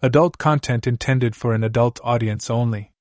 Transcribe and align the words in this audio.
Adult 0.00 0.38
content 0.38 0.86
intended 0.86 1.34
for 1.34 1.54
an 1.54 1.64
adult 1.64 1.98
audience 2.04 2.48
only. 2.48 2.92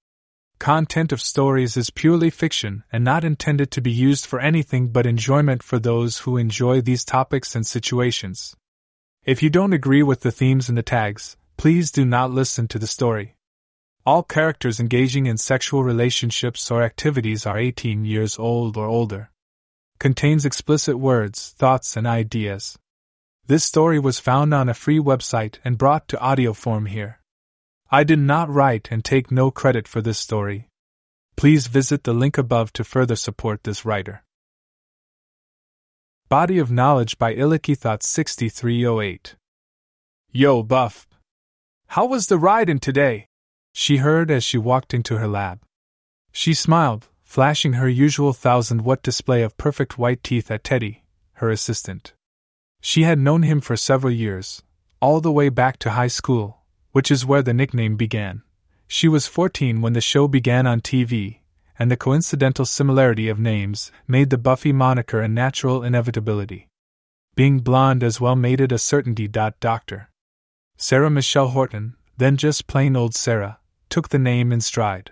Content 0.57 1.11
of 1.11 1.21
stories 1.21 1.77
is 1.77 1.91
purely 1.91 2.31
fiction 2.31 2.83
and 2.91 3.03
not 3.03 3.23
intended 3.23 3.69
to 3.69 3.81
be 3.81 3.91
used 3.91 4.25
for 4.25 4.39
anything 4.39 4.87
but 4.87 5.05
enjoyment 5.05 5.61
for 5.61 5.77
those 5.77 6.19
who 6.19 6.37
enjoy 6.37 6.81
these 6.81 7.05
topics 7.05 7.55
and 7.55 7.67
situations. 7.67 8.55
If 9.23 9.43
you 9.43 9.51
don't 9.51 9.73
agree 9.73 10.01
with 10.01 10.21
the 10.21 10.31
themes 10.31 10.69
and 10.69 10.77
the 10.77 10.81
tags, 10.81 11.37
please 11.55 11.91
do 11.91 12.03
not 12.03 12.31
listen 12.31 12.67
to 12.69 12.79
the 12.79 12.87
story. 12.87 13.35
All 14.03 14.23
characters 14.23 14.79
engaging 14.79 15.27
in 15.27 15.37
sexual 15.37 15.83
relationships 15.83 16.71
or 16.71 16.81
activities 16.81 17.45
are 17.45 17.59
18 17.59 18.05
years 18.05 18.39
old 18.39 18.75
or 18.75 18.87
older. 18.87 19.29
Contains 19.99 20.45
explicit 20.45 20.97
words, 20.97 21.49
thoughts, 21.59 21.95
and 21.95 22.07
ideas. 22.07 22.79
This 23.47 23.63
story 23.63 23.97
was 23.97 24.19
found 24.19 24.53
on 24.53 24.67
a 24.67 24.73
free 24.73 24.99
website 24.99 25.59
and 25.63 25.77
brought 25.77 26.09
to 26.09 26.19
audio 26.19 26.51
form 26.51 26.85
here. 26.85 27.21
I 27.89 28.03
did 28.03 28.19
not 28.19 28.49
write 28.49 28.89
and 28.91 29.05
take 29.05 29.31
no 29.31 29.51
credit 29.51 29.87
for 29.87 30.01
this 30.01 30.19
story. 30.19 30.67
Please 31.37 31.67
visit 31.67 32.03
the 32.03 32.13
link 32.13 32.37
above 32.37 32.73
to 32.73 32.83
further 32.83 33.15
support 33.15 33.63
this 33.63 33.85
writer. 33.85 34.25
Body 36.27 36.59
of 36.59 36.69
Knowledge 36.69 37.17
by 37.17 37.33
ilikeithot 37.33 38.03
6308. 38.03 39.37
Yo, 40.33 40.61
Buff. 40.61 41.07
How 41.87 42.05
was 42.05 42.27
the 42.27 42.37
ride 42.37 42.69
in 42.69 42.79
today? 42.79 43.27
She 43.71 43.97
heard 43.97 44.29
as 44.29 44.43
she 44.43 44.57
walked 44.57 44.93
into 44.93 45.19
her 45.19 45.27
lab. 45.27 45.61
She 46.33 46.53
smiled, 46.53 47.07
flashing 47.23 47.73
her 47.73 47.87
usual 47.87 48.33
thousand 48.33 48.81
watt 48.81 49.01
display 49.01 49.41
of 49.41 49.55
perfect 49.55 49.97
white 49.97 50.21
teeth 50.21 50.51
at 50.51 50.65
Teddy, 50.65 51.05
her 51.35 51.49
assistant. 51.49 52.13
She 52.87 53.03
had 53.03 53.19
known 53.19 53.43
him 53.43 53.59
for 53.59 53.75
several 53.75 54.13
years, 54.13 54.63
all 55.01 55.19
the 55.19 55.29
way 55.29 55.49
back 55.49 55.77
to 55.79 55.89
high 55.89 56.07
school, 56.07 56.61
which 56.93 57.11
is 57.11 57.25
where 57.25 57.41
the 57.41 57.53
nickname 57.53 57.97
began. 57.97 58.43
She 58.87 59.09
was 59.09 59.27
14 59.27 59.81
when 59.81 59.91
the 59.91 59.99
show 59.99 60.29
began 60.29 60.65
on 60.65 60.79
TV, 60.79 61.39
and 61.77 61.91
the 61.91 61.97
coincidental 61.97 62.63
similarity 62.63 63.27
of 63.27 63.41
names 63.41 63.91
made 64.07 64.29
the 64.29 64.37
Buffy 64.37 64.71
moniker 64.71 65.19
a 65.19 65.27
natural 65.27 65.83
inevitability. 65.83 66.69
Being 67.35 67.59
blonde 67.59 68.05
as 68.05 68.21
well 68.21 68.37
made 68.37 68.61
it 68.61 68.71
a 68.71 68.77
certainty. 68.77 69.27
Doctor 69.27 70.09
Sarah 70.77 71.09
Michelle 71.09 71.49
Horton, 71.49 71.97
then 72.15 72.37
just 72.37 72.67
plain 72.67 72.95
old 72.95 73.13
Sarah, 73.13 73.59
took 73.89 74.07
the 74.07 74.17
name 74.17 74.53
in 74.53 74.61
stride. 74.61 75.11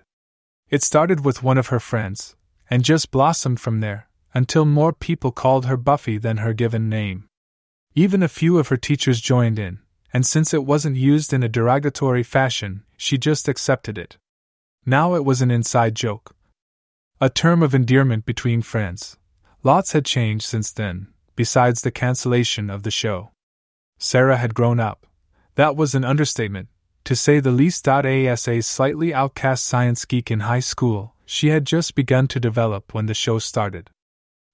It 0.69 0.81
started 0.81 1.25
with 1.25 1.43
one 1.43 1.57
of 1.57 1.67
her 1.67 1.81
friends, 1.81 2.37
and 2.69 2.85
just 2.85 3.11
blossomed 3.11 3.59
from 3.59 3.81
there, 3.81 4.07
until 4.33 4.63
more 4.63 4.93
people 4.93 5.33
called 5.33 5.65
her 5.65 5.75
Buffy 5.75 6.17
than 6.17 6.37
her 6.37 6.53
given 6.53 6.87
name. 6.87 7.27
Even 7.97 8.21
a 8.21 8.27
few 8.27 8.57
of 8.57 8.67
her 8.67 8.75
teachers 8.77 9.21
joined 9.21 9.57
in, 9.57 9.79
and 10.11 10.25
since 10.25 10.53
it 10.53 10.65
wasn't 10.65 10.97
used 10.97 11.31
in 11.31 11.43
a 11.43 11.49
derogatory 11.49 12.23
fashion, 12.23 12.83
she 12.97 13.17
just 13.17 13.47
accepted 13.47 13.97
it. 13.97 14.17
Now 14.85 15.15
it 15.15 15.23
was 15.23 15.41
an 15.41 15.49
inside 15.49 15.95
joke. 15.95 16.35
A 17.21 17.29
term 17.29 17.63
of 17.63 17.73
endearment 17.73 18.25
between 18.25 18.61
friends. 18.61 19.17
Lots 19.63 19.93
had 19.93 20.03
changed 20.03 20.45
since 20.45 20.73
then, 20.73 21.07
besides 21.37 21.81
the 21.81 21.91
cancellation 21.91 22.69
of 22.69 22.83
the 22.83 22.91
show. 22.91 23.31
Sarah 23.97 24.37
had 24.37 24.53
grown 24.53 24.81
up. 24.81 25.07
That 25.55 25.77
was 25.77 25.95
an 25.95 26.03
understatement, 26.03 26.67
to 27.05 27.15
say 27.15 27.39
the 27.39 27.51
least. 27.51 27.87
As 27.87 28.47
a 28.47 28.59
slightly 28.59 29.13
outcast 29.13 29.65
science 29.65 30.03
geek 30.03 30.29
in 30.29 30.41
high 30.41 30.59
school, 30.59 31.15
she 31.25 31.47
had 31.47 31.65
just 31.65 31.95
begun 31.95 32.27
to 32.27 32.41
develop 32.41 32.93
when 32.93 33.05
the 33.05 33.13
show 33.13 33.39
started. 33.39 33.89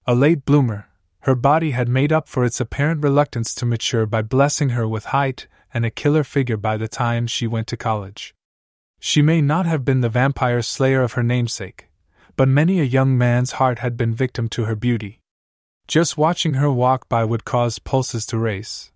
A 0.05 0.13
late 0.13 0.45
bloomer, 0.45 0.87
her 1.21 1.35
body 1.35 1.71
had 1.71 1.87
made 1.87 2.11
up 2.11 2.27
for 2.27 2.43
its 2.43 2.59
apparent 2.59 3.03
reluctance 3.03 3.53
to 3.53 3.65
mature 3.65 4.05
by 4.05 4.21
blessing 4.21 4.69
her 4.69 4.87
with 4.87 5.05
height 5.05 5.47
and 5.73 5.85
a 5.85 5.91
killer 5.91 6.23
figure 6.23 6.57
by 6.57 6.77
the 6.77 6.87
time 6.87 7.27
she 7.27 7.45
went 7.45 7.67
to 7.67 7.77
college. 7.77 8.33
She 8.99 9.21
may 9.21 9.41
not 9.41 9.65
have 9.65 9.85
been 9.85 10.01
the 10.01 10.09
vampire 10.09 10.61
slayer 10.61 11.03
of 11.03 11.13
her 11.13 11.23
namesake, 11.23 11.89
but 12.35 12.47
many 12.47 12.79
a 12.79 12.83
young 12.83 13.17
man's 13.17 13.53
heart 13.53 13.79
had 13.79 13.97
been 13.97 14.13
victim 14.13 14.49
to 14.49 14.65
her 14.65 14.75
beauty. 14.75 15.19
Just 15.87 16.17
watching 16.17 16.55
her 16.55 16.71
walk 16.71 17.07
by 17.07 17.23
would 17.23 17.45
cause 17.45 17.79
pulses 17.79 18.25
to 18.27 18.37
race. 18.37 18.91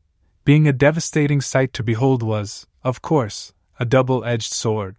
Being 0.46 0.68
a 0.68 0.74
devastating 0.74 1.42
sight 1.42 1.74
to 1.74 1.84
behold 1.84 2.24
was, 2.24 2.68
of 2.84 3.02
course, 3.02 3.54
a 3.80 3.86
double 3.86 4.24
edged 4.24 4.54
sword. 4.54 4.96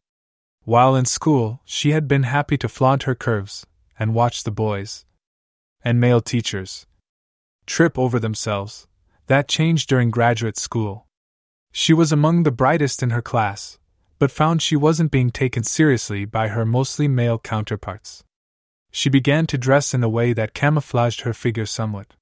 While 0.65 0.97
in 0.97 1.05
school, 1.05 1.61
she 1.65 1.91
had 1.91 2.09
been 2.09 2.25
happy 2.25 2.59
to 2.59 2.69
flaunt 2.69 3.05
her 3.05 3.15
curves 3.15 3.67
and 3.99 4.15
watch 4.15 4.43
the 4.43 4.51
boys 4.51 5.05
and 5.85 6.01
male 6.01 6.21
teachers 6.21 6.87
trip 7.67 7.99
over 7.99 8.19
themselves. 8.19 8.87
That 9.27 9.49
changed 9.49 9.89
during 9.89 10.11
graduate 10.11 10.57
school. 10.57 11.07
She 11.73 11.93
was 11.93 12.13
among 12.13 12.45
the 12.45 12.53
brightest 12.53 13.03
in 13.03 13.11
her 13.11 13.21
class, 13.21 13.79
but 14.19 14.31
found 14.31 14.63
she 14.63 14.77
wasn't 14.77 15.11
being 15.11 15.31
taken 15.31 15.63
seriously 15.63 16.25
by 16.25 16.49
her 16.49 16.65
mostly 16.65 17.09
male 17.09 17.39
counterparts. 17.39 18.25
She 18.91 19.11
began 19.11 19.47
to 19.49 19.59
dress 19.59 19.93
in 19.93 20.03
a 20.03 20.09
way 20.09 20.33
that 20.33 20.55
camouflaged 20.55 21.23
her 21.23 21.35
figure 21.35 21.67
somewhat. 21.67 22.15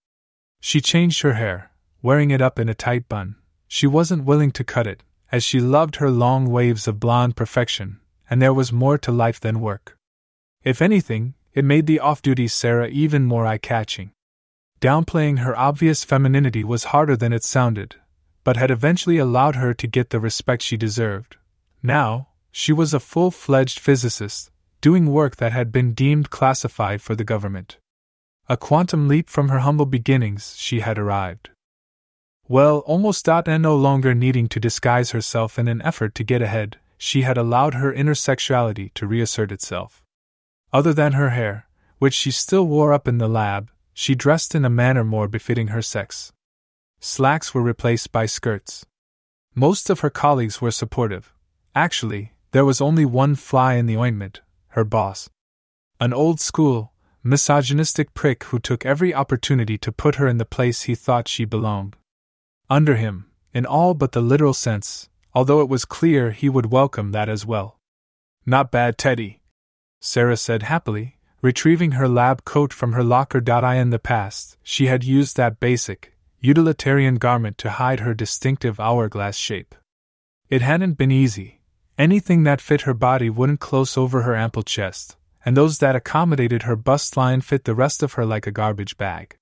She 0.61 0.81
changed 0.81 1.23
her 1.23 1.35
hair, 1.35 1.71
wearing 2.03 2.31
it 2.31 2.43
up 2.43 2.59
in 2.59 2.69
a 2.69 2.75
tight 2.75 3.09
bun. 3.09 3.37
She 3.69 3.87
wasn't 3.87 4.25
willing 4.25 4.51
to 4.53 4.65
cut 4.65 4.87
it, 4.87 5.03
as 5.31 5.45
she 5.45 5.61
loved 5.61 5.97
her 5.97 6.11
long 6.11 6.47
waves 6.47 6.89
of 6.89 6.99
blonde 6.99 7.37
perfection, 7.37 8.01
and 8.29 8.41
there 8.41 8.55
was 8.55 8.73
more 8.73 8.99
to 8.99 9.13
life 9.13 9.39
than 9.39 9.61
work. 9.61 9.97
If 10.65 10.81
anything, 10.81 11.35
it 11.53 11.65
made 11.65 11.87
the 11.87 12.01
off 12.01 12.23
duty 12.23 12.49
Sarah 12.49 12.89
even 12.89 13.25
more 13.25 13.47
eye 13.47 13.59
catching. 13.59 14.14
Downplaying 14.81 15.39
her 15.39 15.57
obvious 15.57 16.05
femininity 16.05 16.65
was 16.65 16.85
harder 16.85 17.17
than 17.17 17.33
it 17.33 17.43
sounded, 17.43 17.97
but 18.45 18.57
had 18.57 18.71
eventually 18.71 19.19
allowed 19.19 19.57
her 19.57 19.73
to 19.75 19.87
get 19.87 20.11
the 20.11 20.21
respect 20.21 20.63
she 20.63 20.77
deserved. 20.77 21.37
Now, 21.83 22.29
she 22.51 22.73
was 22.73 22.95
a 22.95 23.01
full 23.01 23.31
fledged 23.31 23.79
physicist, 23.79 24.51
doing 24.81 25.07
work 25.07 25.37
that 25.37 25.53
had 25.53 25.73
been 25.73 25.95
deemed 25.95 26.31
classified 26.31 27.01
for 27.01 27.17
the 27.17 27.25
government. 27.25 27.79
A 28.49 28.57
quantum 28.59 29.09
leap 29.09 29.31
from 29.31 29.49
her 29.49 29.61
humble 29.61 29.87
beginnings, 29.87 30.55
she 30.59 30.81
had 30.81 30.99
arrived. 30.99 31.49
Well, 32.47 32.81
almost 32.81 33.27
and 33.27 33.63
no 33.63 33.75
longer 33.75 34.15
needing 34.15 34.49
to 34.51 34.61
disguise 34.61 35.13
herself 35.13 35.59
in 35.59 35.67
an 35.67 35.81
effort 35.81 36.15
to 36.17 36.25
get 36.25 36.43
ahead, 36.43 36.77
she 36.99 37.23
had 37.23 37.39
allowed 37.39 37.75
her 37.75 37.91
inner 37.91 38.15
sexuality 38.15 38.91
to 38.97 39.07
reassert 39.07 39.51
itself. 39.51 40.05
Other 40.71 40.93
than 40.93 41.13
her 41.13 41.31
hair, 41.31 41.67
which 41.99 42.13
she 42.13 42.31
still 42.31 42.67
wore 42.67 42.93
up 42.93 43.09
in 43.09 43.17
the 43.17 43.29
lab, 43.29 43.71
she 43.95 44.15
dressed 44.15 44.55
in 44.55 44.65
a 44.65 44.71
manner 44.71 45.05
more 45.05 45.29
befitting 45.29 45.69
her 45.69 45.81
sex. 45.81 46.33
Slacks 47.01 47.55
were 47.55 47.63
replaced 47.63 48.13
by 48.13 48.27
skirts. 48.27 48.85
Most 49.55 49.89
of 49.89 50.01
her 50.01 50.11
colleagues 50.11 50.61
were 50.61 50.73
supportive. 50.73 51.33
Actually, 51.75 52.33
there 52.51 52.65
was 52.65 52.81
only 52.81 53.05
one 53.05 53.37
fly 53.37 53.75
in 53.75 53.87
the 53.87 53.97
ointment 53.97 54.41
her 54.69 54.85
boss. 54.85 55.31
An 56.01 56.13
old 56.13 56.41
school, 56.41 56.93
misogynistic 57.23 58.13
prick 58.13 58.43
who 58.45 58.59
took 58.59 58.85
every 58.85 59.15
opportunity 59.15 59.79
to 59.79 59.93
put 59.93 60.17
her 60.17 60.27
in 60.27 60.39
the 60.39 60.45
place 60.45 60.83
he 60.83 60.97
thought 60.97 61.29
she 61.29 61.45
belonged. 61.45 61.97
Under 62.69 62.97
him, 62.97 63.31
in 63.53 63.65
all 63.65 63.95
but 63.95 64.11
the 64.11 64.21
literal 64.21 64.53
sense, 64.53 65.09
although 65.33 65.61
it 65.61 65.69
was 65.69 65.85
clear 65.85 66.33
he 66.33 66.49
would 66.49 66.73
welcome 66.73 67.13
that 67.13 67.29
as 67.29 67.47
well. 67.47 67.79
Not 68.45 68.73
bad, 68.73 68.99
Teddy, 68.99 69.41
Sarah 70.01 70.37
said 70.37 70.65
happily, 70.65 71.19
Retrieving 71.45 71.93
her 71.93 72.09
lab 72.09 72.47
coat 72.47 72.73
from 72.73 72.95
her 72.95 73.05
locker. 73.05 73.37
In 73.37 73.91
the 73.91 73.99
past, 73.99 74.57
she 74.63 74.87
had 74.87 75.05
used 75.05 75.37
that 75.37 75.61
basic, 75.61 76.15
utilitarian 76.41 77.17
garment 77.17 77.59
to 77.59 77.73
hide 77.73 78.01
her 78.01 78.15
distinctive 78.15 78.81
hourglass 78.81 79.37
shape. 79.37 79.75
It 80.49 80.63
hadn't 80.63 80.95
been 80.95 81.11
easy. 81.11 81.61
Anything 81.99 82.45
that 82.45 82.63
fit 82.63 82.89
her 82.89 82.95
body 82.95 83.29
wouldn't 83.29 83.61
close 83.61 83.99
over 83.99 84.23
her 84.23 84.35
ample 84.35 84.63
chest, 84.63 85.19
and 85.45 85.55
those 85.55 85.81
that 85.81 85.95
accommodated 85.95 86.63
her 86.63 86.77
bust 86.77 87.15
line 87.15 87.43
fit 87.43 87.65
the 87.65 87.75
rest 87.75 88.03
of 88.03 88.15
her 88.15 88.25
like 88.25 88.47
a 88.47 88.51
garbage 88.51 88.97
bag. 88.97 89.37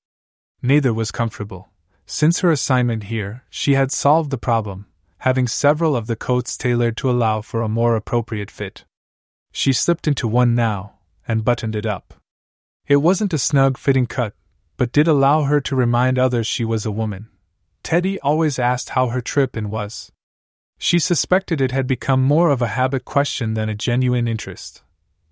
Neither 0.60 0.92
was 0.92 1.12
comfortable. 1.12 1.69
Since 2.04 2.40
her 2.40 2.50
assignment 2.50 3.04
here, 3.04 3.44
she 3.48 3.74
had 3.74 3.92
solved 3.92 4.32
the 4.32 4.36
problem, 4.36 4.86
having 5.19 5.46
several 5.46 5.94
of 5.94 6.08
the 6.08 6.16
coats 6.16 6.56
tailored 6.56 6.96
to 6.96 7.08
allow 7.08 7.43
for 7.43 7.62
a 7.62 7.69
more 7.69 7.94
appropriate 7.94 8.50
fit. 8.50 8.84
She 9.52 9.72
slipped 9.72 10.08
into 10.08 10.26
one 10.26 10.56
now, 10.56 10.94
and 11.26 11.44
buttoned 11.44 11.76
it 11.76 11.86
up. 11.86 12.14
It 12.86 12.96
wasn't 12.96 13.32
a 13.32 13.38
snug 13.38 13.78
fitting 13.78 14.06
cut, 14.06 14.34
but 14.76 14.92
did 14.92 15.06
allow 15.06 15.42
her 15.42 15.60
to 15.60 15.76
remind 15.76 16.19
others 16.19 16.46
she 16.46 16.64
was 16.64 16.84
a 16.84 16.90
woman. 16.90 17.28
Teddy 17.82 18.19
always 18.20 18.58
asked 18.58 18.90
how 18.90 19.08
her 19.08 19.20
trip 19.20 19.56
in 19.56 19.70
was. 19.70 20.12
She 20.78 20.98
suspected 20.98 21.60
it 21.60 21.70
had 21.70 21.86
become 21.86 22.22
more 22.22 22.50
of 22.50 22.60
a 22.60 22.74
habit 22.78 23.04
question 23.04 23.54
than 23.54 23.69
a 23.69 23.74
genuine 23.74 24.26
interest. 24.26 24.82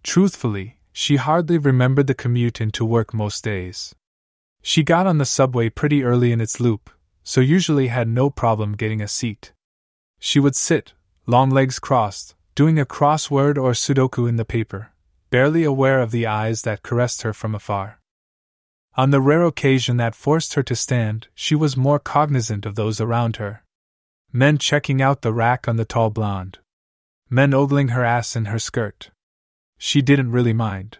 Truthfully, 0.02 0.78
she 0.92 1.16
hardly 1.16 1.58
remembered 1.58 2.06
the 2.06 2.14
commute 2.14 2.60
into 2.60 2.84
work 2.84 3.12
most 3.12 3.42
days. 3.42 3.94
She 4.62 4.82
got 4.82 5.06
on 5.06 5.18
the 5.18 5.24
subway 5.24 5.68
pretty 5.68 6.04
early 6.04 6.32
in 6.32 6.40
its 6.40 6.60
loop, 6.60 6.90
so 7.22 7.40
usually 7.40 7.88
had 7.88 8.08
no 8.08 8.30
problem 8.30 8.74
getting 8.74 9.00
a 9.00 9.08
seat. 9.08 9.52
She 10.18 10.38
would 10.38 10.54
sit, 10.54 10.92
long 11.26 11.50
legs 11.50 11.78
crossed, 11.78 12.34
doing 12.54 12.78
a 12.78 12.86
crossword 12.86 13.56
or 13.56 13.72
Sudoku 13.72 14.28
in 14.28 14.36
the 14.36 14.44
paper, 14.44 14.92
barely 15.30 15.64
aware 15.64 16.00
of 16.00 16.10
the 16.10 16.26
eyes 16.26 16.62
that 16.62 16.82
caressed 16.82 17.22
her 17.22 17.32
from 17.32 17.54
afar. 17.54 18.00
On 18.96 19.10
the 19.10 19.20
rare 19.20 19.44
occasion 19.44 19.96
that 19.96 20.14
forced 20.14 20.54
her 20.54 20.62
to 20.64 20.74
stand, 20.74 21.28
she 21.34 21.54
was 21.54 21.76
more 21.76 21.98
cognizant 21.98 22.66
of 22.66 22.74
those 22.74 23.00
around 23.00 23.36
her. 23.36 23.62
Men 24.32 24.58
checking 24.58 25.00
out 25.00 25.22
the 25.22 25.32
rack 25.32 25.68
on 25.68 25.76
the 25.76 25.84
tall 25.84 26.10
blonde. 26.10 26.58
Men 27.28 27.54
ogling 27.54 27.88
her 27.88 28.04
ass 28.04 28.34
in 28.34 28.46
her 28.46 28.58
skirt. 28.58 29.10
She 29.78 30.02
didn't 30.02 30.32
really 30.32 30.52
mind. 30.52 30.98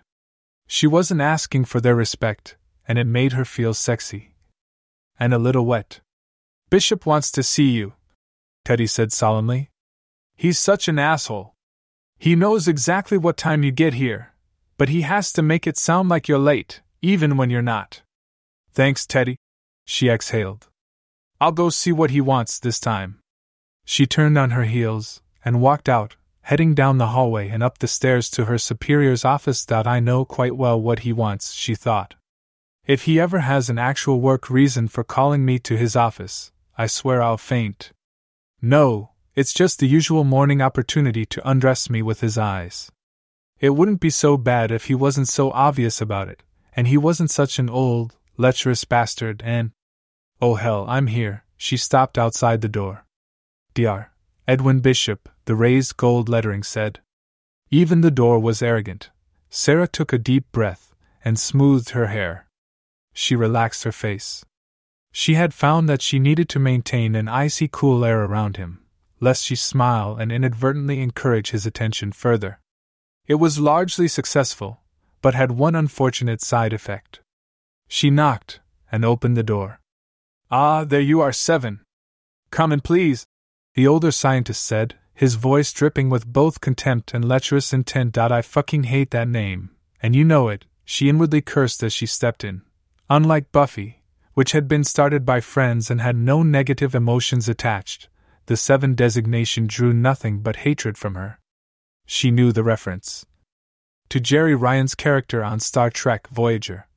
She 0.67 0.87
wasn't 0.87 1.21
asking 1.21 1.65
for 1.65 1.81
their 1.81 1.97
respect, 1.97 2.56
and 2.87 2.99
it 2.99 3.06
made 3.06 3.32
her 3.32 3.44
feel 3.44 3.75
sexy. 3.75 4.35
And 5.19 5.35
a 5.35 5.38
little 5.38 5.67
wet. 5.67 6.00
Bishop 6.71 7.05
wants 7.05 7.32
to 7.32 7.43
see 7.43 7.71
you, 7.71 7.94
Teddy 8.65 8.87
said 8.87 9.12
solemnly. 9.12 9.71
He's 10.37 10.59
such 10.59 10.87
an 10.87 10.99
asshole. 10.99 11.55
He 12.20 12.37
knows 12.37 12.69
exactly 12.69 13.17
what 13.17 13.38
time 13.38 13.62
you 13.62 13.72
get 13.72 13.94
here, 13.94 14.34
but 14.76 14.90
he 14.90 15.00
has 15.00 15.32
to 15.32 15.43
make 15.43 15.67
it 15.67 15.78
sound 15.78 16.11
like 16.11 16.28
you're 16.28 16.38
late, 16.38 16.82
even 17.00 17.38
when 17.38 17.49
you're 17.49 17.62
not. 17.62 18.02
Thanks, 18.75 19.06
Teddy. 19.06 19.38
She 19.87 20.11
exhaled. 20.11 20.69
I'll 21.40 21.50
go 21.50 21.70
see 21.70 21.93
what 21.93 22.11
he 22.11 22.20
wants 22.20 22.58
this 22.58 22.78
time. 22.78 23.20
She 23.87 24.05
turned 24.05 24.37
on 24.37 24.50
her 24.50 24.64
heels 24.64 25.22
and 25.43 25.62
walked 25.62 25.88
out, 25.88 26.17
heading 26.43 26.75
down 26.75 26.99
the 26.99 27.14
hallway 27.17 27.49
and 27.49 27.62
up 27.62 27.78
the 27.78 27.88
stairs 27.88 28.28
to 28.32 28.44
her 28.44 28.58
superior's 28.58 29.25
office. 29.25 29.64
I 29.70 29.99
know 29.99 30.26
quite 30.26 30.55
well 30.55 30.78
what 30.78 30.99
he 30.99 31.14
wants, 31.14 31.55
she 31.55 31.75
thought. 31.75 32.17
If 32.87 33.05
he 33.05 33.19
ever 33.19 33.38
has 33.38 33.70
an 33.70 33.78
actual 33.78 34.20
work 34.20 34.50
reason 34.50 34.88
for 34.88 35.05
calling 35.05 35.46
me 35.46 35.58
to 35.61 35.75
his 35.75 35.96
office, 35.96 36.52
I 36.76 36.87
swear 36.87 37.22
I'll 37.22 37.38
faint. 37.38 37.93
No, 38.61 39.12
it's 39.40 39.54
just 39.54 39.78
the 39.78 39.88
usual 39.88 40.22
morning 40.22 40.60
opportunity 40.60 41.25
to 41.25 41.48
undress 41.48 41.88
me 41.88 42.02
with 42.02 42.20
his 42.20 42.37
eyes. 42.37 42.92
It 43.58 43.70
wouldn't 43.70 43.98
be 43.98 44.10
so 44.10 44.37
bad 44.37 44.70
if 44.70 44.84
he 44.84 44.94
wasn't 44.94 45.28
so 45.28 45.50
obvious 45.52 45.98
about 45.98 46.28
it, 46.28 46.42
and 46.76 46.87
he 46.87 46.98
wasn't 46.98 47.31
such 47.31 47.58
an 47.58 47.70
old, 47.70 48.19
lecherous 48.37 48.84
bastard, 48.84 49.40
and. 49.42 49.70
Oh 50.42 50.56
hell, 50.56 50.84
I'm 50.90 51.06
here. 51.06 51.44
She 51.56 51.78
stopped 51.78 52.19
outside 52.19 52.60
the 52.60 52.69
door. 52.69 53.06
Dr. 53.72 54.10
Edwin 54.46 54.81
Bishop, 54.81 55.26
the 55.46 55.54
raised 55.54 55.96
gold 55.96 56.28
lettering 56.28 56.62
said. 56.62 57.00
Even 57.70 58.02
the 58.02 58.10
door 58.10 58.38
was 58.38 58.60
arrogant. 58.60 59.08
Sarah 59.48 59.88
took 59.88 60.12
a 60.12 60.19
deep 60.19 60.52
breath 60.52 60.94
and 61.25 61.38
smoothed 61.38 61.90
her 61.90 62.08
hair. 62.08 62.46
She 63.14 63.36
relaxed 63.36 63.84
her 63.84 63.93
face. 63.93 64.44
She 65.12 65.32
had 65.32 65.54
found 65.54 65.88
that 65.88 66.02
she 66.02 66.19
needed 66.19 66.50
to 66.50 66.58
maintain 66.58 67.14
an 67.14 67.26
icy 67.26 67.70
cool 67.72 68.04
air 68.04 68.22
around 68.25 68.58
him, 68.58 68.81
lest 69.20 69.44
she 69.44 69.55
smile 69.55 70.17
and 70.17 70.32
inadvertently 70.32 71.00
encourage 71.00 71.50
his 71.50 71.67
attention 71.67 72.11
further. 72.11 72.58
It 73.26 73.34
was 73.34 73.61
largely 73.61 74.08
successful, 74.08 74.81
but 75.22 75.34
had 75.34 75.52
one 75.52 75.76
unfortunate 75.76 76.40
side 76.40 76.72
effect. 76.72 77.20
She 77.87 78.11
knocked 78.11 78.61
and 78.90 79.05
opened 79.05 79.37
the 79.37 79.43
door. 79.43 79.81
Ah, 80.50 80.84
there 80.84 81.00
you 81.00 81.20
are, 81.20 81.32
Seven. 81.32 81.81
Come 82.50 82.72
and 82.72 82.82
please, 82.82 83.25
the 83.75 83.87
older 83.87 84.11
scientist 84.11 84.64
said, 84.64 84.96
his 85.14 85.34
voice 85.34 85.72
dripping 85.72 86.08
with 86.08 86.26
both 86.26 86.61
contempt 86.61 87.12
and 87.12 87.25
lecherous 87.25 87.72
intent. 87.72 88.17
I 88.17 88.43
fucking 88.43 88.84
hate 88.84 89.11
that 89.11 89.28
name, 89.28 89.70
and 90.02 90.17
you 90.17 90.25
know 90.25 90.49
it, 90.49 90.64
she 90.84 91.08
inwardly 91.08 91.43
cursed 91.43 91.82
as 91.82 91.93
she 91.93 92.06
stepped 92.06 92.43
in. 92.43 92.62
Unlike 93.11 93.52
Buffy, 93.52 94.02
which 94.34 94.52
had 94.52 94.67
been 94.67 94.82
started 94.82 95.26
by 95.26 95.40
friends 95.40 95.90
and 95.90 96.00
had 96.00 96.17
no 96.17 96.43
negative 96.43 96.94
emotions 96.94 97.49
attached, 97.49 98.08
the 98.50 98.56
Seven 98.56 98.97
designation 98.97 99.69
drew 99.69 99.93
nothing 99.93 100.41
but 100.41 100.67
hatred 100.67 100.99
from 100.99 101.14
her. 101.14 101.38
She 102.05 102.32
knew 102.32 102.50
the 102.50 102.64
reference 102.64 103.25
to 104.08 104.19
Jeri 104.19 104.61
Ryan's 104.61 104.97
character 104.97 105.44
on 105.44 105.61
Star 105.61 105.88
Trek 105.88 106.26
Voyager, 106.26 106.88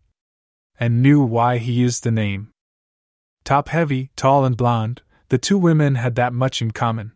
and 0.80 1.04
knew 1.04 1.22
why 1.22 1.60
he 1.60 1.72
used 1.72 2.04
the 2.04 2.10
name. 2.10 2.50
Top 3.44 3.70
heavy, 3.70 4.10
tall, 4.16 4.46
and 4.46 4.58
blonde, 4.58 5.04
the 5.30 5.38
two 5.38 5.60
women 5.60 5.94
had 5.94 6.16
that 6.16 6.34
much 6.34 6.60
in 6.60 6.72
common. 6.72 7.12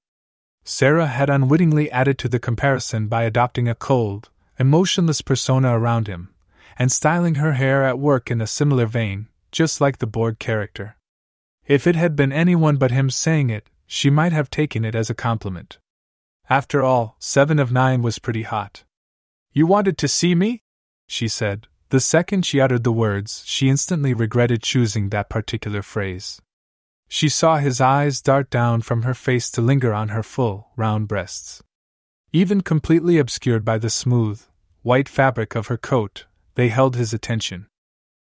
Sarah 0.64 1.08
had 1.08 1.32
unwittingly 1.32 1.90
added 1.90 2.20
to 2.20 2.30
the 2.30 2.38
comparison 2.38 3.08
by 3.08 3.24
adopting 3.24 3.68
a 3.68 3.74
cold, 3.74 4.30
emotionless 4.60 5.24
persona 5.24 5.76
around 5.76 6.06
him, 6.06 6.30
and 6.78 6.92
styling 6.92 7.36
her 7.42 7.54
hair 7.54 7.84
at 7.84 7.98
work 7.98 8.30
in 8.30 8.40
a 8.40 8.46
similar 8.46 8.86
vein, 8.86 9.30
just 9.52 9.82
like 9.82 9.98
the 9.98 10.06
Borg 10.06 10.38
character. 10.38 10.96
If 11.66 11.88
it 11.88 11.96
had 11.96 12.16
been 12.16 12.32
anyone 12.32 12.78
but 12.78 12.92
him 12.92 13.10
saying 13.10 13.50
it, 13.50 13.68
she 13.88 14.10
might 14.10 14.34
have 14.34 14.50
taken 14.50 14.86
it 14.86 14.94
as 14.94 15.10
a 15.10 15.16
compliment. 15.16 15.80
After 16.50 16.84
all, 16.84 17.16
seven 17.20 17.58
of 17.58 17.72
nine 17.72 18.02
was 18.02 18.20
pretty 18.20 18.44
hot. 18.44 18.84
You 19.52 19.66
wanted 19.66 19.98
to 19.98 20.08
see 20.08 20.36
me? 20.36 20.62
she 21.08 21.28
said. 21.28 21.68
The 21.90 22.00
second 22.02 22.46
she 22.46 22.60
uttered 22.60 22.84
the 22.84 22.92
words, 22.92 23.44
she 23.46 23.70
instantly 23.70 24.14
regretted 24.14 24.62
choosing 24.62 25.10
that 25.10 25.30
particular 25.30 25.82
phrase. 25.82 26.42
She 27.08 27.30
saw 27.30 27.58
his 27.58 27.80
eyes 27.80 28.22
dart 28.22 28.50
down 28.50 28.82
from 28.82 29.04
her 29.04 29.14
face 29.14 29.50
to 29.52 29.62
linger 29.62 29.94
on 29.94 30.10
her 30.10 30.24
full, 30.24 30.68
round 30.76 31.08
breasts. 31.08 31.64
Even 32.34 32.60
completely 32.62 33.18
obscured 33.18 33.64
by 33.64 33.78
the 33.78 33.90
smooth, 33.90 34.42
white 34.82 35.08
fabric 35.08 35.56
of 35.56 35.68
her 35.68 35.78
coat, 35.78 36.26
they 36.56 36.68
held 36.68 36.98
his 36.98 37.14
attention. 37.14 37.68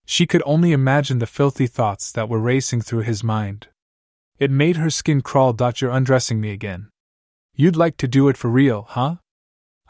She 0.06 0.27
could 0.27 0.43
only 0.47 0.73
imagine 0.73 1.19
the 1.19 1.27
filthy 1.27 1.67
thoughts 1.67 2.11
that 2.13 2.29
were 2.29 2.39
racing 2.39 2.81
through 2.81 3.03
his 3.03 3.23
mind. 3.23 3.69
It 4.41 4.51
made 4.51 4.79
her 4.79 4.89
skin 4.89 5.21
crawl. 5.21 5.55
You're 5.77 5.91
undressing 5.91 6.41
me 6.41 6.51
again. 6.51 6.89
You'd 7.55 7.77
like 7.77 7.99
to 7.99 8.09
do 8.09 8.29
it 8.29 8.39
for 8.39 8.49
real, 8.49 8.87
huh? 8.89 9.17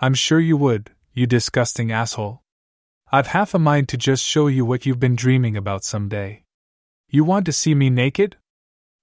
I'm 0.01 0.13
sure 0.15 0.41
you 0.41 0.57
would, 0.57 0.91
you 1.15 1.27
disgusting 1.29 1.93
asshole. 1.93 2.43
I've 3.13 3.29
half 3.29 3.55
a 3.55 3.61
mind 3.61 3.89
to 3.91 3.97
just 3.97 4.25
show 4.25 4.49
you 4.49 4.65
what 4.65 4.85
you've 4.85 4.99
been 4.99 5.15
dreaming 5.15 5.57
about 5.57 5.85
someday. 5.85 6.43
You 7.09 7.23
want 7.23 7.47
to 7.47 7.53
see 7.53 7.77
me 7.77 7.91
naked? 7.91 8.37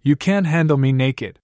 You 0.02 0.18
can't 0.18 0.48
handle 0.48 0.78
me 0.78 0.92
naked. 0.92 1.40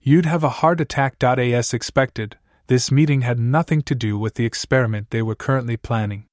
You'd 0.00 0.26
have 0.26 0.44
a 0.44 0.60
heart 0.60 0.80
attack. 0.80 1.22
As 1.22 1.74
expected, 1.74 2.38
this 2.66 2.90
meeting 2.90 3.22
had 3.22 3.38
nothing 3.38 3.82
to 3.82 3.94
do 3.94 4.18
with 4.18 4.34
the 4.34 4.46
experiment 4.46 5.10
they 5.10 5.22
were 5.22 5.34
currently 5.34 5.76
planning. 5.76 6.24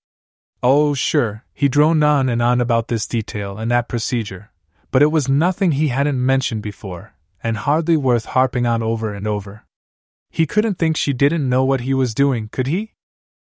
Oh, 0.64 0.94
sure, 0.94 1.44
he 1.54 1.68
droned 1.68 2.04
on 2.04 2.30
and 2.30 2.42
on 2.42 2.62
about 2.62 2.88
this 2.88 3.08
detail 3.08 3.58
and 3.58 3.70
that 3.72 3.90
procedure, 3.90 4.51
but 4.92 5.02
it 5.02 5.12
was 5.12 5.28
nothing 5.30 5.72
he 5.72 5.88
hadn't 5.88 6.24
mentioned 6.24 6.62
before, 6.62 7.14
and 7.42 7.58
hardly 7.58 7.98
worth 7.98 8.26
harping 8.26 8.66
on 8.66 8.84
over 8.84 9.14
and 9.14 9.26
over. 9.26 9.66
He 10.30 10.46
couldn't 10.46 10.78
think 10.78 10.96
she 10.96 11.14
didn't 11.14 11.50
know 11.50 11.66
what 11.66 11.82
he 11.82 11.94
was 11.94 12.14
doing, 12.14 12.50
could 12.52 12.68
he? 12.68 12.94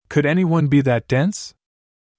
Could 0.09 0.27
anyone 0.27 0.69
be 0.69 0.81
that 0.83 1.09
dense? 1.09 1.55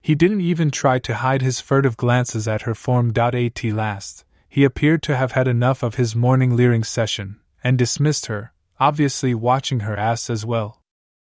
He 0.01 0.15
didn't 0.15 0.41
even 0.41 0.71
try 0.71 0.97
to 0.99 1.15
hide 1.15 1.41
his 1.41 1.61
furtive 1.61 1.97
glances 1.97 2.47
at 2.47 2.63
her 2.63 2.73
form. 2.73 3.13
At 3.15 3.63
last, 3.63 4.25
he 4.49 4.63
appeared 4.63 5.03
to 5.03 5.15
have 5.15 5.33
had 5.33 5.47
enough 5.47 5.83
of 5.83 5.95
his 5.95 6.15
morning 6.15 6.55
leering 6.55 6.83
session, 6.83 7.39
and 7.63 7.77
dismissed 7.77 8.25
her, 8.25 8.53
obviously 8.79 9.35
watching 9.35 9.81
her 9.81 9.95
ass 9.95 10.29
as 10.29 10.45
well. 10.45 10.81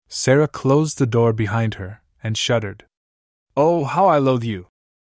Sarah 0.08 0.48
closed 0.48 0.98
the 0.98 1.06
door 1.06 1.34
behind 1.34 1.76
her, 1.76 2.02
and 2.24 2.38
shuddered. 2.38 2.86
Oh, 3.58 3.84
how 3.84 4.08
I 4.08 4.18
loathe 4.20 4.44
you! 4.44 4.68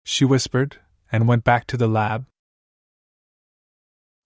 she 0.03 0.25
whispered, 0.25 0.77
and 1.11 1.27
went 1.27 1.43
back 1.43 1.65
to 1.67 1.77
the 1.77 1.87
lab. 1.87 2.25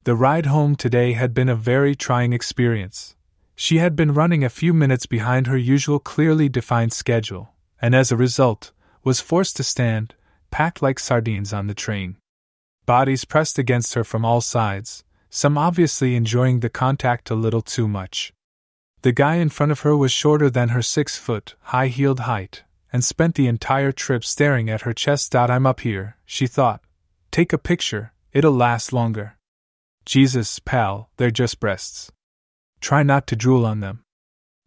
The 0.05 0.15
ride 0.15 0.47
home 0.47 0.75
today 0.75 1.13
had 1.13 1.33
been 1.33 1.47
a 1.47 1.55
very 1.55 1.95
trying 1.95 2.33
experience. 2.33 3.15
She 3.55 3.77
had 3.77 3.95
been 3.95 4.13
running 4.13 4.43
a 4.43 4.49
few 4.49 4.73
minutes 4.73 5.05
behind 5.05 5.47
her 5.47 5.55
usual 5.55 5.97
clearly 5.97 6.49
defined 6.49 6.91
schedule, 6.91 7.53
and 7.81 7.95
as 7.95 8.11
a 8.11 8.17
result, 8.17 8.73
was 9.05 9.21
forced 9.21 9.55
to 9.57 9.63
stand, 9.63 10.13
packed 10.51 10.81
like 10.81 10.99
sardines 10.99 11.53
on 11.53 11.67
the 11.67 11.73
train. 11.73 12.17
Bodies 12.85 13.23
pressed 13.23 13.57
against 13.57 13.93
her 13.93 14.03
from 14.03 14.25
all 14.25 14.41
sides, 14.41 15.05
some 15.29 15.57
obviously 15.57 16.17
enjoying 16.17 16.59
the 16.59 16.69
contact 16.69 17.29
a 17.29 17.35
little 17.35 17.61
too 17.61 17.87
much. 17.87 18.33
The 19.03 19.13
guy 19.13 19.35
in 19.35 19.47
front 19.47 19.71
of 19.71 19.81
her 19.81 19.95
was 19.95 20.11
shorter 20.11 20.49
than 20.49 20.69
her 20.69 20.81
six 20.81 21.17
foot, 21.17 21.55
high 21.71 21.87
heeled 21.87 22.21
height, 22.21 22.63
and 22.91 23.05
spent 23.05 23.35
the 23.35 23.47
entire 23.47 23.93
trip 23.93 24.25
staring 24.25 24.69
at 24.69 24.81
her 24.81 24.93
chest. 24.93 25.33
I'm 25.33 25.65
up 25.65 25.79
here, 25.79 26.17
she 26.25 26.45
thought. 26.45 26.81
Take 27.31 27.53
a 27.53 27.57
picture, 27.57 28.11
it'll 28.33 28.51
last 28.51 28.91
longer. 28.91 29.37
Jesus, 30.05 30.59
pal, 30.59 31.09
they're 31.17 31.31
just 31.31 31.59
breasts. 31.59 32.11
Try 32.81 33.03
not 33.03 33.27
to 33.27 33.35
drool 33.35 33.65
on 33.65 33.79
them. 33.79 34.03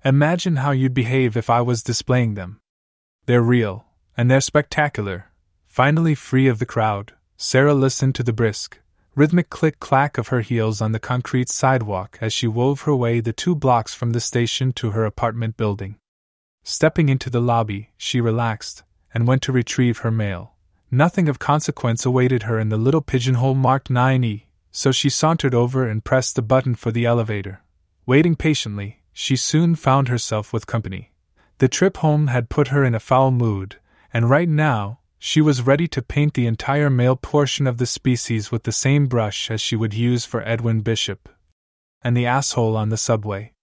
Imagine 0.04 0.56
how 0.56 0.70
you'd 0.70 0.94
behave 0.94 1.36
if 1.36 1.50
I 1.50 1.60
was 1.60 1.82
displaying 1.82 2.34
them. 2.34 2.60
They're 3.26 3.42
real, 3.42 3.86
and 4.16 4.30
they're 4.30 4.40
spectacular. 4.40 5.26
Finally 5.66 6.14
free 6.14 6.48
of 6.48 6.58
the 6.58 6.66
crowd, 6.66 7.12
Sarah 7.36 7.74
listened 7.74 8.14
to 8.14 8.22
the 8.22 8.32
brisk, 8.32 8.78
rhythmic 9.14 9.50
click 9.50 9.78
clack 9.78 10.16
of 10.16 10.28
her 10.28 10.40
heels 10.40 10.80
on 10.80 10.92
the 10.92 10.98
concrete 10.98 11.50
sidewalk 11.50 12.16
as 12.20 12.32
she 12.32 12.46
wove 12.46 12.82
her 12.82 12.96
way 12.96 13.20
the 13.20 13.32
two 13.32 13.54
blocks 13.54 13.94
from 13.94 14.12
the 14.12 14.20
station 14.20 14.72
to 14.72 14.92
her 14.92 15.04
apartment 15.04 15.56
building. 15.56 15.96
Stepping 16.62 17.10
into 17.10 17.28
the 17.28 17.40
lobby, 17.40 17.90
she 17.98 18.20
relaxed 18.20 18.84
and 19.12 19.26
went 19.26 19.42
to 19.42 19.52
retrieve 19.52 19.98
her 19.98 20.10
mail. 20.10 20.54
Nothing 20.90 21.28
of 21.28 21.38
consequence 21.38 22.06
awaited 22.06 22.44
her 22.44 22.58
in 22.58 22.70
the 22.70 22.76
little 22.76 23.02
pigeonhole 23.02 23.54
marked 23.54 23.90
9E, 23.90 24.45
so 24.76 24.92
she 24.92 25.08
sauntered 25.08 25.54
over 25.54 25.88
and 25.88 26.04
pressed 26.04 26.36
the 26.36 26.42
button 26.42 26.74
for 26.74 26.92
the 26.92 27.06
elevator. 27.06 27.62
Waiting 28.04 28.36
patiently, 28.36 29.02
she 29.10 29.34
soon 29.34 29.74
found 29.74 30.08
herself 30.08 30.52
with 30.52 30.66
company. 30.66 31.12
The 31.56 31.66
trip 31.66 31.96
home 31.96 32.26
had 32.26 32.50
put 32.50 32.68
her 32.68 32.84
in 32.84 32.94
a 32.94 33.00
foul 33.00 33.30
mood, 33.30 33.76
and 34.12 34.28
right 34.28 34.50
now, 34.50 34.98
she 35.18 35.40
was 35.40 35.62
ready 35.62 35.88
to 35.88 36.02
paint 36.02 36.34
the 36.34 36.46
entire 36.46 36.90
male 36.90 37.16
portion 37.16 37.66
of 37.66 37.78
the 37.78 37.86
species 37.86 38.52
with 38.52 38.64
the 38.64 38.70
same 38.86 39.06
brush 39.06 39.50
as 39.50 39.62
she 39.62 39.76
would 39.76 39.94
use 39.94 40.26
for 40.26 40.46
Edwin 40.46 40.82
Bishop. 40.82 41.30
and 42.02 42.14
the 42.14 42.26
asshole 42.26 42.76
on 42.76 42.90
the 42.90 42.98
subway. 42.98 43.54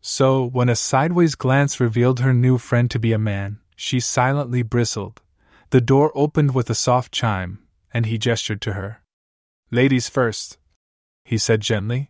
So, 0.00 0.44
when 0.44 0.68
a 0.68 0.74
sideways 0.74 1.36
glance 1.36 1.78
revealed 1.78 2.18
her 2.18 2.34
new 2.34 2.58
friend 2.58 2.90
to 2.90 2.98
be 2.98 3.12
a 3.12 3.18
man, 3.18 3.60
she 3.76 4.00
silently 4.00 4.62
bristled. 4.62 5.22
The 5.70 5.80
door 5.80 6.10
opened 6.16 6.52
with 6.52 6.68
a 6.68 6.74
soft 6.74 7.12
chime, 7.12 7.60
and 7.94 8.06
he 8.06 8.18
gestured 8.18 8.60
to 8.62 8.72
her. 8.72 9.02
Ladies 9.70 10.08
first, 10.08 10.56
he 11.24 11.36
said 11.36 11.60
gently. 11.60 12.08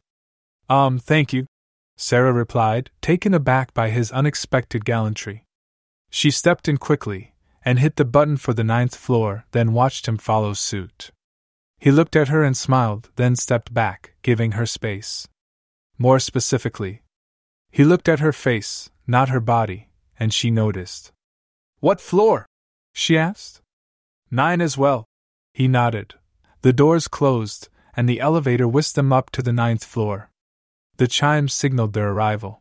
Um, 0.69 0.99
thank 0.99 1.33
you, 1.33 1.47
Sarah 1.97 2.33
replied, 2.33 2.91
taken 3.01 3.35
aback 3.35 3.75
by 3.75 3.91
his 3.91 4.13
unexpected 4.13 4.85
gallantry. 4.85 5.45
She 6.09 6.31
stepped 6.31 6.69
in 6.69 6.77
quickly 6.77 7.35
and 7.65 7.81
hit 7.81 7.97
the 7.97 8.05
button 8.05 8.37
for 8.37 8.55
the 8.55 8.63
ninth 8.63 8.95
floor, 8.95 9.45
then 9.51 9.73
watched 9.73 10.07
him 10.07 10.19
follow 10.19 10.53
suit. 10.53 11.11
He 11.81 11.91
looked 11.91 12.15
at 12.15 12.29
her 12.29 12.45
and 12.45 12.57
smiled, 12.57 13.11
then 13.17 13.35
stepped 13.35 13.75
back, 13.75 14.15
giving 14.23 14.53
her 14.53 14.67
space. 14.67 15.27
More 15.99 16.21
specifically, 16.21 17.03
he 17.73 17.83
looked 17.85 18.09
at 18.09 18.21
her 18.21 18.33
face, 18.33 18.91
not 19.07 19.31
her 19.31 19.41
body, 19.41 19.89
and 20.19 20.33
she 20.33 20.51
noticed. 20.51 21.11
What 21.81 22.01
floor? 22.01 22.47
she 22.93 23.19
asked. 23.19 23.61
Nine 24.31 24.61
as 24.61 24.79
well. 24.79 25.07
He 25.53 25.67
nodded. 25.67 26.15
The 26.63 26.73
doors 26.73 27.09
closed, 27.09 27.69
and 27.97 28.09
the 28.09 28.21
elevator 28.21 28.67
whisked 28.67 28.97
them 28.97 29.13
up 29.13 29.31
to 29.31 29.43
the 29.43 29.53
ninth 29.53 29.85
floor. 29.85 30.31
The 30.97 31.07
chimes 31.07 31.53
signaled 31.53 31.93
their 31.93 32.11
arrival. 32.11 32.61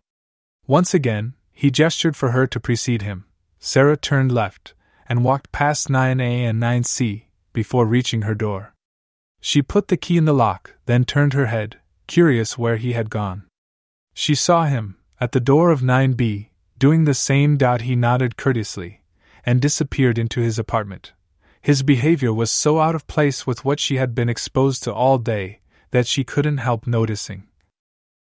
Once 0.68 0.94
again, 0.94 1.34
he 1.52 1.72
gestured 1.72 2.16
for 2.16 2.32
her 2.32 2.46
to 2.48 2.60
precede 2.60 3.02
him. 3.02 3.26
Sarah 3.60 3.98
turned 3.98 4.32
left 4.32 4.76
and 5.10 5.24
walked 5.24 5.52
past 5.52 5.88
9A 5.88 6.22
and 6.22 6.62
9C 6.62 7.24
before 7.54 7.86
reaching 7.86 8.24
her 8.24 8.36
door. 8.36 8.74
She 9.40 9.62
put 9.62 9.88
the 9.88 9.98
key 9.98 10.18
in 10.18 10.26
the 10.26 10.34
lock, 10.34 10.76
then 10.86 11.06
turned 11.06 11.34
her 11.34 11.48
head, 11.48 11.80
curious 12.06 12.58
where 12.58 12.78
he 12.78 12.94
had 12.94 13.10
gone. 13.10 13.46
She 14.14 14.36
saw 14.36 14.66
him, 14.66 14.98
at 15.20 15.32
the 15.32 15.40
door 15.40 15.72
of 15.72 15.82
9B, 15.82 16.50
doing 16.78 17.06
the 17.06 17.14
same. 17.14 17.58
Dot 17.58 17.82
he 17.82 17.96
nodded 17.96 18.38
courteously, 18.38 19.02
and 19.46 19.62
disappeared 19.62 20.18
into 20.18 20.42
his 20.42 20.60
apartment. 20.60 21.14
His 21.68 21.84
behavior 21.84 22.34
was 22.34 22.50
so 22.50 22.80
out 22.80 22.96
of 22.96 23.08
place 23.08 23.46
with 23.46 23.66
what 23.66 23.78
she 23.78 23.98
had 23.98 24.16
been 24.16 24.30
exposed 24.30 24.84
to 24.84 24.94
all 24.94 25.18
day 25.18 25.60
that 25.92 26.08
she 26.08 26.24
couldn't 26.24 26.60
help 26.60 26.88
noticing 26.88 27.44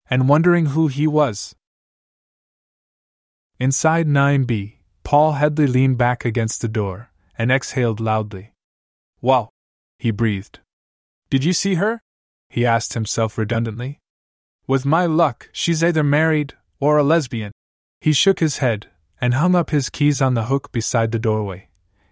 and 0.10 0.28
wondering 0.28 0.66
who 0.76 0.90
he 0.90 1.08
was. 1.08 1.56
Inside 3.58 4.08
9B, 4.08 4.74
Paul 5.06 5.32
Headley 5.40 5.68
leaned 5.68 5.98
back 5.98 6.26
against 6.26 6.60
the 6.60 6.68
door 6.68 7.12
and 7.38 7.50
exhaled 7.50 8.02
loudly. 8.02 8.52
Wow! 9.22 9.52
he 10.00 10.12
breathed. 10.12 10.60
Did 11.30 11.46
you 11.46 11.54
see 11.54 11.76
her? 11.76 12.02
he 12.50 12.66
asked 12.66 12.94
himself 12.94 13.38
redundantly. 13.38 14.00
With 14.68 14.84
my 14.86 15.06
luck, 15.06 15.48
she's 15.54 15.82
either 15.82 16.04
married 16.04 16.56
or 16.82 16.98
a 16.98 17.04
lesbian. 17.04 17.54
He 18.02 18.12
shook 18.12 18.42
his 18.42 18.58
head 18.58 18.90
and 19.22 19.36
hung 19.36 19.56
up 19.56 19.70
his 19.70 19.90
keys 19.90 20.22
on 20.22 20.34
the 20.34 20.48
hook 20.52 20.74
beside 20.74 21.14
the 21.14 21.20
doorway. 21.20 21.69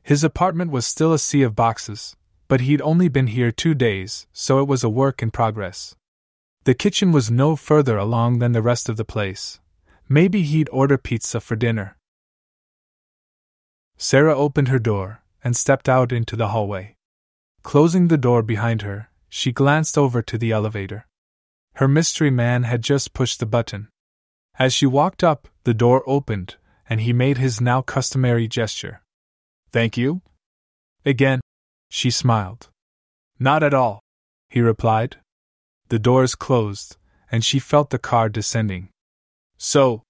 His 0.07 0.23
apartment 0.23 0.71
was 0.71 0.87
still 0.87 1.11
a 1.11 1.19
sea 1.19 1.41
of 1.41 1.53
boxes, 1.53 2.15
but 2.47 2.61
he'd 2.61 2.81
only 2.81 3.09
been 3.09 3.27
here 3.27 3.51
two 3.51 3.73
days, 3.73 4.25
so 4.31 4.61
it 4.61 4.65
was 4.65 4.81
a 4.81 4.87
work 5.03 5.21
in 5.21 5.31
progress. 5.31 5.97
The 6.63 6.73
kitchen 6.73 7.11
was 7.11 7.29
no 7.29 7.57
further 7.57 7.97
along 7.97 8.39
than 8.39 8.53
the 8.53 8.61
rest 8.61 8.87
of 8.87 8.95
the 8.95 9.03
place. 9.03 9.59
Maybe 10.07 10.43
he'd 10.43 10.69
order 10.71 10.97
pizza 10.97 11.41
for 11.41 11.57
dinner. 11.57 11.97
Sarah 13.97 14.33
opened 14.33 14.69
her 14.69 14.79
door 14.79 15.23
and 15.43 15.57
stepped 15.57 15.89
out 15.89 16.13
into 16.13 16.37
the 16.37 16.47
hallway. 16.47 16.95
Closing 17.63 18.07
the 18.07 18.17
door 18.17 18.41
behind 18.41 18.83
her, 18.83 19.09
she 19.27 19.51
glanced 19.51 19.97
over 19.97 20.21
to 20.21 20.37
the 20.37 20.53
elevator. 20.53 21.05
Her 21.73 21.87
mystery 21.89 22.31
man 22.31 22.63
had 22.63 22.81
just 22.81 23.11
pushed 23.13 23.41
the 23.41 23.45
button. 23.45 23.89
As 24.57 24.71
she 24.71 24.85
walked 24.85 25.21
up, 25.21 25.49
the 25.65 25.73
door 25.73 26.01
opened, 26.07 26.55
and 26.89 27.01
he 27.01 27.11
made 27.11 27.39
his 27.39 27.59
now 27.59 27.81
customary 27.81 28.47
gesture. 28.47 29.01
Thank 29.71 29.97
you? 29.97 30.21
Again, 31.05 31.41
she 31.89 32.09
smiled. 32.09 32.69
Not 33.39 33.63
at 33.63 33.73
all, 33.73 34.01
he 34.49 34.61
replied, 34.61 35.17
the 35.89 35.99
doors 35.99 36.35
closed, 36.35 36.97
and 37.31 37.43
she 37.43 37.59
felt 37.59 37.91
the 37.91 37.99
car 37.99 38.27
descending. 38.29 38.89
So, 39.57 40.03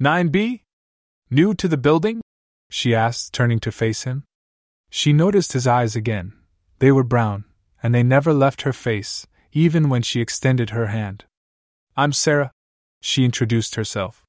9B? 0.00 0.60
New 1.30 1.54
to 1.54 1.68
the 1.68 1.78
building? 1.78 2.20
she 2.68 2.94
asked, 2.94 3.32
turning 3.32 3.60
to 3.60 3.72
face 3.72 4.04
him. 4.04 4.24
She 4.90 5.12
noticed 5.12 5.52
his 5.52 5.66
eyes 5.66 5.96
again. 5.96 6.32
They 6.78 6.92
were 6.92 7.04
brown, 7.04 7.44
and 7.82 7.94
they 7.94 8.02
never 8.02 8.34
left 8.34 8.62
her 8.62 8.72
face, 8.72 9.26
even 9.52 9.88
when 9.88 10.02
she 10.02 10.20
extended 10.20 10.70
her 10.70 10.88
hand. 10.88 11.24
I'm 11.96 12.12
Sarah, 12.12 12.52
she 13.00 13.24
introduced 13.24 13.76
herself. 13.76 14.22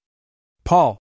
Paul, 0.63 0.97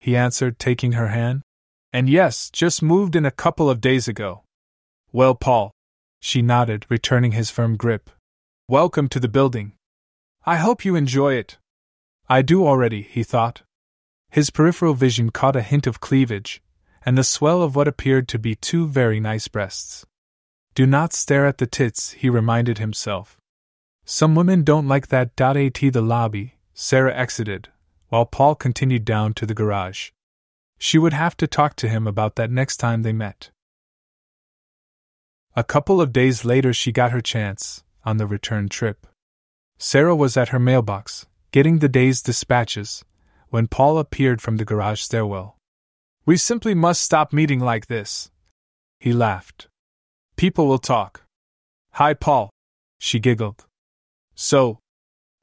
he 0.00 0.16
answered, 0.16 0.58
taking 0.58 0.92
her 0.92 1.08
hand. 1.08 1.42
And 1.92 2.08
yes, 2.08 2.50
just 2.50 2.82
moved 2.82 3.16
in 3.16 3.26
a 3.26 3.32
couple 3.32 3.68
of 3.68 3.80
days 3.80 4.06
ago. 4.06 4.44
Well, 5.12 5.34
Paul, 5.34 5.72
she 6.20 6.40
nodded, 6.40 6.86
returning 6.88 7.32
his 7.32 7.50
firm 7.50 7.76
grip. 7.76 8.10
Welcome 8.68 9.08
to 9.08 9.18
the 9.18 9.28
building. 9.28 9.72
I 10.46 10.56
hope 10.56 10.84
you 10.84 10.94
enjoy 10.94 11.34
it. 11.34 11.58
I 12.28 12.42
do 12.42 12.64
already, 12.64 13.02
he 13.02 13.24
thought. 13.24 13.62
His 14.30 14.50
peripheral 14.50 14.94
vision 14.94 15.30
caught 15.30 15.56
a 15.56 15.62
hint 15.62 15.88
of 15.88 15.98
cleavage, 15.98 16.62
and 17.04 17.18
the 17.18 17.24
swell 17.24 17.60
of 17.60 17.74
what 17.74 17.88
appeared 17.88 18.28
to 18.28 18.38
be 18.38 18.54
two 18.54 18.86
very 18.86 19.18
nice 19.18 19.48
breasts. 19.48 20.06
Do 20.76 20.86
not 20.86 21.12
stare 21.12 21.44
at 21.44 21.58
the 21.58 21.66
tits, 21.66 22.12
he 22.12 22.30
reminded 22.30 22.78
himself. 22.78 23.36
Some 24.04 24.36
women 24.36 24.62
don't 24.62 24.86
like 24.86 25.08
that. 25.08 25.32
At 25.40 25.74
the 25.74 26.00
lobby, 26.00 26.54
Sarah 26.72 27.16
exited, 27.16 27.68
while 28.10 28.26
Paul 28.26 28.54
continued 28.54 29.04
down 29.04 29.34
to 29.34 29.46
the 29.46 29.54
garage. 29.54 30.10
She 30.82 30.96
would 30.98 31.12
have 31.12 31.36
to 31.36 31.46
talk 31.46 31.76
to 31.76 31.88
him 31.90 32.06
about 32.06 32.36
that 32.36 32.50
next 32.50 32.78
time 32.78 33.02
they 33.02 33.12
met. 33.12 33.50
A 35.54 35.62
couple 35.62 36.00
of 36.00 36.12
days 36.12 36.42
later, 36.44 36.72
she 36.72 36.90
got 36.90 37.12
her 37.12 37.20
chance, 37.20 37.84
on 38.02 38.16
the 38.16 38.26
return 38.26 38.70
trip. 38.70 39.06
Sarah 39.78 40.16
was 40.16 40.38
at 40.38 40.48
her 40.48 40.58
mailbox, 40.58 41.26
getting 41.52 41.78
the 41.78 41.88
day's 41.88 42.22
dispatches, 42.22 43.04
when 43.50 43.66
Paul 43.66 43.98
appeared 43.98 44.40
from 44.40 44.56
the 44.56 44.64
garage 44.64 45.02
stairwell. 45.02 45.58
We 46.24 46.38
simply 46.38 46.74
must 46.74 47.02
stop 47.02 47.30
meeting 47.30 47.60
like 47.60 47.88
this. 47.88 48.30
He 49.00 49.12
laughed. 49.12 49.68
People 50.36 50.66
will 50.66 50.78
talk. 50.78 51.24
Hi, 51.92 52.14
Paul. 52.14 52.48
She 52.98 53.20
giggled. 53.20 53.66
So, 54.34 54.78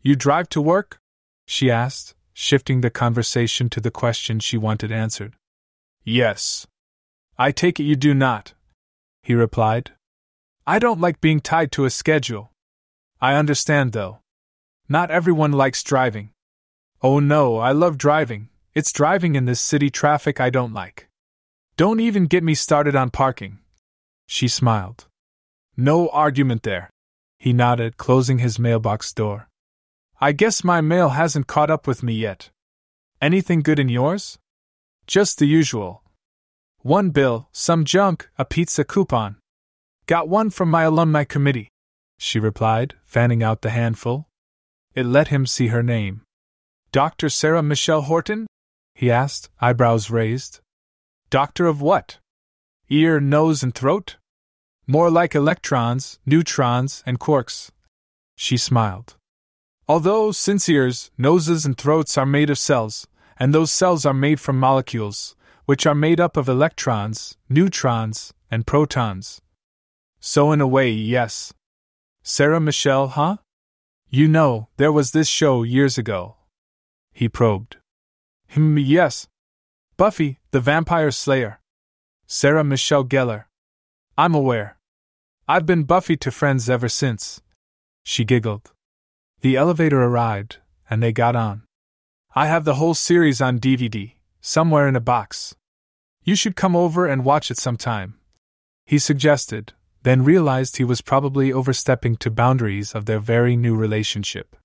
you 0.02 0.16
drive 0.16 0.50
to 0.50 0.62
work? 0.62 0.98
She 1.46 1.70
asked, 1.70 2.16
shifting 2.40 2.82
the 2.82 2.92
conversation 2.92 3.68
to 3.68 3.82
the 3.82 3.90
question 3.90 4.40
she 4.40 4.60
wanted 4.60 4.92
answered. 4.92 5.34
Yes. 6.04 6.68
I 7.36 7.52
take 7.52 7.80
it 7.80 7.84
you 7.84 7.96
do 7.96 8.14
not, 8.14 8.54
he 9.24 9.34
replied, 9.34 9.94
I 10.68 10.78
don't 10.78 11.02
like 11.02 11.20
being 11.20 11.40
tied 11.42 11.72
to 11.72 11.86
a 11.86 11.90
schedule. 11.90 12.52
I 13.20 13.34
understand, 13.34 13.94
though. 13.94 14.20
Not 14.88 15.10
everyone 15.10 15.52
likes 15.52 15.82
driving. 15.82 16.30
Oh 17.02 17.20
no, 17.20 17.58
I 17.58 17.72
love 17.72 17.98
driving. 17.98 18.50
It's 18.76 18.94
driving 18.94 19.34
in 19.34 19.46
this 19.46 19.60
city 19.60 19.90
traffic 19.90 20.40
I 20.40 20.52
don't 20.52 20.74
like. 20.74 21.10
Don't 21.76 22.00
even 22.00 22.28
get 22.28 22.44
me 22.44 22.54
started 22.54 22.96
on 22.96 23.10
parking. 23.10 23.58
She 24.28 24.48
smiled. 24.48 25.08
No 25.76 26.08
argument 26.10 26.62
there. 26.62 26.92
He 27.40 27.52
nodded, 27.52 27.98
closing 27.98 28.38
his 28.38 28.60
mailbox 28.60 29.12
door. 29.12 29.47
I 30.20 30.32
guess 30.32 30.64
my 30.64 30.82
mail 30.82 31.10
hasn't 31.10 31.46
caught 31.46 31.70
up 31.70 31.86
with 31.86 32.02
me 32.02 32.14
yet. 32.14 32.50
Anything 33.22 33.62
good 33.62 33.78
in 33.78 33.88
yours? 33.88 34.40
Just 35.06 35.38
the 35.38 35.46
usual. 35.46 36.02
One 36.82 37.12
bill, 37.12 37.50
some 37.52 37.86
junk, 37.86 38.28
a 38.38 38.44
pizza 38.44 38.84
coupon. 38.84 39.38
Got 40.08 40.28
one 40.28 40.50
from 40.50 40.70
my 40.70 40.84
alumni 40.84 41.24
committee, 41.24 41.70
she 42.18 42.40
replied, 42.40 42.96
fanning 43.06 43.44
out 43.44 43.62
the 43.62 43.70
handful. 43.70 44.28
It 44.96 45.06
let 45.06 45.28
him 45.28 45.46
see 45.46 45.68
her 45.68 45.84
name. 45.84 46.22
Dr. 46.92 47.30
Sarah 47.30 47.62
Michelle 47.62 48.02
Horton? 48.02 48.48
he 48.96 49.12
asked, 49.12 49.50
eyebrows 49.62 50.10
raised. 50.10 50.62
Doctor 51.30 51.68
of 51.68 51.80
what? 51.80 52.18
Ear, 52.90 53.20
nose, 53.20 53.62
and 53.62 53.76
throat? 53.76 54.16
More 54.88 55.12
like 55.12 55.36
electrons, 55.36 56.18
neutrons, 56.26 57.04
and 57.06 57.20
quarks. 57.20 57.70
She 58.36 58.58
smiled. 58.58 59.17
Although, 59.88 60.32
since 60.32 60.68
ears, 60.68 61.12
noses, 61.18 61.66
and 61.66 61.78
throats 61.78 62.18
are 62.18 62.26
made 62.26 62.50
of 62.50 62.58
cells, 62.58 63.08
and 63.40 63.54
those 63.54 63.72
cells 63.72 64.06
are 64.06 64.14
made 64.14 64.40
from 64.40 64.60
molecules, 64.60 65.36
which 65.66 65.86
are 65.86 65.96
made 65.96 66.20
up 66.20 66.38
of 66.38 66.50
electrons, 66.50 67.38
neutrons, 67.50 68.34
and 68.52 68.66
protons, 68.66 69.42
so, 70.20 70.52
in 70.52 70.62
a 70.62 70.68
way, 70.68 70.90
yes. 70.92 71.54
Sarah 72.24 72.60
Michelle, 72.60 73.08
huh? 73.08 73.38
You 74.10 74.28
know, 74.28 74.68
there 74.78 74.92
was 74.92 75.12
this 75.12 75.28
show 75.28 75.64
years 75.64 75.98
ago. 75.98 76.36
He 77.14 77.30
probed. 77.30 77.78
Hmm, 78.50 78.78
yes. 78.78 79.28
Buffy, 79.96 80.40
the 80.52 80.60
Vampire 80.60 81.12
Slayer. 81.12 81.60
Sarah 82.26 82.64
Michelle 82.64 83.06
Gellar. 83.06 83.46
I'm 84.18 84.34
aware. 84.34 84.78
I've 85.48 85.66
been 85.66 85.84
Buffy 85.84 86.18
to 86.18 86.32
friends 86.32 86.70
ever 86.70 86.90
since. 86.90 87.42
She 88.04 88.26
giggled. 88.26 88.72
The 89.42 89.56
elevator 89.56 90.02
arrived, 90.02 90.58
and 90.90 91.02
they 91.02 91.12
got 91.12 91.36
on. 91.36 91.64
I 92.36 92.48
have 92.48 92.66
the 92.66 92.76
whole 92.76 92.94
series 92.94 93.40
on 93.40 93.60
DVD, 93.60 94.14
somewhere 94.42 94.88
in 94.88 94.96
a 94.96 95.00
box. 95.00 95.56
You 96.24 96.36
should 96.36 96.56
come 96.56 96.76
over 96.76 97.06
and 97.06 97.24
watch 97.24 97.52
it 97.52 97.58
sometime. 97.58 98.20
He 98.86 99.00
suggested, 99.00 99.74
then 100.04 100.24
realized 100.24 100.78
he 100.78 100.84
was 100.84 101.02
probably 101.02 101.52
overstepping 101.52 102.16
to 102.18 102.32
boundaries 102.32 102.96
of 102.96 103.06
their 103.06 103.20
very 103.20 103.56
new 103.56 103.76
relationship. 103.76 104.56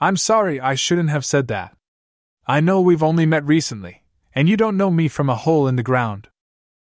I'm 0.00 0.16
sorry, 0.16 0.60
I 0.60 0.74
shouldn't 0.74 1.10
have 1.10 1.24
said 1.24 1.48
that. 1.48 1.76
I 2.46 2.60
know 2.60 2.80
we've 2.80 3.02
only 3.02 3.26
met 3.26 3.44
recently, 3.44 4.04
and 4.34 4.48
you 4.48 4.56
don't 4.56 4.76
know 4.76 4.90
me 4.90 5.08
from 5.08 5.28
a 5.28 5.34
hole 5.34 5.68
in 5.68 5.76
the 5.76 5.82
ground. 5.82 6.28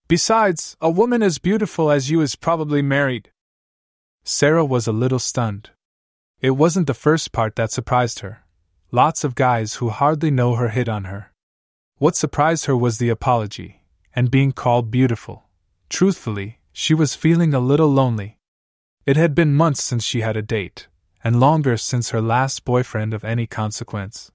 Besides, 0.06 0.76
a 0.80 0.90
woman 0.90 1.22
as 1.22 1.38
beautiful 1.38 1.90
as 1.90 2.10
you 2.10 2.20
is 2.20 2.36
probably 2.36 2.82
married. 2.82 3.30
Sarah 4.24 4.64
was 4.64 4.86
a 4.86 4.92
little 4.92 5.18
stunned. 5.18 5.70
It 6.40 6.50
wasn't 6.50 6.86
the 6.86 6.94
first 6.94 7.32
part 7.32 7.56
that 7.56 7.72
surprised 7.72 8.20
her. 8.20 8.44
Lots 8.92 9.24
of 9.24 9.34
guys 9.34 9.74
who 9.74 9.88
hardly 9.88 10.30
know 10.30 10.54
her 10.54 10.68
hit 10.68 10.88
on 10.88 11.04
her. 11.04 11.32
What 11.96 12.14
surprised 12.14 12.66
her 12.66 12.76
was 12.76 12.98
the 12.98 13.08
apology, 13.08 13.82
and 14.14 14.30
being 14.30 14.52
called 14.52 14.90
beautiful. 14.90 15.48
Truthfully, 15.88 16.60
she 16.72 16.94
was 16.94 17.16
feeling 17.16 17.54
a 17.54 17.60
little 17.60 17.88
lonely. 17.88 18.38
It 19.04 19.16
had 19.16 19.34
been 19.34 19.52
months 19.54 19.82
since 19.82 20.04
she 20.04 20.20
had 20.20 20.36
a 20.36 20.42
date, 20.42 20.86
and 21.24 21.40
longer 21.40 21.76
since 21.76 22.10
her 22.10 22.20
last 22.20 22.64
boyfriend 22.64 23.14
of 23.14 23.24
any 23.24 23.48
consequence. 23.48 24.30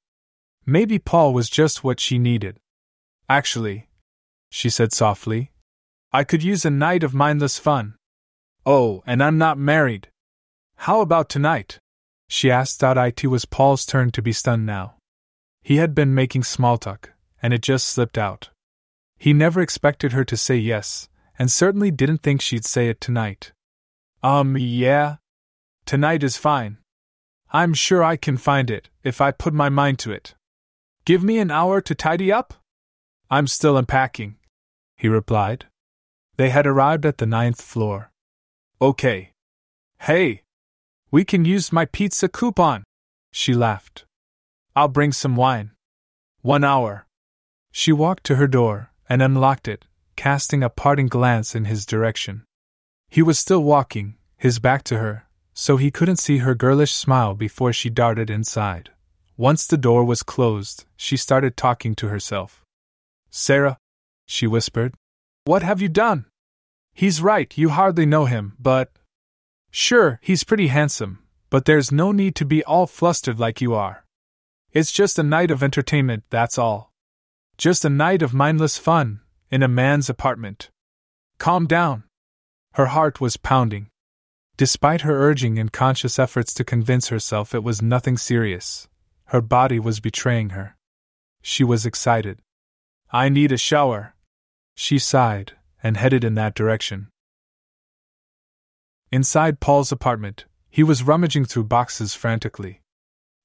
Maybe 0.66 1.00
Paul 1.00 1.34
was 1.34 1.50
just 1.50 1.86
what 1.86 2.02
she 2.02 2.18
needed. 2.20 2.60
Actually, 3.30 3.88
she 4.50 4.70
said 4.70 4.92
softly, 4.92 5.52
I 6.12 6.26
could 6.26 6.44
use 6.44 6.66
a 6.66 6.70
night 6.70 7.04
of 7.04 7.14
mindless 7.14 7.58
fun. 7.58 7.96
Oh, 8.66 9.04
and 9.06 9.24
I'm 9.24 9.38
not 9.38 9.58
married. 9.58 10.10
How 10.76 11.00
about 11.00 11.30
tonight? 11.30 11.80
She 12.28 12.50
asked. 12.52 12.82
It 12.84 13.28
was 13.28 13.46
Paul's 13.46 13.86
turn 13.86 14.12
to 14.12 14.22
be 14.22 14.32
stunned 14.32 14.66
now. 14.66 14.96
He 15.62 15.78
had 15.78 15.96
been 15.96 16.14
making 16.14 16.44
small 16.44 16.78
talk, 16.78 17.12
and 17.42 17.54
it 17.54 17.62
just 17.62 17.88
slipped 17.88 18.18
out. 18.18 18.50
He 19.18 19.34
never 19.34 19.62
expected 19.62 20.12
her 20.12 20.26
to 20.26 20.36
say 20.36 20.58
yes, 20.58 21.08
and 21.40 21.52
certainly 21.52 21.92
didn't 21.92 22.22
think 22.24 22.42
she'd 22.42 22.66
say 22.66 22.90
it 22.90 23.00
tonight. 23.00 23.52
Um, 24.22 24.58
yeah. 24.58 25.18
Tonight 25.86 26.24
is 26.24 26.38
fine. 26.38 26.78
I'm 27.52 27.74
sure 27.74 28.04
I 28.04 28.18
can 28.18 28.38
find 28.38 28.72
it, 28.72 28.90
if 29.04 29.22
I 29.22 29.32
put 29.32 29.54
my 29.54 29.70
mind 29.70 30.00
to 30.00 30.12
it. 30.12 30.36
Give 31.06 31.24
me 31.24 31.40
an 31.40 31.52
hour 31.52 31.82
to 31.82 31.96
tidy 31.96 32.32
up? 32.32 32.54
I'm 33.30 33.48
still 33.48 33.78
unpacking, 33.78 34.38
he 34.98 35.08
replied. 35.08 35.66
They 36.38 36.50
had 36.50 36.66
arrived 36.66 37.06
at 37.06 37.18
the 37.18 37.26
ninth 37.26 37.62
floor. 37.62 38.12
Okay. 38.82 39.32
Hey, 40.00 40.43
we 41.14 41.24
can 41.24 41.46
use 41.46 41.72
my 41.72 41.86
pizza 41.86 42.28
coupon. 42.28 42.84
She 43.32 43.54
laughed. 43.54 44.04
I'll 44.76 44.88
bring 44.88 45.12
some 45.12 45.36
wine. 45.36 45.70
One 46.42 46.64
hour. 46.64 47.06
She 47.72 47.92
walked 47.92 48.24
to 48.24 48.38
her 48.38 48.48
door 48.48 48.90
and 49.08 49.22
unlocked 49.22 49.68
it, 49.68 49.86
casting 50.16 50.64
a 50.64 50.72
parting 50.72 51.08
glance 51.08 51.54
in 51.54 51.66
his 51.66 51.86
direction. 51.86 52.46
He 53.10 53.22
was 53.22 53.38
still 53.38 53.64
walking, 53.64 54.16
his 54.38 54.58
back 54.58 54.84
to 54.86 54.98
her, 54.98 55.28
so 55.54 55.78
he 55.78 55.92
couldn't 55.92 56.18
see 56.18 56.40
her 56.40 56.56
girlish 56.56 56.94
smile 56.94 57.36
before 57.36 57.74
she 57.74 57.92
darted 57.92 58.32
inside. 58.32 58.90
Once 59.38 59.68
the 59.68 59.78
door 59.78 60.04
was 60.04 60.24
closed, 60.24 60.86
she 60.98 61.16
started 61.16 61.56
talking 61.56 61.94
to 61.94 62.08
herself. 62.08 62.64
Sarah, 63.30 63.78
she 64.26 64.48
whispered, 64.48 64.96
what 65.46 65.62
have 65.62 65.80
you 65.80 65.90
done? 65.90 66.26
He's 66.92 67.22
right, 67.22 67.56
you 67.56 67.70
hardly 67.70 68.08
know 68.08 68.26
him, 68.26 68.54
but 68.58 68.90
Sure, 69.76 70.20
he's 70.22 70.44
pretty 70.44 70.68
handsome, 70.68 71.18
but 71.50 71.66
there's 71.66 71.92
no 71.92 72.12
need 72.12 72.36
to 72.36 72.46
be 72.46 72.64
all 72.64 72.86
flustered 72.86 73.40
like 73.40 73.60
you 73.60 73.74
are. 73.74 74.06
It's 74.72 74.92
just 74.92 75.18
a 75.18 75.24
night 75.24 75.50
of 75.50 75.64
entertainment, 75.64 76.26
that's 76.30 76.60
all. 76.60 76.92
Just 77.58 77.84
a 77.84 77.90
night 77.90 78.22
of 78.22 78.36
mindless 78.36 78.78
fun, 78.78 79.22
in 79.50 79.64
a 79.64 79.68
man's 79.68 80.12
apartment. 80.12 80.70
Calm 81.40 81.66
down. 81.66 82.04
Her 82.74 82.86
heart 82.86 83.20
was 83.20 83.36
pounding. 83.36 83.88
Despite 84.58 85.02
her 85.02 85.20
urging 85.20 85.58
and 85.58 85.74
conscious 85.74 86.20
efforts 86.20 86.54
to 86.54 86.64
convince 86.64 87.08
herself 87.08 87.56
it 87.56 87.64
was 87.64 87.82
nothing 87.82 88.16
serious, 88.16 88.88
her 89.26 89.42
body 89.42 89.80
was 89.80 90.00
betraying 90.00 90.52
her. 90.52 90.78
She 91.42 91.64
was 91.64 91.84
excited. 91.84 92.38
I 93.12 93.30
need 93.30 93.52
a 93.52 93.58
shower. 93.58 94.14
She 94.76 95.00
sighed 95.00 95.54
and 95.82 95.98
headed 95.98 96.24
in 96.24 96.36
that 96.36 96.54
direction. 96.54 97.08
Inside 99.14 99.60
Paul's 99.60 99.92
apartment, 99.92 100.46
he 100.72 100.82
was 100.82 101.04
rummaging 101.04 101.46
through 101.46 101.66
boxes 101.66 102.16
frantically. 102.16 102.82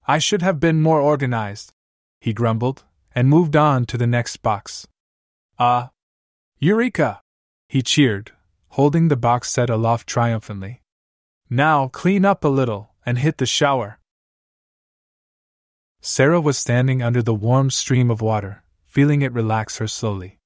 I 0.06 0.18
should 0.18 0.40
have 0.40 0.58
been 0.58 0.80
more 0.80 0.98
organized, 0.98 1.74
he 2.22 2.32
grumbled, 2.32 2.84
and 3.14 3.28
moved 3.28 3.54
on 3.54 3.84
to 3.84 3.98
the 3.98 4.06
next 4.06 4.38
box. 4.38 4.86
Ah! 5.58 5.64
Uh, 5.66 5.88
Eureka! 6.58 7.20
he 7.68 7.82
cheered, 7.82 8.32
holding 8.68 9.08
the 9.08 9.16
box 9.16 9.50
set 9.50 9.68
aloft 9.68 10.08
triumphantly. 10.08 10.80
Now 11.50 11.88
clean 11.88 12.24
up 12.24 12.44
a 12.44 12.48
little 12.48 12.94
and 13.04 13.18
hit 13.18 13.36
the 13.36 13.44
shower. 13.44 13.98
Sarah 16.00 16.40
was 16.40 16.56
standing 16.56 17.02
under 17.02 17.22
the 17.22 17.34
warm 17.34 17.68
stream 17.68 18.10
of 18.10 18.22
water, 18.22 18.62
feeling 18.86 19.20
it 19.20 19.34
relax 19.34 19.76
her 19.76 19.86
slowly. 19.86 20.37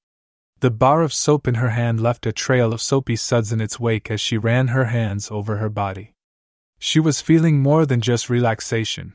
The 0.63 0.71
bar 0.71 1.01
of 1.01 1.11
soap 1.11 1.45
in 1.45 1.55
her 1.55 1.71
hand 1.71 1.99
left 1.99 2.25
a 2.25 2.31
trail 2.31 2.71
of 2.71 2.81
soapy 2.81 3.17
suds 3.17 3.51
in 3.51 3.59
its 3.59 3.81
wake 3.81 4.09
as 4.09 4.21
she 4.21 4.37
ran 4.37 4.69
her 4.69 4.85
hands 4.85 5.29
over 5.29 5.57
her 5.57 5.67
body. 5.67 6.13
She 6.79 7.01
was 7.01 7.19
feeling 7.19 7.61
more 7.61 7.85
than 7.85 7.99
just 7.99 8.29
relaxation. 8.29 9.13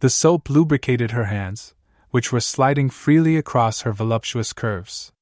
The 0.00 0.10
soap 0.10 0.50
lubricated 0.50 1.12
her 1.12 1.26
hands, 1.26 1.72
which 2.10 2.32
were 2.32 2.40
sliding 2.40 2.90
freely 2.90 3.36
across 3.36 3.82
her 3.82 3.92
voluptuous 3.92 4.52
curves. 4.52 5.12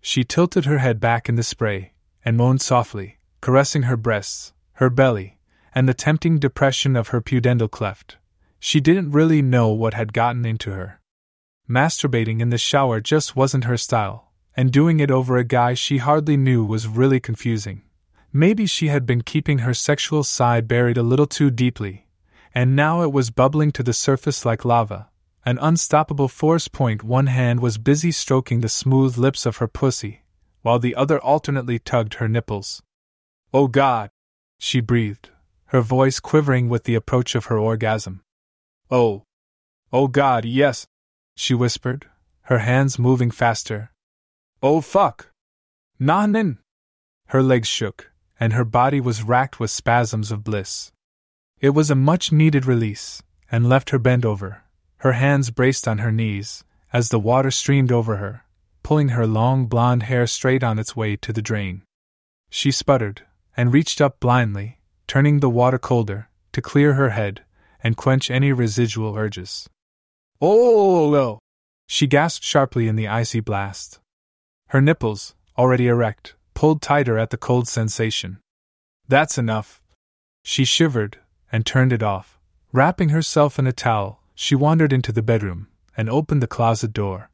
She 0.00 0.24
tilted 0.24 0.64
her 0.64 0.78
head 0.78 1.00
back 1.00 1.28
in 1.28 1.34
the 1.34 1.42
spray 1.42 1.92
and 2.24 2.38
moaned 2.38 2.62
softly, 2.62 3.18
caressing 3.42 3.82
her 3.82 3.98
breasts, 3.98 4.54
her 4.76 4.88
belly, 4.88 5.38
and 5.74 5.86
the 5.86 5.92
tempting 5.92 6.38
depression 6.38 6.96
of 6.96 7.08
her 7.08 7.20
pudendal 7.20 7.70
cleft. 7.70 8.16
She 8.58 8.80
didn't 8.80 9.10
really 9.10 9.42
know 9.42 9.68
what 9.68 9.92
had 9.92 10.14
gotten 10.14 10.46
into 10.46 10.70
her. 10.70 10.98
Masturbating 11.68 12.40
in 12.40 12.48
the 12.48 12.56
shower 12.56 13.02
just 13.02 13.36
wasn't 13.36 13.64
her 13.64 13.76
style, 13.76 14.29
and 14.56 14.72
doing 14.72 15.00
it 15.00 15.10
over 15.10 15.36
a 15.36 15.44
guy 15.44 15.74
she 15.74 15.98
hardly 15.98 16.36
knew 16.36 16.64
was 16.64 16.88
really 16.88 17.20
confusing. 17.20 17.82
Maybe 18.32 18.66
she 18.66 18.88
had 18.88 19.06
been 19.06 19.22
keeping 19.22 19.58
her 19.58 19.74
sexual 19.74 20.22
side 20.22 20.68
buried 20.68 20.96
a 20.96 21.02
little 21.02 21.26
too 21.26 21.50
deeply, 21.50 22.06
and 22.54 22.76
now 22.76 23.02
it 23.02 23.12
was 23.12 23.30
bubbling 23.30 23.72
to 23.72 23.82
the 23.82 23.92
surface 23.92 24.44
like 24.44 24.64
lava. 24.64 25.08
An 25.44 25.58
unstoppable 25.60 26.28
force 26.28 26.68
point 26.68 27.02
one 27.02 27.26
hand 27.26 27.60
was 27.60 27.78
busy 27.78 28.12
stroking 28.12 28.60
the 28.60 28.68
smooth 28.68 29.16
lips 29.16 29.46
of 29.46 29.56
her 29.56 29.66
pussy, 29.66 30.22
while 30.62 30.78
the 30.78 30.94
other 30.94 31.18
alternately 31.18 31.78
tugged 31.78 32.14
her 32.14 32.28
nipples. 32.28 32.82
Oh 33.52 33.66
God! 33.66 34.10
she 34.58 34.80
breathed, 34.80 35.30
her 35.66 35.80
voice 35.80 36.20
quivering 36.20 36.68
with 36.68 36.84
the 36.84 36.94
approach 36.94 37.34
of 37.34 37.46
her 37.46 37.58
orgasm. 37.58 38.22
Oh! 38.90 39.24
Oh 39.92 40.08
God, 40.08 40.44
yes! 40.44 40.86
she 41.34 41.54
whispered, 41.54 42.06
her 42.42 42.58
hands 42.58 42.98
moving 42.98 43.30
faster, 43.30 43.89
Oh 44.62 44.82
fuck! 44.82 45.32
Nah 45.98 46.26
Her 47.28 47.42
legs 47.42 47.68
shook, 47.68 48.10
and 48.38 48.52
her 48.52 48.64
body 48.64 49.00
was 49.00 49.22
racked 49.22 49.58
with 49.58 49.70
spasms 49.70 50.30
of 50.30 50.44
bliss. 50.44 50.92
It 51.60 51.70
was 51.70 51.90
a 51.90 51.94
much 51.94 52.30
needed 52.30 52.66
release, 52.66 53.22
and 53.50 53.68
left 53.68 53.90
her 53.90 53.98
bent 53.98 54.24
over, 54.24 54.62
her 54.98 55.12
hands 55.12 55.50
braced 55.50 55.88
on 55.88 55.98
her 55.98 56.12
knees, 56.12 56.62
as 56.92 57.08
the 57.08 57.18
water 57.18 57.50
streamed 57.50 57.90
over 57.90 58.16
her, 58.16 58.44
pulling 58.82 59.10
her 59.10 59.26
long 59.26 59.66
blonde 59.66 60.04
hair 60.04 60.26
straight 60.26 60.62
on 60.62 60.78
its 60.78 60.94
way 60.94 61.16
to 61.16 61.32
the 61.32 61.42
drain. 61.42 61.82
She 62.50 62.70
sputtered, 62.70 63.22
and 63.56 63.72
reached 63.72 64.00
up 64.00 64.20
blindly, 64.20 64.80
turning 65.06 65.40
the 65.40 65.48
water 65.48 65.78
colder, 65.78 66.28
to 66.52 66.60
clear 66.60 66.94
her 66.94 67.10
head 67.10 67.44
and 67.82 67.96
quench 67.96 68.30
any 68.30 68.52
residual 68.52 69.16
urges. 69.16 69.70
Oh! 70.40 71.14
oh. 71.14 71.38
She 71.86 72.06
gasped 72.06 72.44
sharply 72.44 72.88
in 72.88 72.96
the 72.96 73.08
icy 73.08 73.40
blast, 73.40 74.00
her 74.70 74.80
nipples, 74.80 75.34
already 75.58 75.88
erect, 75.88 76.36
pulled 76.54 76.80
tighter 76.80 77.18
at 77.18 77.30
the 77.30 77.36
cold 77.36 77.66
sensation. 77.66 78.38
That's 79.08 79.36
enough. 79.36 79.82
She 80.44 80.64
shivered 80.64 81.18
and 81.50 81.66
turned 81.66 81.92
it 81.92 82.04
off. 82.04 82.38
Wrapping 82.72 83.08
herself 83.08 83.58
in 83.58 83.66
a 83.66 83.72
towel, 83.72 84.22
she 84.32 84.54
wandered 84.54 84.92
into 84.92 85.10
the 85.10 85.22
bedroom 85.22 85.66
and 85.96 86.08
opened 86.08 86.40
the 86.40 86.46
closet 86.46 86.92
door. 86.92 87.30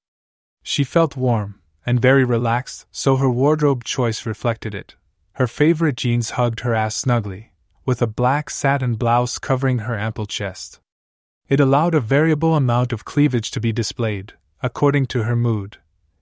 She 0.62 0.82
felt 0.82 1.14
warm 1.14 1.60
and 1.84 2.00
very 2.00 2.24
relaxed, 2.24 2.86
so 2.90 3.16
her 3.16 3.28
wardrobe 3.28 3.84
choice 3.84 4.24
reflected 4.24 4.74
it. 4.74 4.96
Her 5.34 5.46
favorite 5.46 5.98
jeans 5.98 6.30
hugged 6.30 6.60
her 6.60 6.74
ass 6.74 6.96
snugly, 6.96 7.52
with 7.84 8.00
a 8.00 8.06
black 8.06 8.48
satin 8.48 8.94
blouse 8.94 9.38
covering 9.38 9.80
her 9.80 9.98
ample 9.98 10.24
chest. 10.24 10.80
It 11.50 11.60
allowed 11.60 11.94
a 11.94 12.00
variable 12.00 12.54
amount 12.54 12.94
of 12.94 13.04
cleavage 13.04 13.50
to 13.50 13.60
be 13.60 13.72
displayed, 13.72 14.32
according 14.62 15.06
to 15.08 15.24
her 15.24 15.36
mood, 15.36 15.76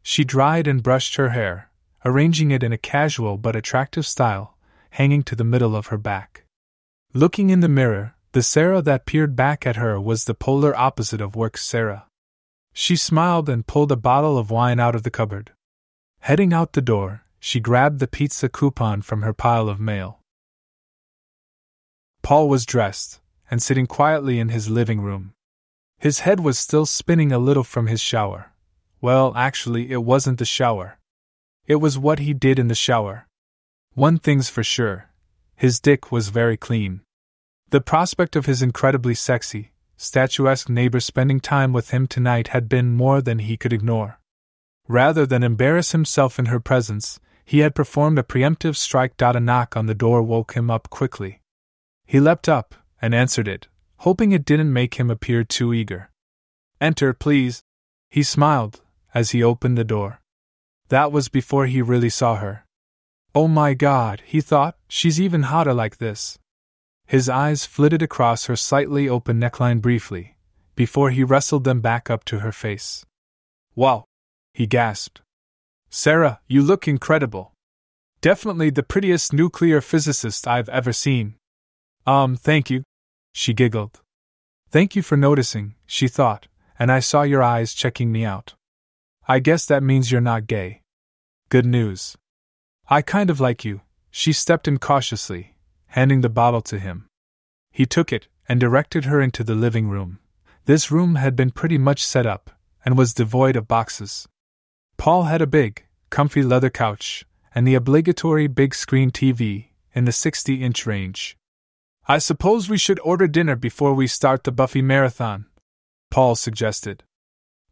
she 0.07 0.23
dried 0.23 0.67
and 0.67 0.83
brushed 0.83 1.17
her 1.17 1.31
hair, 1.31 1.71
arranging 2.05 2.51
it 2.51 2.63
in 2.63 2.75
a 2.75 2.79
casual 2.79 3.39
but 3.39 3.57
attractive 3.57 4.07
style, 4.07 4.55
hanging 4.91 5.23
to 5.23 5.35
the 5.35 5.43
middle 5.43 5.75
of 5.75 5.87
her 5.87 5.97
back. 5.97 6.45
Looking 7.15 7.49
in 7.49 7.61
the 7.61 7.69
mirror, 7.69 8.15
The 8.33 8.43
Sarah 8.43 8.83
that 8.83 9.07
peered 9.07 9.35
back 9.35 9.67
at 9.67 9.77
her 9.77 9.99
was 9.99 10.25
the 10.25 10.35
polar 10.35 10.77
opposite 10.77 11.23
of 11.23 11.35
work 11.35 11.57
Sarah. 11.57 12.05
She 12.75 12.97
smiled 12.97 13.49
and 13.49 13.67
pulled 13.67 13.93
a 13.93 13.97
bottle 13.97 14.37
of 14.37 14.51
wine 14.51 14.79
out 14.79 14.95
of 14.95 15.05
the 15.05 15.11
cupboard. 15.11 15.53
Heading 16.21 16.53
out 16.53 16.75
the 16.75 16.83
door, 16.83 17.23
she 17.41 17.59
grabbed 17.59 17.99
the 17.99 18.07
pizza 18.07 18.49
coupon 18.49 19.01
from 19.01 19.23
her 19.23 19.33
pile 19.33 19.69
of 19.69 19.81
mail. 19.81 20.21
Paul 22.23 22.49
was 22.49 22.67
dressed 22.67 23.21
and 23.51 23.63
sitting 23.63 23.87
quietly 23.87 24.39
in 24.39 24.51
his 24.51 24.69
living 24.69 25.01
room. 25.01 25.33
His 25.99 26.21
head 26.21 26.41
was 26.41 26.59
still 26.59 26.85
spinning 26.85 27.33
a 27.33 27.39
little 27.39 27.65
from 27.65 27.87
his 27.87 28.01
shower. 28.01 28.51
Well, 29.05 29.35
actually, 29.37 29.93
it 29.93 30.03
wasn't 30.03 30.39
the 30.39 30.47
shower. 30.47 30.99
It 31.67 31.75
was 31.75 31.99
what 31.99 32.21
he 32.21 32.33
did 32.33 32.59
in 32.59 32.69
the 32.69 32.75
shower. 32.75 33.27
One 33.93 34.19
thing's 34.19 34.49
for 34.49 34.65
sure 34.65 35.11
his 35.55 35.79
dick 35.79 36.11
was 36.11 36.31
very 36.31 36.57
clean. 36.57 37.03
The 37.69 37.83
prospect 37.83 38.35
of 38.35 38.47
his 38.47 38.63
incredibly 38.63 39.15
sexy, 39.15 39.73
statuesque 39.99 40.71
neighbor 40.71 41.01
spending 41.01 41.39
time 41.39 41.75
with 41.75 41.91
him 41.91 42.07
tonight 42.07 42.49
had 42.49 42.67
been 42.67 42.97
more 42.97 43.21
than 43.21 43.41
he 43.41 43.59
could 43.59 43.75
ignore. 43.75 44.21
Rather 44.89 45.27
than 45.27 45.43
embarrass 45.43 45.93
himself 45.93 46.39
in 46.39 46.47
her 46.47 46.59
presence, 46.59 47.21
he 47.45 47.59
had 47.59 47.75
performed 47.75 48.19
a 48.19 48.23
preemptive 48.23 48.75
strike. 48.75 49.21
A 49.21 49.39
knock 49.39 49.77
on 49.77 49.85
the 49.85 49.95
door 49.95 50.23
woke 50.23 50.55
him 50.55 50.71
up 50.71 50.89
quickly. 50.89 51.43
He 52.07 52.21
leapt 52.21 52.49
up 52.49 52.75
and 53.03 53.15
answered 53.15 53.49
it, 53.49 53.69
hoping 53.99 54.33
it 54.33 54.47
didn't 54.47 54.73
make 54.73 54.95
him 54.95 55.11
appear 55.11 55.45
too 55.45 55.75
eager. 55.75 56.11
Enter, 56.81 57.13
please. 57.13 57.63
He 58.09 58.23
smiled 58.23 58.81
as 59.15 59.31
he 59.31 59.43
opened 59.43 59.79
the 59.79 59.85
door. 59.85 60.21
That 60.89 61.13
was 61.13 61.29
before 61.29 61.67
he 61.67 61.81
really 61.81 62.11
saw 62.11 62.37
her. 62.37 62.67
Oh 63.35 63.49
my 63.49 63.75
god, 63.75 64.23
he 64.27 64.41
thought, 64.41 64.77
she's 64.89 65.21
even 65.21 65.45
hotter 65.45 65.73
like 65.73 65.99
this. 65.99 66.39
His 67.07 67.29
eyes 67.29 67.65
flitted 67.65 68.03
across 68.03 68.47
her 68.47 68.57
slightly 68.57 69.09
open 69.09 69.41
neckline 69.41 69.81
briefly, 69.81 70.37
before 70.75 71.11
he 71.11 71.25
wrestled 71.25 71.65
them 71.65 71.81
back 71.81 72.11
up 72.11 72.25
to 72.27 72.41
her 72.41 72.53
face. 72.53 73.05
Wow! 73.75 74.05
he 74.53 74.67
gasped. 74.67 75.21
Sarah, 75.91 76.41
you 76.47 76.63
look 76.63 76.87
incredible. 76.87 77.53
Definitely 78.21 78.71
the 78.71 78.83
prettiest 78.83 79.33
nuclear 79.33 79.81
physicist 79.81 80.49
I've 80.49 80.69
ever 80.69 80.93
seen. 80.93 81.35
Um, 82.07 82.37
thank 82.37 82.71
you. 82.71 82.85
She 83.33 83.53
giggled. 83.53 84.01
Thank 84.71 84.97
you 84.97 85.03
for 85.03 85.17
noticing, 85.17 85.75
she 85.87 86.09
thought, 86.09 86.47
and 86.79 86.91
I 86.91 87.01
saw 87.01 87.23
your 87.23 87.43
eyes 87.43 87.75
checking 87.75 88.11
me 88.11 88.25
out. 88.25 88.55
I 89.27 89.39
guess 89.39 89.65
that 89.67 89.83
means 89.83 90.13
you're 90.13 90.21
not 90.21 90.47
gay. 90.47 90.83
Good 91.49 91.65
news. 91.65 92.17
I 92.89 93.01
kind 93.01 93.31
of 93.31 93.41
like 93.41 93.65
you. 93.65 93.81
She 94.11 94.35
stepped 94.35 94.69
in 94.69 94.79
cautiously, 94.79 95.55
handing 95.87 96.21
the 96.21 96.29
bottle 96.29 96.61
to 96.63 96.79
him. 96.79 97.07
He 97.73 97.87
took 97.87 98.13
it 98.13 98.29
and 98.49 98.61
directed 98.61 99.07
her 99.07 99.23
into 99.23 99.43
the 99.43 99.55
living 99.55 99.89
room. 99.89 100.19
This 100.67 100.91
room 100.91 101.15
had 101.15 101.35
been 101.35 101.51
pretty 101.51 101.79
much 101.79 102.05
set 102.05 102.27
up 102.27 102.51
and 102.85 102.99
was 102.99 103.15
devoid 103.15 103.57
of 103.57 103.67
boxes. 103.67 104.29
Paul 104.99 105.25
had 105.25 105.41
a 105.41 105.47
big, 105.47 105.87
comfy 106.11 106.43
leather 106.43 106.71
couch 106.71 107.25
and 107.55 107.67
the 107.67 107.75
obligatory 107.75 108.47
big 108.47 108.75
screen 108.75 109.11
TV 109.11 109.69
in 109.95 110.05
the 110.05 110.13
60 110.13 110.63
inch 110.63 110.85
range. 110.85 111.37
I 112.07 112.19
suppose 112.19 112.69
we 112.69 112.77
should 112.77 113.01
order 113.01 113.27
dinner 113.27 113.57
before 113.57 113.95
we 113.95 114.07
start 114.07 114.45
the 114.45 114.53
Buffy 114.53 114.83
marathon, 114.83 115.47
Paul 116.11 116.35
suggested. 116.35 117.05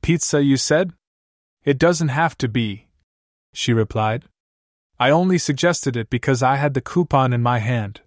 Pizza, 0.00 0.42
you 0.42 0.56
said? 0.56 0.92
It 1.64 1.78
doesn't 1.78 2.08
have 2.08 2.36
to 2.38 2.48
be, 2.48 2.88
she 3.52 3.72
replied. 3.72 4.24
I 4.98 5.10
only 5.10 5.38
suggested 5.38 5.96
it 5.96 6.10
because 6.10 6.42
I 6.42 6.56
had 6.56 6.74
the 6.74 6.80
coupon 6.80 7.32
in 7.32 7.42
my 7.42 7.58
hand, 7.58 8.00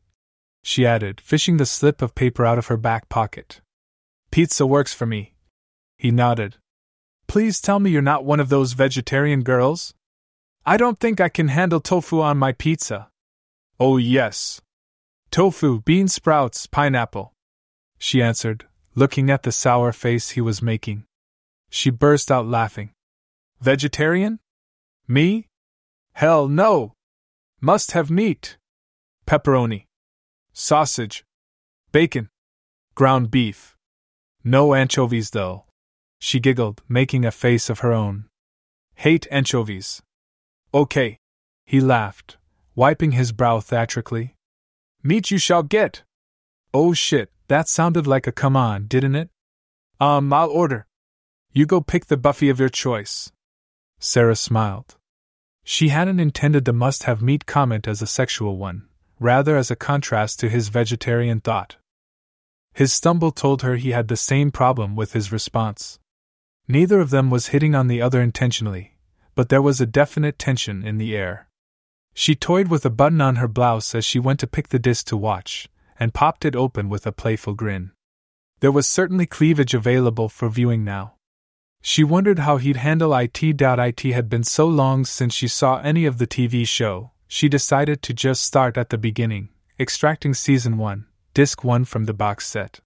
she 0.67 0.83
added, 0.83 1.21
fishing 1.21 1.57
the 1.57 1.65
slip 1.65 2.01
of 2.01 2.15
paper 2.15 2.43
out 2.43 2.57
of 2.57 2.67
her 2.67 2.75
back 2.75 3.07
pocket. 3.07 3.61
Pizza 4.31 4.65
works 4.65 4.95
for 4.95 5.05
me. 5.05 5.35
He 5.95 6.09
nodded. 6.09 6.57
Please 7.27 7.61
tell 7.61 7.79
me 7.79 7.91
you're 7.91 8.01
not 8.01 8.25
one 8.25 8.39
of 8.39 8.49
those 8.49 8.73
vegetarian 8.73 9.43
girls? 9.43 9.93
I 10.65 10.77
don't 10.77 10.99
think 10.99 11.21
I 11.21 11.29
can 11.29 11.49
handle 11.49 11.79
tofu 11.79 12.19
on 12.19 12.39
my 12.39 12.51
pizza. 12.51 13.09
Oh, 13.79 13.97
yes. 13.97 14.59
Tofu, 15.29 15.81
bean 15.81 16.07
sprouts, 16.07 16.65
pineapple. 16.65 17.31
She 17.99 18.23
answered, 18.23 18.65
looking 18.95 19.29
at 19.29 19.43
the 19.43 19.51
sour 19.51 19.91
face 19.91 20.31
he 20.31 20.41
was 20.41 20.63
making. 20.63 21.03
She 21.69 21.91
burst 21.91 22.31
out 22.31 22.47
laughing. 22.47 22.89
Vegetarian? 23.61 24.39
Me? 25.07 25.47
Hell 26.13 26.47
no! 26.47 26.93
Must 27.61 27.91
have 27.91 28.09
meat. 28.09 28.57
Pepperoni. 29.25 29.85
Sausage. 30.53 31.23
Bacon. 31.91 32.29
Ground 32.93 33.31
beef. 33.31 33.75
No 34.43 34.73
anchovies, 34.73 35.31
though. 35.31 35.65
She 36.19 36.39
giggled, 36.39 36.81
making 36.87 37.25
a 37.25 37.31
face 37.31 37.69
of 37.69 37.79
her 37.79 37.91
own. 37.91 38.25
Hate 38.95 39.27
anchovies. 39.31 40.01
Okay. 40.73 41.17
He 41.65 41.79
laughed, 41.79 42.37
wiping 42.75 43.13
his 43.13 43.31
brow 43.31 43.59
theatrically. 43.59 44.35
Meat 45.03 45.31
you 45.31 45.37
shall 45.37 45.63
get. 45.63 46.03
Oh 46.73 46.93
shit, 46.93 47.31
that 47.47 47.67
sounded 47.67 48.05
like 48.05 48.27
a 48.27 48.31
come 48.31 48.55
on, 48.55 48.87
didn't 48.87 49.15
it? 49.15 49.29
Um, 49.99 50.31
I'll 50.31 50.49
order. 50.49 50.85
You 51.51 51.65
go 51.65 51.81
pick 51.81 52.05
the 52.05 52.17
Buffy 52.17 52.49
of 52.49 52.59
your 52.59 52.69
choice. 52.69 53.31
Sarah 53.99 54.36
smiled. 54.36 54.95
She 55.63 55.89
hadn't 55.89 56.19
intended 56.19 56.65
the 56.65 56.73
must 56.73 57.03
have 57.03 57.21
meat 57.21 57.45
comment 57.45 57.88
as 57.88 58.01
a 58.01 58.08
sexual 58.08 58.58
one, 58.58 58.88
rather 59.19 59.58
as 59.58 59.71
a 59.71 59.75
contrast 59.75 60.39
to 60.39 60.49
his 60.49 60.69
vegetarian 60.69 61.39
thought. 61.39 61.77
His 62.73 62.93
stumble 62.93 63.31
told 63.31 63.62
her 63.62 63.75
he 63.75 63.91
had 63.91 64.08
the 64.08 64.17
same 64.17 64.51
problem 64.51 64.95
with 64.95 65.13
his 65.13 65.31
response. 65.31 65.97
Neither 66.67 66.99
of 66.99 67.10
them 67.10 67.29
was 67.29 67.47
hitting 67.47 67.73
on 67.73 67.88
the 67.88 68.01
other 68.01 68.21
intentionally, 68.21 68.95
but 69.34 69.49
there 69.49 69.62
was 69.62 69.79
a 69.79 69.86
definite 69.86 70.38
tension 70.38 70.86
in 70.86 70.97
the 70.97 71.15
air. 71.15 71.47
She 72.13 72.36
toyed 72.36 72.69
with 72.69 72.86
a 72.86 72.89
button 72.89 73.21
on 73.21 73.38
her 73.38 73.47
blouse 73.47 73.95
as 73.95 74.05
she 74.05 74.19
went 74.19 74.39
to 74.41 74.47
pick 74.47 74.69
the 74.69 74.79
disc 74.79 75.08
to 75.08 75.17
watch, 75.17 75.69
and 75.99 76.13
popped 76.13 76.45
it 76.45 76.55
open 76.55 76.89
with 76.89 77.08
a 77.08 77.12
playful 77.12 77.53
grin. 77.53 77.91
There 78.60 78.71
was 78.71 78.88
certainly 78.88 79.25
cleavage 79.25 79.73
available 79.73 80.29
for 80.29 80.47
viewing 80.47 80.84
now. 80.84 81.14
She 81.88 82.04
wondered 82.04 82.39
how 82.39 82.58
he'd 82.58 82.78
handle 82.78 83.13
it. 83.13 83.43
It 83.43 84.13
had 84.13 84.28
been 84.28 84.43
so 84.43 84.65
long 84.65 85.06
since 85.06 85.36
she 85.36 85.48
saw 85.48 85.78
any 85.82 86.06
of 86.06 86.17
the 86.17 86.26
TV 86.26 86.67
show, 86.67 87.12
she 87.28 87.48
decided 87.48 88.02
to 88.02 88.12
just 88.12 88.41
start 88.41 88.76
at 88.76 88.89
the 88.89 88.98
beginning, 88.98 89.50
extracting 89.80 90.34
season 90.34 90.80
1, 90.80 91.06
disc 91.36 91.63
1 91.63 91.86
from 91.86 92.06
the 92.06 92.13
box 92.13 92.48
set. 92.48 92.80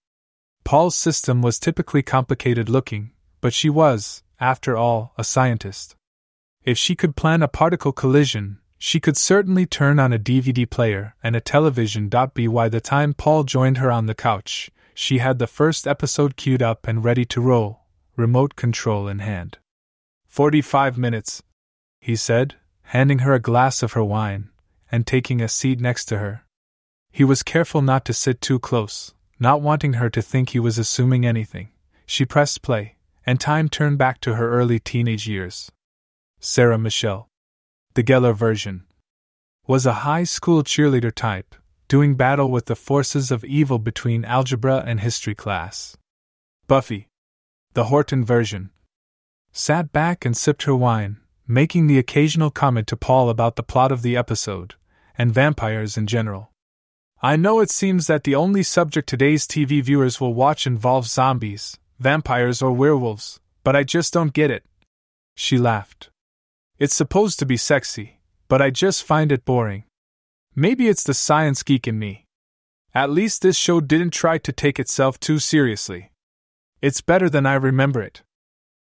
Paul's 0.66 0.98
system 0.98 1.42
was 1.42 1.60
typically 1.60 2.02
complicated 2.02 2.68
looking, 2.68 3.12
but 3.40 3.54
she 3.54 3.70
was, 3.70 4.22
after 4.38 4.76
all, 4.76 5.14
a 5.18 5.24
scientist. 5.24 5.96
If 6.66 6.78
she 6.78 6.94
could 6.94 7.16
plan 7.16 7.42
a 7.42 7.48
particle 7.48 7.94
collision, 7.94 8.60
she 8.78 9.00
could 9.00 9.16
certainly 9.16 9.66
turn 9.66 9.98
on 9.98 10.12
a 10.12 10.20
DVD 10.20 10.70
player 10.70 11.16
and 11.24 11.38
a 11.38 11.42
television. 11.42 12.10
By 12.10 12.68
the 12.68 12.82
time 12.82 13.14
Paul 13.14 13.46
joined 13.46 13.78
her 13.78 13.94
on 13.94 14.08
the 14.08 14.14
couch, 14.14 14.70
she 14.94 15.20
had 15.20 15.40
the 15.40 15.48
first 15.48 15.88
episode 15.88 16.36
queued 16.36 16.62
up 16.62 16.86
and 16.86 17.02
ready 17.02 17.24
to 17.24 17.40
roll 17.40 17.79
remote 18.20 18.56
control 18.56 19.08
in 19.08 19.20
hand. 19.20 19.58
Forty 20.28 20.62
five 20.62 20.98
minutes, 20.98 21.42
he 22.02 22.16
said, 22.16 22.56
handing 22.84 23.20
her 23.20 23.34
a 23.34 23.40
glass 23.40 23.82
of 23.82 23.94
her 23.94 24.04
wine 24.04 24.50
and 24.92 25.08
taking 25.08 25.42
a 25.42 25.48
seat 25.48 25.80
next 25.80 26.06
to 26.06 26.18
her. 26.18 26.44
He 27.12 27.24
was 27.24 27.44
careful 27.44 27.82
not 27.82 28.06
to 28.06 28.14
sit 28.14 28.42
too 28.42 28.60
close, 28.60 29.14
not 29.40 29.62
wanting 29.62 29.94
her 29.94 30.10
to 30.10 30.22
think 30.22 30.50
he 30.50 30.60
was 30.60 30.78
assuming 30.78 31.26
anything. 31.26 31.70
She 32.06 32.26
pressed 32.26 32.62
play, 32.62 32.96
and 33.26 33.40
time 33.40 33.70
turned 33.70 33.98
back 33.98 34.20
to 34.22 34.36
her 34.36 34.52
early 34.52 34.80
teenage 34.80 35.28
years. 35.28 35.72
Sarah 36.40 36.78
Michelle, 36.78 37.28
the 37.94 38.04
Gellar 38.04 38.36
version, 38.36 38.86
was 39.68 39.86
a 39.86 40.02
high 40.06 40.24
school 40.24 40.64
cheerleader 40.64 41.14
type, 41.14 41.56
doing 41.88 42.16
battle 42.16 42.50
with 42.52 42.66
the 42.66 42.76
forces 42.76 43.32
of 43.32 43.44
evil 43.46 43.80
between 43.80 44.26
algebra 44.26 44.84
and 44.86 45.00
history 45.00 45.36
class. 45.36 45.96
Buffy, 46.68 47.08
the 47.74 47.86
Horton 47.86 48.26
version, 48.26 48.72
sat 49.52 49.92
back 49.92 50.26
and 50.26 50.36
sipped 50.36 50.64
her 50.64 50.76
wine, 50.76 51.18
making 51.48 51.88
the 51.88 52.00
occasional 52.00 52.50
comment 52.50 52.88
to 52.88 52.98
Paul 52.98 53.30
about 53.30 53.56
the 53.56 53.64
plot 53.64 53.92
of 53.92 54.02
the 54.02 54.18
episode, 54.18 54.76
and 55.18 55.34
vampires 55.34 55.98
in 55.98 56.08
general. 56.08 56.52
I 57.22 57.36
know 57.36 57.60
it 57.60 57.70
seems 57.70 58.08
that 58.08 58.24
the 58.24 58.36
only 58.36 58.64
subject 58.64 59.10
today's 59.10 59.46
TV 59.46 59.84
viewers 59.84 60.22
will 60.22 60.34
watch 60.34 60.66
involves 60.66 61.12
zombies, 61.12 61.78
vampires, 62.00 62.62
or 62.62 62.72
werewolves, 62.72 63.40
but 63.64 63.76
I 63.76 63.84
just 63.84 64.14
don't 64.14 64.34
get 64.34 64.50
it. 64.50 64.64
She 65.36 65.58
laughed. 65.58 66.10
It's 66.78 66.96
supposed 66.96 67.40
to 67.40 67.46
be 67.46 67.58
sexy, 67.58 68.20
but 68.48 68.62
I 68.62 68.70
just 68.70 69.04
find 69.04 69.32
it 69.32 69.44
boring. 69.44 69.84
Maybe 70.56 70.88
it's 70.88 71.04
the 71.04 71.14
science 71.14 71.62
geek 71.62 71.88
in 71.88 72.00
me. 72.00 72.26
At 72.94 73.10
least 73.10 73.42
this 73.42 73.58
show 73.58 73.82
didn't 73.82 74.12
try 74.12 74.38
to 74.38 74.52
take 74.52 74.80
itself 74.80 75.20
too 75.20 75.40
seriously. 75.40 76.09
It's 76.82 77.02
better 77.02 77.30
than 77.30 77.46
I 77.46 77.56
remember 77.56 78.02
it. 78.02 78.24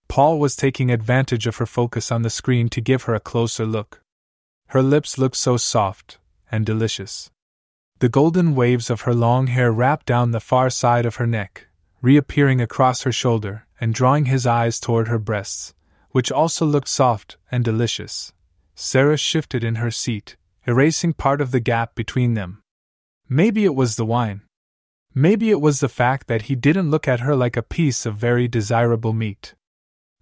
Paul 0.07 0.37
was 0.37 0.55
taking 0.55 0.91
advantage 0.91 1.47
of 1.47 1.57
her 1.57 1.65
focus 1.65 2.11
on 2.11 2.21
the 2.21 2.29
screen 2.29 2.67
to 2.69 2.81
give 2.81 3.03
her 3.03 3.15
a 3.15 3.19
closer 3.19 3.65
look. 3.65 4.01
Her 4.67 4.83
lips 4.83 5.17
looked 5.17 5.37
so 5.37 5.57
soft 5.57 6.19
and 6.51 6.65
delicious. 6.65 7.31
The 7.99 8.09
golden 8.09 8.53
waves 8.53 8.89
of 8.89 9.01
her 9.01 9.13
long 9.13 9.47
hair 9.47 9.71
wrapped 9.71 10.05
down 10.05 10.31
the 10.31 10.41
far 10.41 10.69
side 10.69 11.05
of 11.05 11.15
her 11.15 11.25
neck, 11.25 11.67
reappearing 12.01 12.59
across 12.59 13.03
her 13.03 13.11
shoulder 13.11 13.65
and 13.79 13.93
drawing 13.93 14.25
his 14.25 14.45
eyes 14.45 14.79
toward 14.79 15.07
her 15.07 15.19
breasts, 15.19 15.73
which 16.11 16.31
also 16.31 16.65
looked 16.65 16.89
soft 16.89 17.37
and 17.49 17.63
delicious. 17.63 18.33
Sarah 18.75 19.17
shifted 19.17 19.63
in 19.63 19.75
her 19.75 19.91
seat, 19.91 20.35
erasing 20.67 21.13
part 21.13 21.39
of 21.39 21.51
the 21.51 21.61
gap 21.61 21.95
between 21.95 22.33
them. 22.33 22.61
Maybe 23.29 23.63
it 23.63 23.73
was 23.73 23.95
the 23.95 24.05
wine. 24.05 24.41
Maybe 25.17 25.49
it 25.49 25.61
was 25.61 25.79
the 25.79 25.87
fact 25.87 26.27
that 26.27 26.43
he 26.43 26.55
didn't 26.55 26.91
look 26.91 27.07
at 27.07 27.21
her 27.21 27.37
like 27.37 27.55
a 27.55 27.63
piece 27.63 28.05
of 28.05 28.17
very 28.17 28.49
desirable 28.49 29.13
meat. 29.13 29.55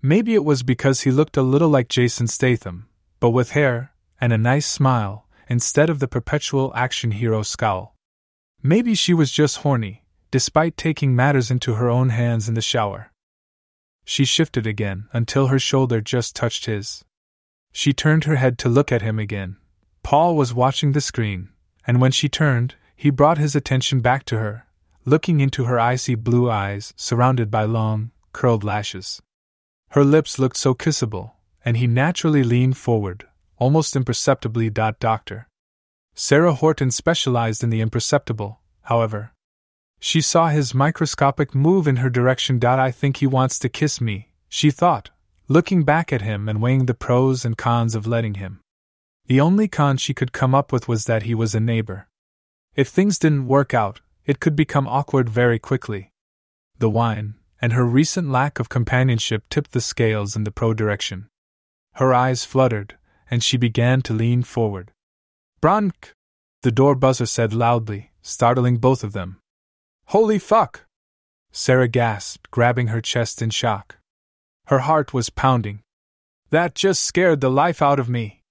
Maybe 0.03 0.35
it 0.35 0.45
was 0.45 0.61
because 0.61 1.01
he 1.01 1.09
looked 1.09 1.35
a 1.35 1.41
little 1.41 1.69
like 1.69 1.87
Jason 1.87 2.27
Statham, 2.27 2.87
but 3.19 3.31
with 3.31 3.51
hair 3.51 3.93
and 4.21 4.31
a 4.31 4.37
nice 4.37 4.67
smile 4.67 5.27
instead 5.49 5.89
of 5.89 5.97
the 5.97 6.07
perpetual 6.07 6.71
action 6.75 7.09
hero 7.09 7.41
scowl. 7.41 7.95
Maybe 8.61 8.93
she 8.93 9.15
was 9.15 9.31
just 9.31 9.57
horny, 9.57 10.03
despite 10.29 10.77
taking 10.77 11.15
matters 11.15 11.49
into 11.49 11.73
her 11.73 11.89
own 11.89 12.09
hands 12.09 12.47
in 12.47 12.53
the 12.53 12.61
shower. 12.61 13.11
She 14.05 14.25
shifted 14.25 14.67
again 14.67 15.07
until 15.11 15.47
her 15.47 15.59
shoulder 15.59 16.01
just 16.01 16.35
touched 16.35 16.67
his. 16.67 17.03
She 17.71 17.93
turned 17.93 18.25
her 18.25 18.35
head 18.35 18.59
to 18.59 18.69
look 18.69 18.91
at 18.91 19.01
him 19.01 19.17
again. 19.17 19.57
Paul 20.03 20.35
was 20.35 20.53
watching 20.53 20.91
the 20.91 21.01
screen, 21.01 21.49
and 21.87 21.99
when 21.99 22.11
she 22.11 22.29
turned, 22.29 22.75
he 22.95 23.09
brought 23.09 23.39
his 23.39 23.55
attention 23.55 23.99
back 23.99 24.23
to 24.25 24.37
her, 24.37 24.67
looking 25.05 25.39
into 25.39 25.65
her 25.65 25.79
icy 25.79 26.15
blue 26.15 26.49
eyes 26.49 26.93
surrounded 26.95 27.51
by 27.51 27.63
long, 27.63 28.11
curled 28.31 28.63
lashes. 28.63 29.21
Her 29.89 30.03
lips 30.03 30.39
looked 30.39 30.57
so 30.57 30.73
kissable, 30.73 31.31
and 31.63 31.77
he 31.77 31.87
naturally 31.87 32.43
leaned 32.43 32.77
forward, 32.77 33.27
almost 33.57 33.95
imperceptibly. 33.95 34.69
Doctor. 34.69 35.47
Sarah 36.15 36.53
Horton 36.53 36.91
specialized 36.91 37.63
in 37.63 37.69
the 37.69 37.81
imperceptible, 37.81 38.59
however. 38.83 39.31
She 39.99 40.19
saw 40.19 40.49
his 40.49 40.73
microscopic 40.73 41.55
move 41.55 41.87
in 41.87 41.97
her 41.97 42.09
direction. 42.09 42.63
I 42.63 42.91
think 42.91 43.17
he 43.17 43.27
wants 43.27 43.57
to 43.59 43.69
kiss 43.69 44.01
me, 44.01 44.33
she 44.49 44.69
thought, 44.69 45.11
looking 45.47 45.83
back 45.83 46.11
at 46.11 46.21
him 46.21 46.49
and 46.49 46.61
weighing 46.61 46.87
the 46.87 46.93
pros 46.93 47.45
and 47.45 47.57
cons 47.57 47.95
of 47.95 48.05
letting 48.05 48.35
him. 48.35 48.59
The 49.27 49.39
only 49.39 49.67
con 49.67 49.97
she 49.97 50.13
could 50.13 50.33
come 50.33 50.53
up 50.53 50.73
with 50.73 50.87
was 50.87 51.05
that 51.05 51.23
he 51.23 51.33
was 51.33 51.55
a 51.55 51.59
neighbor. 51.59 52.07
If 52.75 52.89
things 52.89 53.17
didn't 53.17 53.47
work 53.47 53.73
out, 53.73 54.01
it 54.25 54.39
could 54.39 54.55
become 54.55 54.87
awkward 54.87 55.29
very 55.29 55.59
quickly. 55.59 56.11
The 56.79 56.89
wine, 56.89 57.35
and 57.61 57.73
her 57.73 57.85
recent 57.85 58.29
lack 58.29 58.59
of 58.59 58.69
companionship 58.69 59.43
tipped 59.49 59.71
the 59.71 59.81
scales 59.81 60.35
in 60.35 60.43
the 60.43 60.51
pro 60.51 60.73
direction. 60.73 61.27
Her 61.93 62.13
eyes 62.13 62.45
fluttered, 62.45 62.97
and 63.29 63.43
she 63.43 63.57
began 63.57 64.01
to 64.03 64.13
lean 64.13 64.43
forward. 64.43 64.91
Brank! 65.61 66.13
The 66.61 66.71
door 66.71 66.95
buzzer 66.95 67.25
said 67.25 67.53
loudly, 67.53 68.11
startling 68.21 68.77
both 68.77 69.03
of 69.03 69.13
them. 69.13 69.39
Holy 70.07 70.39
fuck! 70.39 70.85
Sarah 71.51 71.87
gasped, 71.87 72.49
grabbing 72.49 72.87
her 72.87 73.01
chest 73.01 73.41
in 73.41 73.49
shock. 73.49 73.97
Her 74.67 74.79
heart 74.79 75.13
was 75.13 75.29
pounding. 75.29 75.81
That 76.49 76.75
just 76.75 77.03
scared 77.03 77.41
the 77.41 77.51
life 77.51 77.81
out 77.81 77.99
of 77.99 78.09
me. 78.09 78.41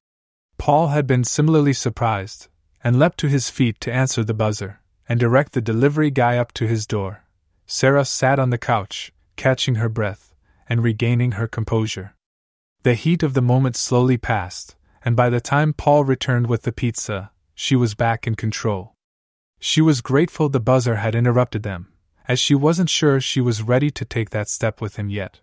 Paul 0.58 0.88
had 0.88 1.06
been 1.06 1.24
similarly 1.24 1.72
surprised, 1.72 2.48
and 2.84 2.98
leapt 2.98 3.18
to 3.20 3.28
his 3.28 3.50
feet 3.50 3.80
to 3.80 3.92
answer 3.92 4.22
the 4.22 4.34
buzzer 4.34 4.81
and 5.12 5.20
direct 5.20 5.52
the 5.52 5.60
delivery 5.60 6.10
guy 6.10 6.38
up 6.38 6.52
to 6.52 6.66
his 6.66 6.86
door. 6.86 7.22
Sarah 7.66 8.06
sat 8.06 8.38
on 8.38 8.48
the 8.48 8.56
couch, 8.56 9.12
catching 9.36 9.74
her 9.74 9.90
breath 9.90 10.34
and 10.66 10.82
regaining 10.82 11.32
her 11.32 11.46
composure. 11.46 12.14
The 12.82 12.94
heat 12.94 13.22
of 13.22 13.34
the 13.34 13.42
moment 13.42 13.76
slowly 13.76 14.16
passed, 14.16 14.74
and 15.04 15.14
by 15.14 15.28
the 15.28 15.38
time 15.38 15.74
Paul 15.74 16.04
returned 16.04 16.46
with 16.46 16.62
the 16.62 16.72
pizza, 16.72 17.30
she 17.54 17.76
was 17.76 17.94
back 17.94 18.26
in 18.26 18.36
control. 18.36 18.94
She 19.60 19.82
was 19.82 20.00
grateful 20.00 20.48
the 20.48 20.60
buzzer 20.60 20.96
had 20.96 21.14
interrupted 21.14 21.62
them, 21.62 21.92
as 22.26 22.40
she 22.40 22.54
wasn't 22.54 22.88
sure 22.88 23.20
she 23.20 23.42
was 23.42 23.62
ready 23.62 23.90
to 23.90 24.06
take 24.06 24.30
that 24.30 24.48
step 24.48 24.80
with 24.80 24.96
him 24.96 25.10
yet. 25.10 25.40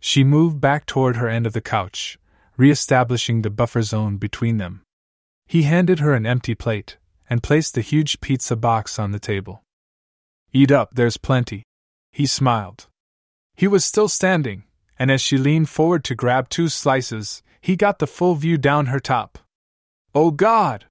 She 0.00 0.24
moved 0.24 0.62
back 0.62 0.86
toward 0.86 1.16
her 1.16 1.28
end 1.28 1.46
of 1.46 1.52
the 1.52 1.60
couch, 1.60 2.18
re 2.56 2.70
establishing 2.70 3.42
the 3.42 3.50
buffer 3.50 3.82
zone 3.82 4.16
between 4.16 4.56
them. 4.56 4.80
He 5.46 5.64
handed 5.64 5.98
her 5.98 6.14
an 6.14 6.24
empty 6.24 6.54
plate 6.54 6.96
and 7.28 7.42
placed 7.42 7.74
the 7.74 7.80
huge 7.80 8.20
pizza 8.20 8.56
box 8.56 8.98
on 8.98 9.12
the 9.12 9.18
table. 9.18 9.62
Eat 10.52 10.70
up, 10.70 10.94
there's 10.94 11.16
plenty. 11.16 11.64
He 12.12 12.26
smiled. 12.26 12.86
He 13.56 13.66
was 13.66 13.84
still 13.84 14.08
standing, 14.08 14.64
and 14.98 15.10
as 15.10 15.20
she 15.20 15.36
leaned 15.36 15.68
forward 15.68 16.04
to 16.04 16.14
grab 16.14 16.48
two 16.48 16.68
slices, 16.68 17.42
he 17.60 17.76
got 17.76 17.98
the 17.98 18.06
full 18.06 18.34
view 18.34 18.58
down 18.58 18.86
her 18.86 19.00
top. 19.00 19.38
Oh 20.14 20.30
God! 20.30 20.84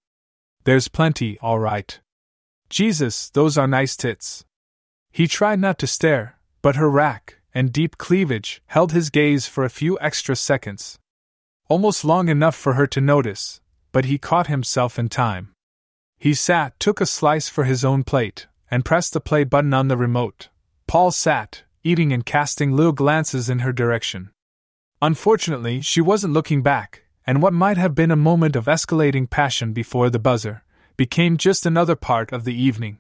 There's 0.64 0.88
plenty, 0.88 1.38
all 1.40 1.60
right. 1.60 2.00
Jesus, 2.70 3.30
those 3.30 3.58
are 3.58 3.68
nice 3.68 3.96
tits. 3.96 4.46
He 5.12 5.28
tried 5.28 5.60
not 5.60 5.78
to 5.80 5.88
stare, 5.88 6.40
but 6.62 6.76
her 6.76 6.90
rack 6.90 7.40
and 7.54 7.72
deep 7.72 7.98
cleavage 7.98 8.62
held 8.68 8.92
his 8.92 9.10
gaze 9.10 9.46
for 9.46 9.64
a 9.64 9.70
few 9.70 10.00
extra 10.02 10.36
seconds. 10.36 11.00
Almost 11.70 12.04
long 12.04 12.30
enough 12.30 12.56
for 12.56 12.74
her 12.74 12.88
to 12.88 13.00
notice, 13.00 13.62
but 13.92 14.06
he 14.06 14.18
caught 14.18 14.48
himself 14.48 14.98
in 14.98 15.10
time. 15.10 15.54
He 16.24 16.34
sat, 16.34 16.80
took 16.80 17.02
a 17.02 17.06
slice 17.06 17.50
for 17.50 17.66
his 17.66 17.84
own 17.84 18.06
plate, 18.06 18.48
and 18.72 18.86
pressed 18.86 19.12
the 19.12 19.20
play 19.20 19.44
button 19.44 19.74
on 19.74 19.90
the 19.90 19.98
remote. 19.98 20.48
Paul 20.88 21.12
sat, 21.12 21.64
eating 21.84 22.14
and 22.14 22.26
casting 22.26 22.72
little 22.72 22.94
glances 22.94 23.50
in 23.50 23.60
her 23.60 23.74
direction. 23.74 24.32
Unfortunately, 25.02 25.82
she 25.82 26.00
wasn't 26.00 26.32
looking 26.32 26.62
back, 26.62 27.04
and 27.28 27.42
what 27.42 27.52
might 27.52 27.76
have 27.76 27.94
been 27.94 28.10
a 28.10 28.16
moment 28.16 28.56
of 28.56 28.68
escalating 28.68 29.30
passion 29.30 29.74
before 29.74 30.10
the 30.10 30.18
buzzer 30.18 30.64
became 30.96 31.36
just 31.36 31.66
another 31.66 31.98
part 31.98 32.32
of 32.32 32.46
the 32.46 32.56
evening. 32.56 33.00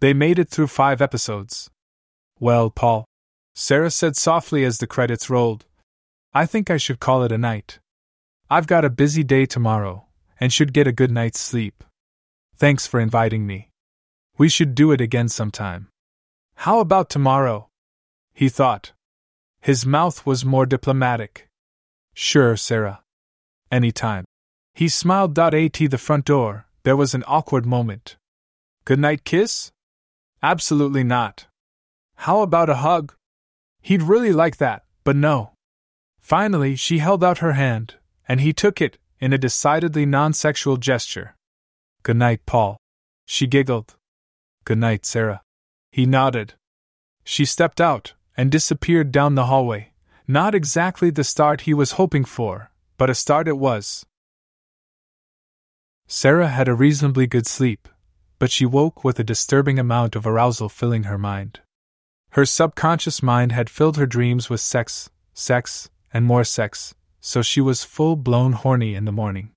They 0.00 0.14
made 0.14 0.38
it 0.38 0.48
through 0.48 0.68
five 0.68 1.02
episodes. 1.02 1.68
Well, 2.40 2.70
Paul, 2.70 3.04
Sarah 3.54 3.90
said 3.90 4.16
softly 4.16 4.64
as 4.64 4.78
the 4.78 4.86
credits 4.86 5.28
rolled, 5.28 5.66
I 6.32 6.46
think 6.46 6.70
I 6.70 6.78
should 6.78 7.00
call 7.00 7.22
it 7.22 7.32
a 7.32 7.36
night. 7.36 7.80
I've 8.48 8.66
got 8.66 8.86
a 8.86 8.88
busy 8.88 9.24
day 9.24 9.44
tomorrow, 9.44 10.06
and 10.40 10.50
should 10.50 10.72
get 10.72 10.86
a 10.86 10.98
good 11.00 11.10
night's 11.10 11.38
sleep. 11.38 11.84
Thanks 12.58 12.86
for 12.86 12.98
inviting 12.98 13.46
me. 13.46 13.68
We 14.38 14.48
should 14.48 14.74
do 14.74 14.90
it 14.90 15.00
again 15.00 15.28
sometime. 15.28 15.88
How 16.54 16.80
about 16.80 17.10
tomorrow? 17.10 17.68
He 18.32 18.48
thought. 18.48 18.92
His 19.60 19.84
mouth 19.84 20.24
was 20.24 20.44
more 20.44 20.64
diplomatic. 20.64 21.48
Sure, 22.14 22.56
Sarah. 22.56 23.02
Any 23.70 23.92
time. 23.92 24.24
He 24.74 24.88
smiled. 24.88 25.38
At 25.38 25.52
the 25.52 25.98
front 25.98 26.24
door, 26.24 26.66
there 26.82 26.96
was 26.96 27.14
an 27.14 27.24
awkward 27.26 27.66
moment. 27.66 28.16
Good 28.86 29.00
night 29.00 29.24
kiss? 29.24 29.70
Absolutely 30.42 31.04
not. 31.04 31.46
How 32.24 32.40
about 32.40 32.70
a 32.70 32.76
hug? 32.76 33.14
He'd 33.82 34.02
really 34.02 34.32
like 34.32 34.56
that, 34.56 34.84
but 35.04 35.16
no. 35.16 35.52
Finally, 36.20 36.76
she 36.76 36.98
held 36.98 37.22
out 37.22 37.38
her 37.38 37.52
hand, 37.52 37.96
and 38.26 38.40
he 38.40 38.54
took 38.54 38.80
it, 38.80 38.96
in 39.20 39.34
a 39.34 39.38
decidedly 39.38 40.06
non 40.06 40.32
sexual 40.32 40.78
gesture. 40.78 41.35
Good 42.06 42.18
night, 42.18 42.46
Paul. 42.46 42.76
She 43.24 43.48
giggled. 43.48 43.96
Good 44.64 44.78
night, 44.78 45.04
Sarah. 45.04 45.42
He 45.90 46.06
nodded. 46.06 46.54
She 47.24 47.44
stepped 47.44 47.80
out 47.80 48.12
and 48.36 48.48
disappeared 48.48 49.10
down 49.10 49.34
the 49.34 49.46
hallway. 49.46 49.90
Not 50.28 50.54
exactly 50.54 51.10
the 51.10 51.24
start 51.24 51.62
he 51.62 51.74
was 51.74 51.98
hoping 51.98 52.24
for, 52.24 52.70
but 52.96 53.10
a 53.10 53.14
start 53.16 53.48
it 53.48 53.58
was. 53.58 54.06
Sarah 56.06 56.46
had 56.46 56.68
a 56.68 56.74
reasonably 56.74 57.26
good 57.26 57.48
sleep, 57.48 57.88
but 58.38 58.52
she 58.52 58.64
woke 58.64 59.02
with 59.02 59.18
a 59.18 59.24
disturbing 59.24 59.80
amount 59.80 60.14
of 60.14 60.28
arousal 60.28 60.68
filling 60.68 61.10
her 61.10 61.18
mind. 61.18 61.58
Her 62.30 62.46
subconscious 62.46 63.20
mind 63.20 63.50
had 63.50 63.68
filled 63.68 63.96
her 63.96 64.06
dreams 64.06 64.48
with 64.48 64.60
sex, 64.60 65.10
sex, 65.34 65.90
and 66.14 66.24
more 66.24 66.44
sex, 66.44 66.94
so 67.20 67.42
she 67.42 67.60
was 67.60 67.82
full 67.82 68.14
blown 68.14 68.52
horny 68.52 68.94
in 68.94 69.06
the 69.06 69.18
morning. 69.20 69.50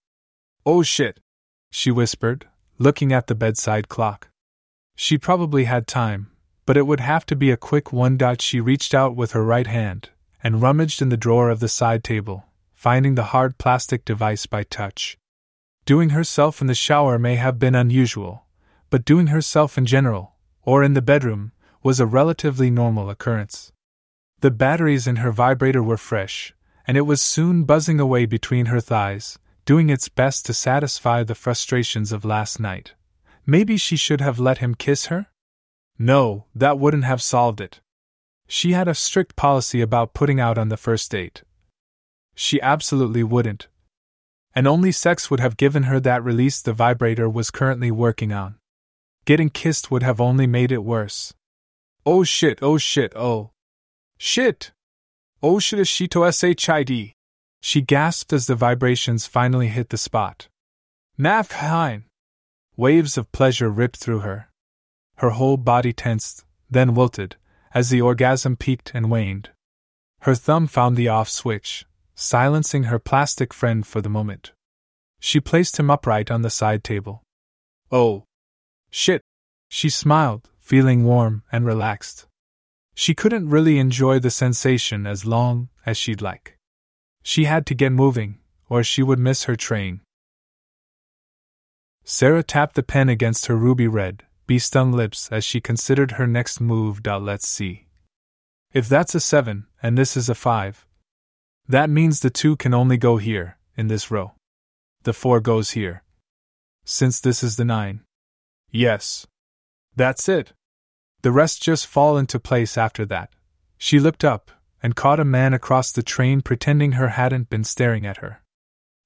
Oh 0.66 0.82
shit, 0.82 1.20
she 1.70 1.92
whispered, 1.92 2.48
looking 2.78 3.14
at 3.14 3.28
the 3.28 3.36
bedside 3.36 3.90
clock. 3.90 4.30
She 4.96 5.18
probably 5.18 5.66
had 5.66 5.88
time, 5.88 6.32
but 6.66 6.78
it 6.78 6.88
would 6.88 7.00
have 7.00 7.26
to 7.28 7.36
be 7.36 7.52
a 7.52 7.58
quick 7.58 7.94
one. 7.94 8.18
Dot 8.18 8.42
she 8.42 8.60
reached 8.60 8.94
out 8.94 9.16
with 9.16 9.32
her 9.32 9.44
right 9.44 9.68
hand 9.68 10.10
and 10.44 10.62
rummaged 10.62 11.02
in 11.02 11.10
the 11.10 11.18
drawer 11.18 11.50
of 11.50 11.60
the 11.60 11.68
side 11.68 12.04
table, 12.04 12.46
finding 12.74 13.16
the 13.16 13.32
hard 13.36 13.58
plastic 13.58 14.06
device 14.06 14.46
by 14.46 14.64
touch. 14.64 15.18
Doing 15.86 16.10
herself 16.10 16.62
in 16.62 16.68
the 16.68 16.76
shower 16.76 17.18
may 17.18 17.36
have 17.36 17.60
been 17.60 17.76
unusual, 17.76 18.46
but 18.90 19.06
doing 19.06 19.28
herself 19.28 19.78
in 19.78 19.86
general, 19.86 20.36
or 20.64 20.84
in 20.84 20.94
the 20.94 21.02
bedroom, 21.02 21.52
was 21.82 22.00
a 22.00 22.06
relatively 22.06 22.70
normal 22.70 23.10
occurrence. 23.10 23.72
The 24.42 24.52
batteries 24.52 25.08
in 25.08 25.18
her 25.18 25.32
vibrator 25.32 25.84
were 25.84 25.98
fresh, 25.98 26.54
and 26.86 26.98
it 26.98 27.02
was 27.02 27.22
soon 27.22 27.64
buzzing 27.64 28.00
away 28.00 28.26
between 28.26 28.68
her 28.68 28.80
thighs, 28.80 29.40
doing 29.70 29.92
its 29.92 30.10
best 30.10 30.48
to 30.48 30.52
satisfy 30.52 31.22
the 31.22 31.36
frustrations 31.36 32.12
of 32.12 32.26
last 32.26 32.60
night. 32.60 32.96
Maybe 33.46 33.78
she 33.78 33.96
should 33.96 34.20
have 34.20 34.40
let 34.40 34.58
him 34.58 34.74
kiss 34.74 35.06
her? 35.14 35.28
No, 36.00 36.46
that 36.56 36.80
wouldn't 36.80 37.04
have 37.04 37.22
solved 37.22 37.62
it. 37.62 37.80
She 38.48 38.72
had 38.72 38.88
a 38.88 38.96
strict 38.96 39.36
policy 39.36 39.80
about 39.80 40.16
putting 40.16 40.40
out 40.40 40.58
on 40.58 40.70
the 40.70 40.84
first 40.86 41.12
date. 41.12 41.44
She 42.34 42.60
absolutely 42.60 43.22
wouldn't, 43.22 43.68
and 44.56 44.68
only 44.68 44.92
sex 44.92 45.30
would 45.30 45.40
have 45.40 45.56
given 45.56 45.84
her 45.84 46.00
that 46.00 46.24
release 46.24 46.64
the 46.64 46.74
vibrator 46.74 47.30
was 47.30 47.52
currently 47.52 47.92
working 47.92 48.34
on. 48.34 48.56
Getting 49.26 49.52
kissed 49.52 49.92
would 49.92 50.02
have 50.02 50.20
only 50.20 50.48
made 50.48 50.72
it 50.72 50.84
worse. 50.84 51.36
Oh 52.08 52.24
shit, 52.24 52.58
oh 52.64 52.80
shit, 52.80 53.14
oh. 53.16 53.52
Shit! 54.18 54.72
Oh 55.44 55.60
shit, 55.60 55.86
shito 55.86 56.26
shid. 56.26 57.14
She 57.62 57.82
gasped 57.82 58.34
as 58.34 58.48
the 58.48 58.56
vibrations 58.56 59.28
finally 59.28 59.68
hit 59.68 59.90
the 59.90 59.98
spot. 59.98 60.48
Naf! 61.20 62.04
Waves 62.78 63.18
of 63.18 63.32
pleasure 63.32 63.70
ripped 63.70 63.98
through 63.98 64.20
her. 64.20 64.50
Her 65.18 65.32
whole 65.32 65.58
body 65.58 65.92
tensed, 65.92 66.46
then 66.70 66.96
wilted, 66.96 67.36
as 67.74 67.90
the 67.90 68.02
orgasm 68.02 68.56
peaked 68.56 68.92
and 68.94 69.12
waned. 69.12 69.50
Her 70.22 70.36
thumb 70.36 70.68
found 70.68 70.96
the 70.96 71.10
off 71.10 71.28
switch, 71.30 71.86
silencing 72.16 72.84
her 72.84 73.00
plastic 73.00 73.54
friend 73.54 73.86
for 73.86 74.02
the 74.02 74.10
moment. 74.10 74.54
She 75.20 75.42
placed 75.42 75.78
him 75.78 75.90
upright 75.90 76.32
on 76.32 76.42
the 76.42 76.50
side 76.50 76.84
table. 76.84 77.24
Oh. 77.92 78.24
Shit. 78.90 79.22
She 79.68 79.90
smiled, 79.90 80.50
feeling 80.60 81.04
warm 81.04 81.44
and 81.52 81.66
relaxed. 81.66 82.28
She 82.96 83.14
couldn't 83.14 83.50
really 83.50 83.78
enjoy 83.78 84.20
the 84.20 84.32
sensation 84.32 85.06
as 85.06 85.26
long 85.26 85.70
as 85.86 85.98
she'd 85.98 86.22
like. 86.22 86.58
She 87.24 87.46
had 87.46 87.66
to 87.68 87.76
get 87.76 87.92
moving, 87.92 88.40
or 88.70 88.84
she 88.84 89.04
would 89.04 89.20
miss 89.20 89.44
her 89.44 89.56
train. 89.56 90.02
Sarah 92.04 92.44
tapped 92.44 92.76
the 92.76 92.84
pen 92.84 93.10
against 93.10 93.46
her 93.48 93.56
ruby 93.56 93.88
red, 93.88 94.24
bee 94.48 94.58
stung 94.60 94.92
lips 94.92 95.30
as 95.32 95.44
she 95.44 95.62
considered 95.62 96.14
her 96.14 96.26
next 96.26 96.60
move. 96.60 97.02
Let's 97.06 97.48
see. 97.48 97.86
If 98.74 98.90
that's 98.90 99.16
a 99.16 99.20
7, 99.20 99.68
and 99.82 99.98
this 99.98 100.18
is 100.18 100.30
a 100.30 100.36
5, 100.36 100.86
that 101.68 101.90
means 101.90 102.20
the 102.20 102.30
2 102.32 102.56
can 102.56 102.74
only 102.74 102.98
go 102.98 103.18
here, 103.18 103.58
in 103.76 103.88
this 103.88 104.10
row. 104.10 104.34
The 105.04 105.14
4 105.14 105.40
goes 105.40 105.72
here. 105.72 106.04
Since 106.84 107.20
this 107.20 107.44
is 107.44 107.58
the 107.58 107.66
9. 107.66 108.02
Yes. 108.72 109.28
That's 109.96 110.28
it. 110.28 110.54
The 111.22 111.32
rest 111.32 111.62
just 111.62 111.86
fall 111.86 112.18
into 112.18 112.40
place 112.40 112.78
after 112.78 113.06
that. 113.06 113.30
She 113.78 114.00
looked 114.00 114.24
up, 114.24 114.52
and 114.82 114.96
caught 114.96 115.20
a 115.20 115.26
man 115.26 115.54
across 115.54 115.92
the 115.92 116.04
train 116.04 116.42
pretending 116.42 116.94
her 116.94 117.10
hadn't 117.10 117.50
been 117.50 117.64
staring 117.64 118.06
at 118.06 118.18
her. 118.18 118.42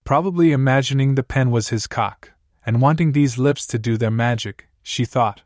Probably 0.04 0.52
imagining 0.52 1.16
the 1.16 1.24
pen 1.24 1.52
was 1.52 1.70
his 1.70 1.88
cock, 1.88 2.32
and 2.66 2.82
wanting 2.82 3.12
these 3.12 3.38
lips 3.38 3.66
to 3.68 3.80
do 3.80 3.98
their 3.98 4.12
magic, 4.12 4.68
she 4.82 5.06
thought. 5.06 5.42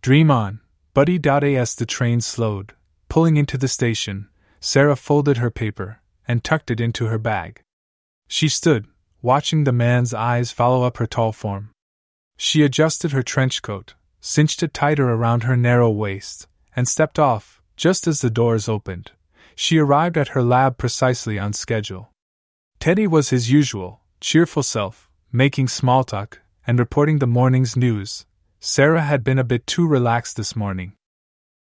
Dream 0.00 0.30
on, 0.30 0.60
buddy. 0.94 1.20
As 1.56 1.74
the 1.74 1.86
train 1.86 2.20
slowed, 2.20 2.74
Pulling 3.12 3.36
into 3.36 3.58
the 3.58 3.68
station, 3.68 4.30
Sarah 4.58 4.96
folded 4.96 5.36
her 5.36 5.50
paper 5.50 6.00
and 6.26 6.42
tucked 6.42 6.70
it 6.70 6.80
into 6.80 7.08
her 7.08 7.18
bag. 7.18 7.60
She 8.26 8.48
stood, 8.48 8.86
watching 9.20 9.64
the 9.64 9.70
man's 9.70 10.14
eyes 10.14 10.50
follow 10.50 10.84
up 10.84 10.96
her 10.96 11.06
tall 11.06 11.32
form. 11.32 11.72
She 12.38 12.62
adjusted 12.62 13.12
her 13.12 13.22
trench 13.22 13.60
coat, 13.60 13.92
cinched 14.22 14.62
it 14.62 14.72
tighter 14.72 15.10
around 15.10 15.42
her 15.42 15.58
narrow 15.58 15.90
waist, 15.90 16.46
and 16.74 16.88
stepped 16.88 17.18
off 17.18 17.60
just 17.76 18.06
as 18.06 18.22
the 18.22 18.30
doors 18.30 18.66
opened. 18.66 19.10
She 19.64 19.78
arrived 19.78 20.18
at 20.18 20.34
her 20.34 20.42
lab 20.42 20.76
precisely 20.76 21.38
on 21.38 21.52
schedule. 21.52 22.10
Teddy 22.80 23.06
was 23.06 23.30
his 23.30 23.48
usual, 23.48 24.00
cheerful 24.20 24.64
self, 24.64 25.08
making 25.30 25.68
small 25.68 26.02
talk 26.02 26.40
and 26.66 26.80
reporting 26.80 27.20
the 27.20 27.28
morning's 27.28 27.76
news. 27.76 28.26
Sarah 28.58 29.02
had 29.02 29.22
been 29.22 29.38
a 29.38 29.44
bit 29.44 29.64
too 29.68 29.86
relaxed 29.86 30.36
this 30.36 30.56
morning. 30.56 30.94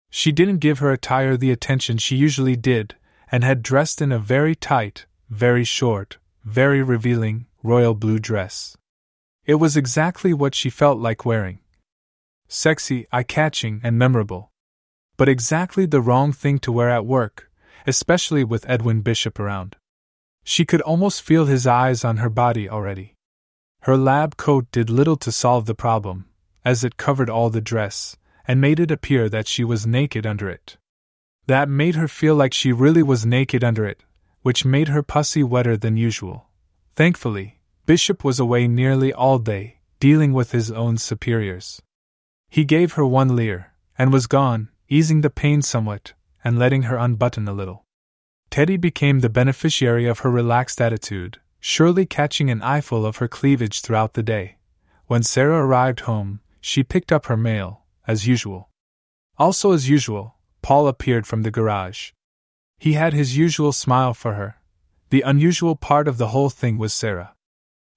She 0.09 0.33
didn't 0.33 0.64
give 0.64 0.79
her 0.79 0.92
attire 0.92 1.37
the 1.37 1.51
attention 1.51 1.99
she 1.99 2.16
usually 2.16 2.57
did, 2.57 2.94
and 3.31 3.44
had 3.44 3.62
dressed 3.62 4.01
in 4.01 4.12
a 4.12 4.18
very 4.18 4.55
tight, 4.55 5.05
very 5.29 5.64
short, 5.64 6.16
very 6.42 6.83
revealing, 6.83 7.44
royal 7.62 7.94
blue 7.94 8.18
dress. 8.18 8.79
It 9.44 9.57
was 9.57 9.77
exactly 9.77 10.33
what 10.33 10.55
she 10.55 10.70
felt 10.70 10.99
like 11.01 11.27
wearing. 11.27 11.59
Sexy, 12.49 13.07
eye 13.12 13.25
catching, 13.25 13.83
and 13.85 13.99
memorable. 13.99 14.53
But 15.18 15.29
exactly 15.29 15.85
the 15.85 16.01
wrong 16.01 16.33
thing 16.33 16.59
to 16.61 16.73
wear 16.73 16.88
at 16.88 17.05
work, 17.05 17.51
especially 17.87 18.44
with 18.44 18.68
Edwin 18.68 19.01
Bishop 19.01 19.38
around. 19.38 19.77
She 20.42 20.64
could 20.64 20.81
almost 20.83 21.23
feel 21.23 21.47
his 21.47 21.66
eyes 21.66 22.05
on 22.05 22.18
her 22.18 22.31
body 22.31 22.68
already. 22.68 23.14
Her 23.83 23.97
lab 23.97 24.37
coat 24.37 24.66
did 24.73 24.90
little 24.90 25.16
to 25.16 25.33
solve 25.33 25.66
the 25.66 25.75
problem, 25.75 26.27
as 26.64 26.85
it 26.85 26.97
covered 26.97 27.29
all 27.29 27.51
the 27.51 27.61
dress, 27.61 28.16
and 28.47 28.61
made 28.61 28.81
it 28.81 28.90
appear 28.90 29.29
that 29.29 29.49
she 29.49 29.64
was 29.64 29.87
naked 29.87 30.27
under 30.27 30.49
it. 30.49 30.77
That 31.47 31.68
made 31.68 31.94
her 31.94 32.09
feel 32.09 32.35
like 32.35 32.55
she 32.55 32.73
really 32.73 33.03
was 33.03 33.27
naked 33.27 33.62
under 33.62 33.87
it, 33.87 34.03
which 34.42 34.64
made 34.64 34.88
her 34.88 35.03
pussy 35.03 35.42
wetter 35.42 35.77
than 35.77 35.97
usual. 35.97 36.49
Thankfully, 36.94 37.61
Bishop 37.87 38.25
was 38.25 38.40
away 38.40 38.66
nearly 38.66 39.12
all 39.12 39.38
day, 39.38 39.81
dealing 40.01 40.33
with 40.33 40.53
his 40.53 40.70
own 40.70 40.97
superiors. 40.97 41.83
He 42.49 42.64
gave 42.64 42.94
her 42.94 43.05
one 43.05 43.37
leer, 43.37 43.73
and 43.99 44.12
was 44.12 44.27
gone, 44.27 44.70
easing 44.88 45.20
the 45.20 45.31
pain 45.31 45.61
somewhat, 45.61 46.14
and 46.44 46.59
letting 46.59 46.83
her 46.83 46.96
unbutton 46.96 47.48
a 47.48 47.52
little. 47.52 47.87
Teddy 48.50 48.76
became 48.76 49.20
the 49.20 49.28
beneficiary 49.28 50.07
of 50.07 50.20
her 50.20 50.30
relaxed 50.30 50.80
attitude, 50.80 51.40
surely 51.59 52.07
catching 52.07 52.50
an 52.50 52.62
eyeful 52.62 53.07
of 53.07 53.16
her 53.16 53.26
cleavage 53.26 53.80
throughout 53.80 54.14
the 54.14 54.22
day. 54.22 54.59
When 55.07 55.22
Sarah 55.22 55.64
arrived 55.64 56.00
home, 56.00 56.40
she 56.61 56.83
picked 56.83 57.11
up 57.11 57.26
her 57.26 57.37
mail, 57.37 57.85
as 58.07 58.26
usual. 58.26 58.70
Also, 59.38 59.72
as 59.72 59.88
usual, 59.88 60.37
Paul 60.62 60.87
appeared 60.87 61.26
from 61.26 61.42
the 61.42 61.50
garage. 61.50 62.12
He 62.78 62.92
had 62.92 63.12
his 63.12 63.37
usual 63.37 63.72
smile 63.72 64.14
for 64.14 64.35
her. 64.35 64.57
The 65.11 65.22
unusual 65.22 65.74
part 65.74 66.07
of 66.07 66.18
the 66.18 66.28
whole 66.28 66.50
thing 66.50 66.78
was 66.78 66.94
Sarah. 66.94 67.35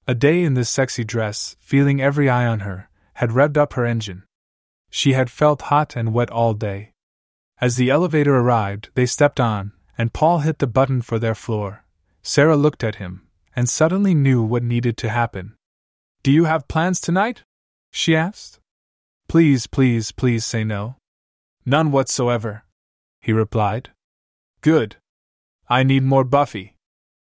A 0.07 0.15
day 0.15 0.43
in 0.43 0.53
this 0.53 0.69
sexy 0.69 1.03
dress, 1.03 1.55
feeling 1.59 2.01
every 2.01 2.29
eye 2.29 2.45
on 2.45 2.61
her, 2.61 2.89
had 3.15 3.31
revved 3.31 3.57
up 3.57 3.73
her 3.73 3.85
engine. 3.85 4.23
She 4.89 5.13
had 5.13 5.29
felt 5.29 5.63
hot 5.63 5.95
and 5.95 6.13
wet 6.13 6.29
all 6.29 6.53
day. 6.53 6.93
As 7.59 7.75
the 7.75 7.89
elevator 7.89 8.35
arrived, 8.35 8.89
they 8.93 9.05
stepped 9.05 9.39
on, 9.39 9.71
and 9.97 10.13
Paul 10.13 10.39
hit 10.39 10.59
the 10.59 10.67
button 10.67 11.01
for 11.01 11.17
their 11.17 11.33
floor. 11.33 11.83
Sarah 12.21 12.55
looked 12.55 12.83
at 12.83 12.95
him, 12.95 13.27
and 13.55 13.67
suddenly 13.67 14.13
knew 14.13 14.43
what 14.43 14.63
needed 14.63 14.95
to 14.97 15.09
happen. 15.09 15.55
Do 16.21 16.31
you 16.31 16.45
have 16.45 16.67
plans 16.67 16.99
tonight? 16.99 17.43
she 17.91 18.15
asked. 18.15 18.59
Please, 19.27 19.65
please, 19.65 20.11
please 20.11 20.45
say 20.45 20.63
no. 20.63 20.97
None 21.65 21.91
whatsoever, 21.91 22.63
he 23.21 23.33
replied. 23.33 23.89
Good. 24.61 24.97
I 25.67 25.83
need 25.83 26.03
more 26.03 26.23
Buffy. 26.23 26.75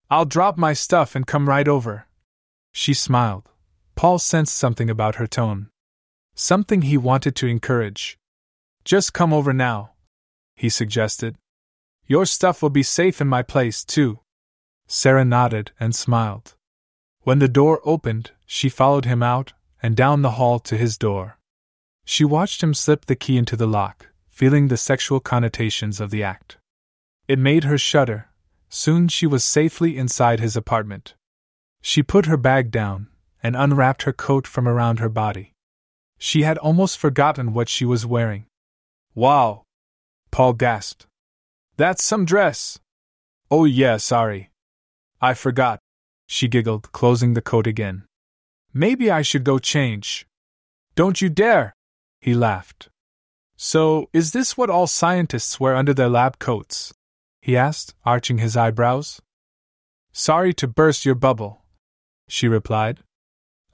I'll 0.09 0.25
drop 0.25 0.57
my 0.57 0.73
stuff 0.73 1.17
and 1.17 1.27
come 1.27 1.49
right 1.49 1.67
over. 1.67 2.07
She 2.71 2.95
smiled. 2.95 3.51
Paul 3.95 4.19
sensed 4.19 4.55
something 4.55 4.89
about 4.89 5.17
her 5.17 5.27
tone. 5.27 5.69
Something 6.35 6.83
he 6.83 6.97
wanted 6.97 7.35
to 7.37 7.47
encourage. 7.47 8.19
Just 8.85 9.13
come 9.13 9.33
over 9.33 9.53
now, 9.53 9.93
he 10.62 10.68
suggested. 10.68 11.35
Your 12.07 12.25
stuff 12.25 12.62
will 12.62 12.70
be 12.70 12.85
safe 12.85 13.20
in 13.20 13.27
my 13.27 13.42
place, 13.42 13.85
too. 13.85 14.20
Sarah 14.87 15.25
nodded 15.25 15.72
and 15.81 15.92
smiled. 15.92 16.55
When 17.22 17.40
the 17.40 17.48
door 17.48 17.81
opened, 17.85 18.31
she 18.46 18.68
followed 18.68 19.05
him 19.05 19.25
out 19.25 19.55
and 19.83 19.96
down 19.96 20.22
the 20.22 20.37
hall 20.38 20.61
to 20.61 20.77
his 20.77 20.96
door. 20.96 21.37
She 22.05 22.25
watched 22.25 22.62
him 22.62 22.75
slip 22.75 23.07
the 23.07 23.16
key 23.16 23.37
into 23.38 23.57
the 23.57 23.66
lock, 23.66 24.11
feeling 24.29 24.68
the 24.68 24.77
sexual 24.77 25.18
connotations 25.18 25.98
of 26.01 26.11
the 26.11 26.22
act. 26.22 26.59
It 27.27 27.40
made 27.40 27.64
her 27.64 27.77
shudder. 27.77 28.29
Soon 28.68 29.09
she 29.09 29.27
was 29.27 29.42
safely 29.42 29.98
inside 29.98 30.38
his 30.38 30.55
apartment. 30.55 31.14
She 31.81 32.05
put 32.05 32.27
her 32.27 32.37
bag 32.37 32.70
down 32.70 33.09
and 33.42 33.57
unwrapped 33.57 34.05
her 34.05 34.12
coat 34.12 34.46
from 34.46 34.68
around 34.68 35.01
her 35.01 35.09
body. 35.09 35.55
She 36.18 36.42
had 36.42 36.57
almost 36.59 36.98
forgotten 36.98 37.53
what 37.53 37.68
she 37.68 37.85
was 37.85 38.07
wearing. 38.07 38.46
Wow! 39.12 39.62
Paul 40.33 40.55
gasped. 40.55 41.07
That's 41.77 42.03
some 42.03 42.25
dress! 42.25 42.81
Oh, 43.51 43.64
yeah, 43.64 43.99
sorry. 43.99 44.51
I 45.21 45.35
forgot. 45.35 45.79
She 46.27 46.49
giggled, 46.49 46.90
closing 46.90 47.35
the 47.35 47.42
coat 47.42 47.66
again. 47.66 48.05
Maybe 48.73 49.11
I 49.11 49.23
should 49.23 49.45
go 49.45 49.59
change. 49.59 50.27
Don't 50.97 51.21
you 51.21 51.29
dare! 51.29 51.75
He 52.21 52.35
laughed. 52.35 52.88
So, 53.57 54.09
is 54.13 54.33
this 54.33 54.57
what 54.57 54.71
all 54.71 54.87
scientists 54.87 55.61
wear 55.61 55.77
under 55.77 55.94
their 55.94 56.09
lab 56.09 56.38
coats? 56.38 56.94
He 57.42 57.57
asked, 57.57 57.94
arching 58.04 58.38
his 58.38 58.57
eyebrows. 58.57 59.21
Sorry 60.13 60.54
to 60.54 60.67
burst 60.67 61.04
your 61.04 61.15
bubble, 61.15 61.63
she 62.27 62.48
replied. 62.48 63.00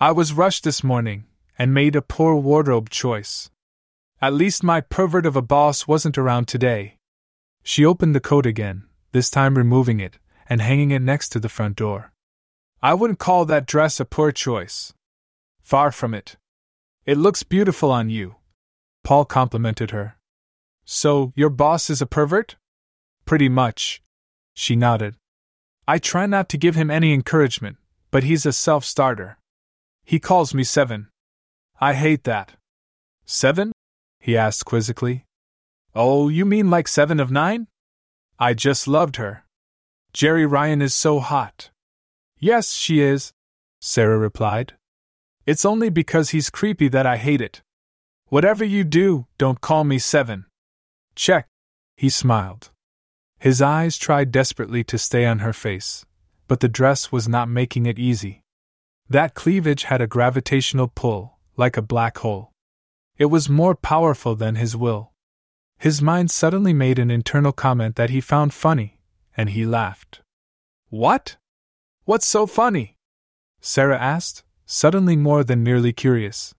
I 0.01 0.11
was 0.11 0.33
rushed 0.33 0.64
this 0.64 0.83
morning, 0.83 1.24
and 1.59 1.72
made 1.72 1.97
a 1.97 2.03
poor 2.03 2.35
wardrobe 2.35 2.91
choice. 2.91 3.51
At 4.21 4.35
least 4.35 4.64
my 4.64 4.81
pervert 4.81 5.27
of 5.27 5.37
a 5.37 5.43
boss 5.43 5.87
wasn't 5.87 6.19
around 6.19 6.49
today. 6.49 6.97
She 7.62 7.85
opened 7.85 8.16
the 8.16 8.21
coat 8.21 8.47
again, 8.47 8.85
this 9.12 9.31
time 9.31 9.57
removing 9.57 10.01
it 10.01 10.19
and 10.49 10.61
hanging 10.61 10.91
it 10.91 11.03
next 11.03 11.29
to 11.31 11.41
the 11.41 11.49
front 11.49 11.77
door. 11.77 12.12
I 12.83 12.95
wouldn't 12.95 13.21
call 13.21 13.45
that 13.45 13.66
dress 13.66 14.01
a 14.01 14.05
poor 14.05 14.33
choice. 14.33 14.93
Far 15.61 15.93
from 15.93 16.14
it. 16.14 16.37
It 17.07 17.16
looks 17.16 17.43
beautiful 17.43 17.93
on 17.93 18.11
you. 18.11 18.37
Paul 19.05 19.25
complimented 19.25 19.93
her. 19.93 20.16
So, 20.85 21.33
your 21.37 21.51
boss 21.51 21.89
is 21.89 22.03
a 22.03 22.07
pervert? 22.07 22.57
Pretty 23.25 23.49
much. 23.49 24.03
She 24.55 24.75
nodded. 24.75 25.14
I 25.87 25.99
try 25.99 26.27
not 26.27 26.49
to 26.49 26.59
give 26.59 26.75
him 26.75 26.91
any 26.91 27.12
encouragement, 27.12 27.77
but 28.11 28.25
he's 28.25 28.47
a 28.47 28.53
self 28.53 28.85
starter. 28.85 29.39
He 30.05 30.19
calls 30.19 30.55
me 30.55 30.64
Seven. 30.64 31.09
I 31.81 31.95
hate 31.95 32.25
that. 32.25 32.55
Seven? 33.25 33.73
He 34.29 34.37
asked 34.37 34.66
quizzically. 34.66 35.24
Oh, 35.95 36.29
you 36.29 36.45
mean 36.45 36.68
like 36.68 36.87
seven 36.87 37.18
of 37.18 37.31
nine? 37.31 37.66
I 38.39 38.53
just 38.53 38.87
loved 38.87 39.16
her. 39.16 39.47
Jeri 40.12 40.45
Ryan 40.47 40.83
is 40.83 40.93
so 40.93 41.18
hot. 41.18 41.70
Yes, 42.39 42.72
she 42.72 43.01
is, 43.01 43.33
Sarah 43.81 44.18
replied. 44.18 44.74
It's 45.47 45.64
only 45.64 45.89
because 45.89 46.29
he's 46.29 46.51
creepy 46.51 46.89
that 46.89 47.07
I 47.07 47.16
hate 47.16 47.41
it. 47.41 47.62
Whatever 48.26 48.66
you 48.66 48.85
do, 48.85 49.24
don't 49.39 49.62
call 49.62 49.85
me 49.85 49.99
Seven. 49.99 50.45
Check. 51.14 51.49
He 51.97 52.11
smiled. 52.11 52.70
His 53.39 53.62
eyes 53.62 53.97
tried 53.97 54.31
desperately 54.31 54.85
to 54.85 54.99
stay 54.99 55.24
on 55.24 55.39
her 55.39 55.55
face, 55.55 56.05
but 56.49 56.61
the 56.61 56.68
dress 56.68 57.11
was 57.11 57.31
not 57.31 57.49
making 57.49 57.87
it 57.87 57.99
easy. 57.99 58.43
That 59.09 59.33
cleavage 59.33 59.85
had 59.85 60.03
a 60.03 60.07
gravitational 60.07 60.89
pull, 60.95 61.39
like 61.57 61.79
a 61.79 61.89
black 61.95 62.18
hole. 62.18 62.53
It 63.19 63.27
was 63.27 63.49
more 63.49 63.75
powerful 63.75 64.37
than 64.37 64.55
his 64.55 64.77
will. 64.77 65.12
His 65.77 66.01
mind 66.01 66.31
suddenly 66.31 66.73
made 66.73 66.99
an 66.99 67.11
internal 67.11 67.53
comment 67.53 67.97
that 67.97 68.11
he 68.11 68.21
found 68.21 68.55
funny, 68.55 69.01
and 69.37 69.51
he 69.51 69.66
laughed. 69.66 70.21
What? 70.89 71.37
What's 72.05 72.27
so 72.27 72.47
funny? 72.47 72.97
Sarah 73.61 73.99
asked, 73.99 74.45
suddenly 74.66 75.16
more 75.16 75.43
than 75.43 75.64
merely 75.64 75.93
curious. 75.93 76.55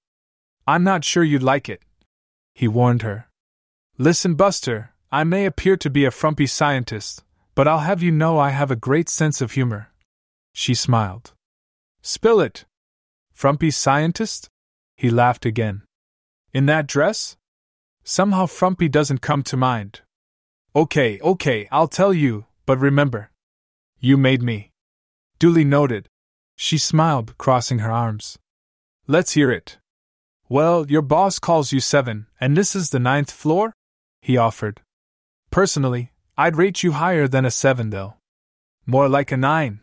I'm 0.67 0.83
not 0.83 1.05
sure 1.05 1.23
you'd 1.23 1.43
like 1.43 1.69
it. 1.69 1.81
He 2.53 2.67
warned 2.67 3.03
her. 3.03 3.29
Listen, 3.97 4.35
Buster, 4.35 4.91
I 5.11 5.23
may 5.23 5.45
appear 5.45 5.77
to 5.77 5.89
be 5.89 6.05
a 6.05 6.11
frumpy 6.11 6.45
scientist, 6.45 7.23
but 7.55 7.67
I'll 7.67 7.79
have 7.79 8.03
you 8.03 8.11
know 8.11 8.37
I 8.37 8.49
have 8.49 8.69
a 8.69 8.75
great 8.75 9.09
sense 9.09 9.41
of 9.41 9.53
humor. 9.53 9.91
She 10.53 10.73
smiled. 10.73 11.33
Spill 12.01 12.41
it. 12.41 12.65
Frumpy 13.33 13.71
scientist? 13.71 14.49
He 14.95 15.09
laughed 15.09 15.45
again. 15.45 15.83
In 16.53 16.65
that 16.65 16.87
dress? 16.87 17.37
Somehow 18.03 18.47
frumpy 18.47 18.89
doesn't 18.89 19.21
come 19.21 19.43
to 19.43 19.57
mind. 19.57 20.01
Okay, 20.75 21.19
okay, 21.21 21.67
I'll 21.71 21.87
tell 21.87 22.13
you, 22.13 22.45
but 22.65 22.79
remember. 22.79 23.31
You 23.99 24.17
made 24.17 24.41
me. 24.41 24.71
Duly 25.37 25.63
noted. 25.63 26.09
She 26.55 26.77
smiled, 26.77 27.37
crossing 27.37 27.79
her 27.79 27.91
arms. 27.91 28.37
Let's 29.07 29.33
hear 29.33 29.51
it. 29.51 29.77
Well, 30.47 30.87
your 30.89 31.01
boss 31.01 31.37
calls 31.39 31.71
you 31.71 31.79
seven, 31.79 32.27
and 32.41 32.57
this 32.57 32.75
is 32.75 32.89
the 32.89 32.99
ninth 32.99 33.31
floor? 33.31 33.73
He 34.21 34.35
offered. 34.37 34.81
Personally, 35.51 36.11
I'd 36.37 36.57
rate 36.57 36.83
you 36.83 36.93
higher 36.93 37.27
than 37.27 37.45
a 37.45 37.51
seven, 37.51 37.91
though. 37.91 38.15
More 38.85 39.07
like 39.07 39.31
a 39.31 39.37
nine. 39.37 39.81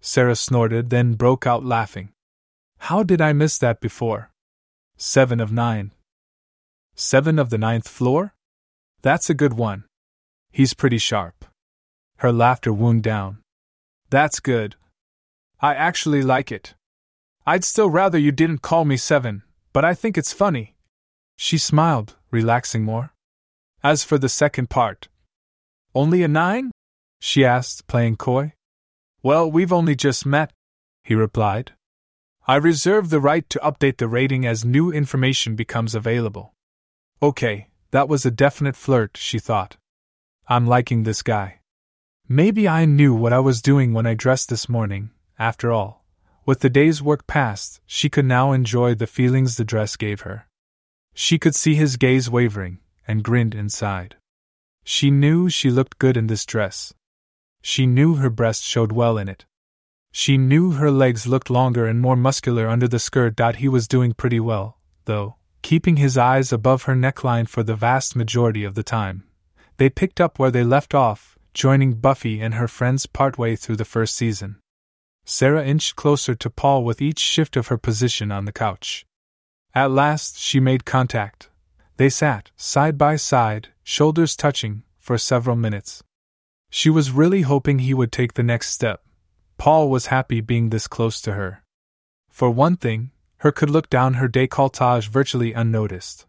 Sarah 0.00 0.36
snorted, 0.36 0.88
then 0.88 1.14
broke 1.14 1.46
out 1.46 1.64
laughing. 1.64 2.10
How 2.78 3.02
did 3.02 3.20
I 3.20 3.34
miss 3.34 3.58
that 3.58 3.80
before? 3.80 4.30
Seven 5.02 5.40
of 5.40 5.50
nine. 5.50 5.92
Seven 6.94 7.38
of 7.38 7.48
the 7.48 7.56
ninth 7.56 7.88
floor? 7.88 8.34
That's 9.00 9.30
a 9.30 9.34
good 9.34 9.54
one. 9.54 9.84
He's 10.52 10.74
pretty 10.74 10.98
sharp. 10.98 11.46
Her 12.18 12.30
laughter 12.30 12.70
wound 12.70 13.02
down. 13.02 13.38
That's 14.10 14.40
good. 14.40 14.76
I 15.58 15.74
actually 15.74 16.20
like 16.20 16.52
it. 16.52 16.74
I'd 17.46 17.64
still 17.64 17.88
rather 17.88 18.18
you 18.18 18.30
didn't 18.30 18.60
call 18.60 18.84
me 18.84 18.98
seven, 18.98 19.42
but 19.72 19.86
I 19.86 19.94
think 19.94 20.18
it's 20.18 20.34
funny. 20.34 20.74
She 21.38 21.56
smiled, 21.56 22.16
relaxing 22.30 22.84
more. 22.84 23.14
As 23.82 24.04
for 24.04 24.18
the 24.18 24.28
second 24.28 24.68
part, 24.68 25.08
only 25.94 26.22
a 26.22 26.28
nine? 26.28 26.72
she 27.20 27.42
asked, 27.42 27.86
playing 27.86 28.16
coy. 28.16 28.52
Well, 29.22 29.50
we've 29.50 29.72
only 29.72 29.96
just 29.96 30.26
met, 30.26 30.52
he 31.04 31.14
replied. 31.14 31.72
I 32.46 32.56
reserve 32.56 33.10
the 33.10 33.20
right 33.20 33.48
to 33.50 33.58
update 33.60 33.98
the 33.98 34.08
rating 34.08 34.46
as 34.46 34.64
new 34.64 34.90
information 34.90 35.56
becomes 35.56 35.94
available. 35.94 36.54
Okay, 37.22 37.68
that 37.90 38.08
was 38.08 38.24
a 38.24 38.30
definite 38.30 38.76
flirt, 38.76 39.16
she 39.16 39.38
thought. 39.38 39.76
I'm 40.48 40.66
liking 40.66 41.02
this 41.02 41.22
guy. 41.22 41.60
Maybe 42.28 42.66
I 42.68 42.86
knew 42.86 43.14
what 43.14 43.32
I 43.32 43.40
was 43.40 43.60
doing 43.60 43.92
when 43.92 44.06
I 44.06 44.14
dressed 44.14 44.48
this 44.48 44.68
morning, 44.68 45.10
after 45.38 45.70
all. 45.70 46.04
With 46.46 46.60
the 46.60 46.70
day's 46.70 47.02
work 47.02 47.26
past, 47.26 47.80
she 47.86 48.08
could 48.08 48.24
now 48.24 48.52
enjoy 48.52 48.94
the 48.94 49.06
feelings 49.06 49.56
the 49.56 49.64
dress 49.64 49.96
gave 49.96 50.22
her. 50.22 50.48
She 51.12 51.38
could 51.38 51.54
see 51.54 51.74
his 51.74 51.96
gaze 51.96 52.30
wavering, 52.30 52.78
and 53.06 53.22
grinned 53.22 53.54
inside. 53.54 54.16
She 54.84 55.10
knew 55.10 55.48
she 55.48 55.70
looked 55.70 55.98
good 55.98 56.16
in 56.16 56.28
this 56.28 56.46
dress. 56.46 56.94
She 57.60 57.86
knew 57.86 58.14
her 58.14 58.30
breast 58.30 58.64
showed 58.64 58.92
well 58.92 59.18
in 59.18 59.28
it. 59.28 59.44
She 60.12 60.36
knew 60.36 60.72
her 60.72 60.90
legs 60.90 61.26
looked 61.26 61.50
longer 61.50 61.86
and 61.86 62.00
more 62.00 62.16
muscular 62.16 62.68
under 62.68 62.88
the 62.88 62.98
skirt. 62.98 63.40
He 63.56 63.68
was 63.68 63.88
doing 63.88 64.12
pretty 64.12 64.40
well, 64.40 64.78
though, 65.04 65.36
keeping 65.62 65.96
his 65.96 66.18
eyes 66.18 66.52
above 66.52 66.84
her 66.84 66.94
neckline 66.94 67.48
for 67.48 67.62
the 67.62 67.76
vast 67.76 68.16
majority 68.16 68.64
of 68.64 68.74
the 68.74 68.82
time. 68.82 69.24
They 69.76 69.88
picked 69.88 70.20
up 70.20 70.38
where 70.38 70.50
they 70.50 70.64
left 70.64 70.94
off, 70.94 71.38
joining 71.54 71.94
Buffy 71.94 72.40
and 72.40 72.54
her 72.54 72.68
friends 72.68 73.06
partway 73.06 73.56
through 73.56 73.76
the 73.76 73.84
first 73.84 74.14
season. 74.16 74.56
Sarah 75.24 75.64
inched 75.64 75.96
closer 75.96 76.34
to 76.34 76.50
Paul 76.50 76.84
with 76.84 77.00
each 77.00 77.20
shift 77.20 77.56
of 77.56 77.68
her 77.68 77.78
position 77.78 78.32
on 78.32 78.44
the 78.44 78.52
couch. 78.52 79.06
At 79.74 79.90
last, 79.90 80.38
she 80.38 80.58
made 80.58 80.84
contact, 80.84 81.50
they 82.00 82.08
sat, 82.08 82.50
side 82.56 82.96
by 82.96 83.16
side, 83.16 83.68
shoulders 83.82 84.34
touching, 84.34 84.84
for 84.98 85.18
several 85.18 85.54
minutes. 85.54 86.02
She 86.70 86.88
was 86.88 87.10
really 87.10 87.42
hoping 87.42 87.80
he 87.80 87.92
would 87.92 88.10
take 88.10 88.32
the 88.32 88.42
next 88.42 88.70
step. 88.70 89.02
Paul 89.60 89.90
was 89.90 90.06
happy 90.06 90.40
being 90.40 90.70
this 90.70 90.86
close 90.88 91.20
to 91.20 91.34
her. 91.34 91.62
For 92.30 92.48
one 92.48 92.78
thing, 92.78 93.10
her 93.40 93.52
could 93.52 93.68
look 93.68 93.90
down 93.90 94.14
her 94.14 94.26
décolletage 94.26 95.08
virtually 95.08 95.52
unnoticed. 95.52 96.24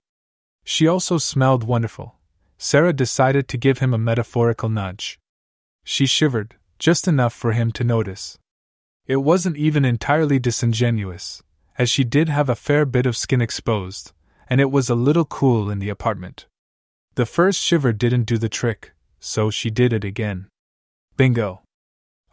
She 0.66 0.86
also 0.86 1.18
smelled 1.18 1.64
wonderful. 1.64 2.16
Sarah 2.58 2.92
decided 2.92 3.48
to 3.48 3.58
give 3.58 3.80
him 3.80 3.94
a 3.94 3.98
metaphorical 3.98 4.68
nudge. 4.68 5.18
She 5.86 6.06
shivered, 6.06 6.56
just 6.78 7.08
enough 7.08 7.34
for 7.34 7.54
him 7.54 7.72
to 7.72 7.86
notice. 7.86 8.38
It 9.08 9.24
wasn't 9.24 9.56
even 9.56 9.86
entirely 9.86 10.38
disingenuous, 10.38 11.42
as 11.78 11.90
she 11.90 12.04
did 12.04 12.28
have 12.28 12.50
a 12.50 12.64
fair 12.68 12.86
bit 12.86 13.06
of 13.06 13.16
skin 13.16 13.40
exposed, 13.40 14.12
and 14.50 14.60
it 14.60 14.72
was 14.72 14.90
a 14.90 15.04
little 15.08 15.24
cool 15.24 15.70
in 15.70 15.80
the 15.80 15.88
apartment. 15.88 16.48
The 17.16 17.26
first 17.26 17.62
shiver 17.62 17.94
didn't 17.94 18.26
do 18.26 18.38
the 18.38 18.50
trick, 18.50 18.92
so 19.22 19.50
she 19.50 19.70
did 19.70 19.94
it 19.94 20.04
again. 20.04 20.50
Bingo. 21.16 21.62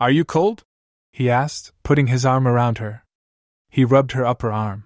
Are 0.01 0.11
you 0.11 0.24
cold? 0.24 0.64
He 1.12 1.30
asked, 1.30 1.72
putting 1.82 2.09
his 2.09 2.24
arm 2.24 2.46
around 2.46 2.78
her. 2.78 3.04
He 3.70 3.84
rubbed 3.84 4.12
her 4.12 4.24
upper 4.24 4.52
arm. 4.52 4.84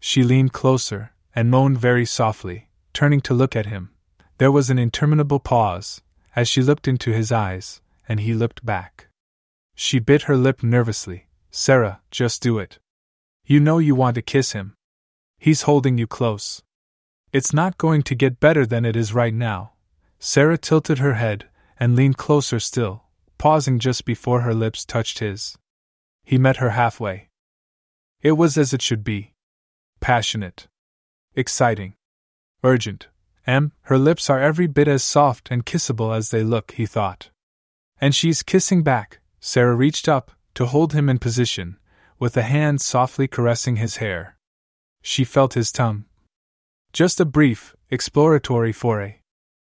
She 0.00 0.22
leaned 0.22 0.52
closer 0.52 1.12
and 1.34 1.50
moaned 1.50 1.78
very 1.78 2.06
softly, 2.06 2.68
turning 2.92 3.20
to 3.22 3.34
look 3.34 3.54
at 3.54 3.66
him. 3.66 3.90
There 4.38 4.52
was 4.52 4.70
an 4.70 4.78
interminable 4.78 5.40
pause, 5.40 6.02
as 6.34 6.48
she 6.48 6.62
looked 6.62 6.86
into 6.86 7.12
his 7.12 7.32
eyes, 7.32 7.80
and 8.08 8.20
he 8.20 8.34
looked 8.34 8.64
back. 8.64 9.08
She 9.74 9.98
bit 9.98 10.22
her 10.22 10.36
lip 10.36 10.62
nervously. 10.62 11.26
Sarah, 11.50 12.00
just 12.10 12.42
do 12.42 12.58
it. 12.58 12.78
You 13.44 13.60
know 13.60 13.78
you 13.78 13.94
want 13.94 14.14
to 14.16 14.22
kiss 14.22 14.52
him. 14.52 14.74
He's 15.38 15.62
holding 15.62 15.98
you 15.98 16.06
close. 16.06 16.62
It's 17.32 17.52
not 17.52 17.78
going 17.78 18.02
to 18.02 18.14
get 18.14 18.40
better 18.40 18.66
than 18.66 18.84
it 18.84 18.96
is 18.96 19.14
right 19.14 19.34
now. 19.34 19.72
Sarah 20.18 20.58
tilted 20.58 20.98
her 20.98 21.14
head 21.14 21.48
and 21.78 21.94
leaned 21.94 22.16
closer 22.16 22.58
still, 22.58 23.04
pausing 23.38 23.78
just 23.78 24.04
before 24.04 24.40
her 24.40 24.54
lips 24.54 24.84
touched 24.84 25.18
his. 25.18 25.56
He 26.24 26.38
met 26.38 26.56
her 26.56 26.70
halfway. 26.70 27.28
It 28.22 28.32
was 28.32 28.58
as 28.58 28.72
it 28.72 28.82
should 28.82 29.04
be 29.04 29.32
passionate, 30.00 30.68
exciting, 31.34 31.94
urgent. 32.64 33.08
M, 33.46 33.72
her 33.82 33.98
lips 33.98 34.28
are 34.28 34.40
every 34.40 34.66
bit 34.66 34.88
as 34.88 35.04
soft 35.04 35.48
and 35.50 35.64
kissable 35.64 36.16
as 36.16 36.30
they 36.30 36.42
look, 36.42 36.72
he 36.72 36.86
thought. 36.86 37.30
And 38.00 38.14
she's 38.14 38.42
kissing 38.42 38.82
back. 38.82 39.20
Sarah 39.38 39.76
reached 39.76 40.08
up 40.08 40.32
to 40.54 40.66
hold 40.66 40.92
him 40.92 41.08
in 41.08 41.18
position, 41.18 41.76
with 42.18 42.36
a 42.36 42.42
hand 42.42 42.80
softly 42.80 43.28
caressing 43.28 43.76
his 43.76 43.98
hair. 43.98 44.36
She 45.02 45.22
felt 45.22 45.54
his 45.54 45.70
tongue. 45.70 46.06
Just 46.92 47.20
a 47.20 47.24
brief, 47.24 47.76
exploratory 47.90 48.72
foray. 48.72 49.20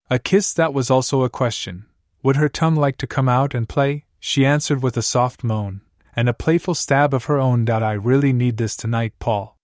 A 0.09 0.21
kiss 0.21 0.53
that 0.53 0.73
was 0.73 0.91
also 0.91 1.23
a 1.23 1.31
question. 1.31 1.87
Would 2.27 2.35
her 2.35 2.49
tongue 2.49 2.75
like 2.75 2.99
to 2.99 3.07
come 3.07 3.29
out 3.29 3.55
and 3.55 3.69
play? 3.69 4.05
She 4.19 4.45
answered 4.45 4.83
with 4.83 4.97
a 4.97 5.01
soft 5.01 5.45
moan, 5.45 5.83
and 6.17 6.29
a 6.29 6.35
playful 6.35 6.75
stab 6.75 7.15
of 7.15 7.27
her 7.27 7.39
own. 7.39 7.71
I 7.71 7.93
really 7.93 8.33
need 8.33 8.57
this 8.57 8.75
tonight, 8.75 9.13
Paul. 9.21 9.57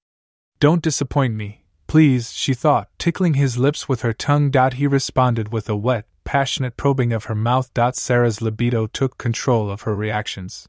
Don't 0.61 0.81
disappoint 0.81 1.35
me, 1.35 1.65
please, 1.89 2.33
she 2.33 2.55
thought, 2.55 2.89
tickling 3.01 3.35
his 3.35 3.59
lips 3.59 3.89
with 3.89 4.03
her 4.03 4.13
tongue. 4.13 4.53
He 4.75 4.87
responded 4.87 5.53
with 5.53 5.69
a 5.69 5.75
wet, 5.75 6.07
passionate 6.23 6.77
probing 6.77 7.13
of 7.13 7.25
her 7.25 7.35
mouth. 7.35 7.73
Sarah's 7.95 8.41
libido 8.41 8.87
took 8.87 9.19
control 9.19 9.69
of 9.69 9.83
her 9.83 9.97
reactions. 9.97 10.69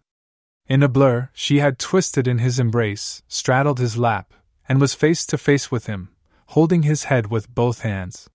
In 0.66 0.82
a 0.82 0.89
blur, 0.89 1.30
she 1.32 1.60
had 1.60 1.78
twisted 1.78 2.28
in 2.28 2.39
his 2.39 2.58
embrace, 2.58 3.22
straddled 3.28 3.78
his 3.78 4.00
lap, 4.00 4.34
and 4.68 4.82
was 4.82 4.96
face 4.96 5.28
to 5.28 5.38
face 5.38 5.70
with 5.70 5.86
him, 5.86 6.10
holding 6.48 6.82
his 6.82 7.04
head 7.04 7.28
with 7.28 7.54
both 7.54 7.82
hands. 7.82 8.32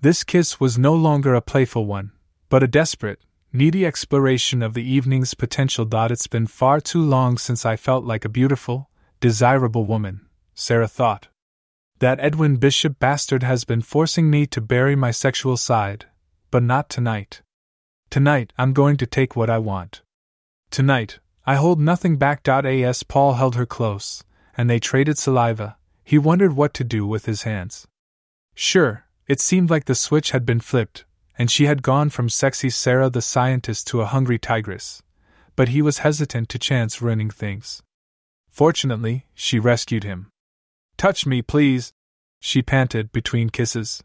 This 0.00 0.24
kiss 0.24 0.58
was 0.58 0.78
no 0.78 0.94
longer 0.94 1.34
a 1.34 1.42
playful 1.42 1.84
one, 1.84 2.12
but 2.48 2.62
a 2.62 2.68
desperate, 2.68 3.20
needy 3.52 3.86
exploration 3.86 4.62
of 4.62 4.74
the 4.74 4.88
evening's 4.88 5.34
potential. 5.34 5.88
It's 5.92 6.26
been 6.26 6.46
far 6.46 6.80
too 6.80 7.02
long 7.02 7.38
since 7.38 7.64
I 7.64 7.76
felt 7.76 8.04
like 8.04 8.24
a 8.24 8.28
beautiful, 8.28 8.90
desirable 9.20 9.84
woman, 9.84 10.26
Sarah 10.54 10.88
thought. 10.88 11.28
That 11.98 12.20
Edwin 12.20 12.56
Bishop 12.56 12.98
bastard 12.98 13.42
has 13.42 13.64
been 13.64 13.80
forcing 13.80 14.28
me 14.30 14.46
to 14.46 14.60
bury 14.60 14.94
my 14.94 15.10
sexual 15.10 15.56
side, 15.56 16.04
but 16.50 16.62
not 16.62 16.90
tonight. 16.90 17.42
Tonight, 18.10 18.52
I'm 18.58 18.72
going 18.72 18.96
to 18.98 19.06
take 19.06 19.34
what 19.34 19.50
I 19.50 19.58
want. 19.58 20.02
Tonight, 20.70 21.18
I 21.46 21.54
hold 21.54 21.80
nothing 21.80 22.16
back. 22.16 22.46
As 22.46 23.02
Paul 23.02 23.34
held 23.34 23.54
her 23.56 23.66
close, 23.66 24.22
and 24.56 24.68
they 24.68 24.78
traded 24.78 25.16
saliva, 25.16 25.76
he 26.04 26.18
wondered 26.18 26.54
what 26.54 26.74
to 26.74 26.84
do 26.84 27.06
with 27.06 27.26
his 27.26 27.42
hands. 27.42 27.86
Sure, 28.54 29.06
it 29.26 29.40
seemed 29.40 29.70
like 29.70 29.86
the 29.86 29.94
switch 29.94 30.30
had 30.30 30.44
been 30.44 30.60
flipped, 30.60 31.04
and 31.38 31.50
she 31.50 31.66
had 31.66 31.82
gone 31.82 32.10
from 32.10 32.28
sexy 32.28 32.70
Sarah 32.70 33.10
the 33.10 33.22
scientist 33.22 33.86
to 33.88 34.00
a 34.00 34.06
hungry 34.06 34.38
tigress, 34.38 35.02
but 35.54 35.68
he 35.68 35.82
was 35.82 35.98
hesitant 35.98 36.48
to 36.50 36.58
chance 36.58 37.02
ruining 37.02 37.30
things. 37.30 37.82
Fortunately, 38.50 39.26
she 39.34 39.58
rescued 39.58 40.04
him. 40.04 40.28
Touch 40.96 41.26
me, 41.26 41.42
please, 41.42 41.92
she 42.40 42.62
panted 42.62 43.12
between 43.12 43.50
kisses. 43.50 44.02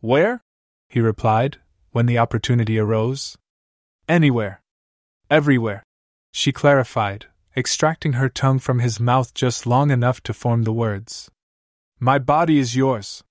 Where? 0.00 0.40
he 0.88 1.00
replied, 1.00 1.58
when 1.90 2.06
the 2.06 2.18
opportunity 2.18 2.78
arose. 2.78 3.36
Anywhere. 4.08 4.60
Everywhere. 5.30 5.82
She 6.32 6.50
clarified, 6.50 7.26
extracting 7.56 8.14
her 8.14 8.28
tongue 8.28 8.58
from 8.58 8.78
his 8.78 8.98
mouth 8.98 9.34
just 9.34 9.66
long 9.66 9.90
enough 9.90 10.22
to 10.22 10.32
form 10.32 10.62
the 10.62 10.72
words. 10.72 11.30
My 12.00 12.18
body 12.18 12.58
is 12.58 12.74
yours. 12.74 13.22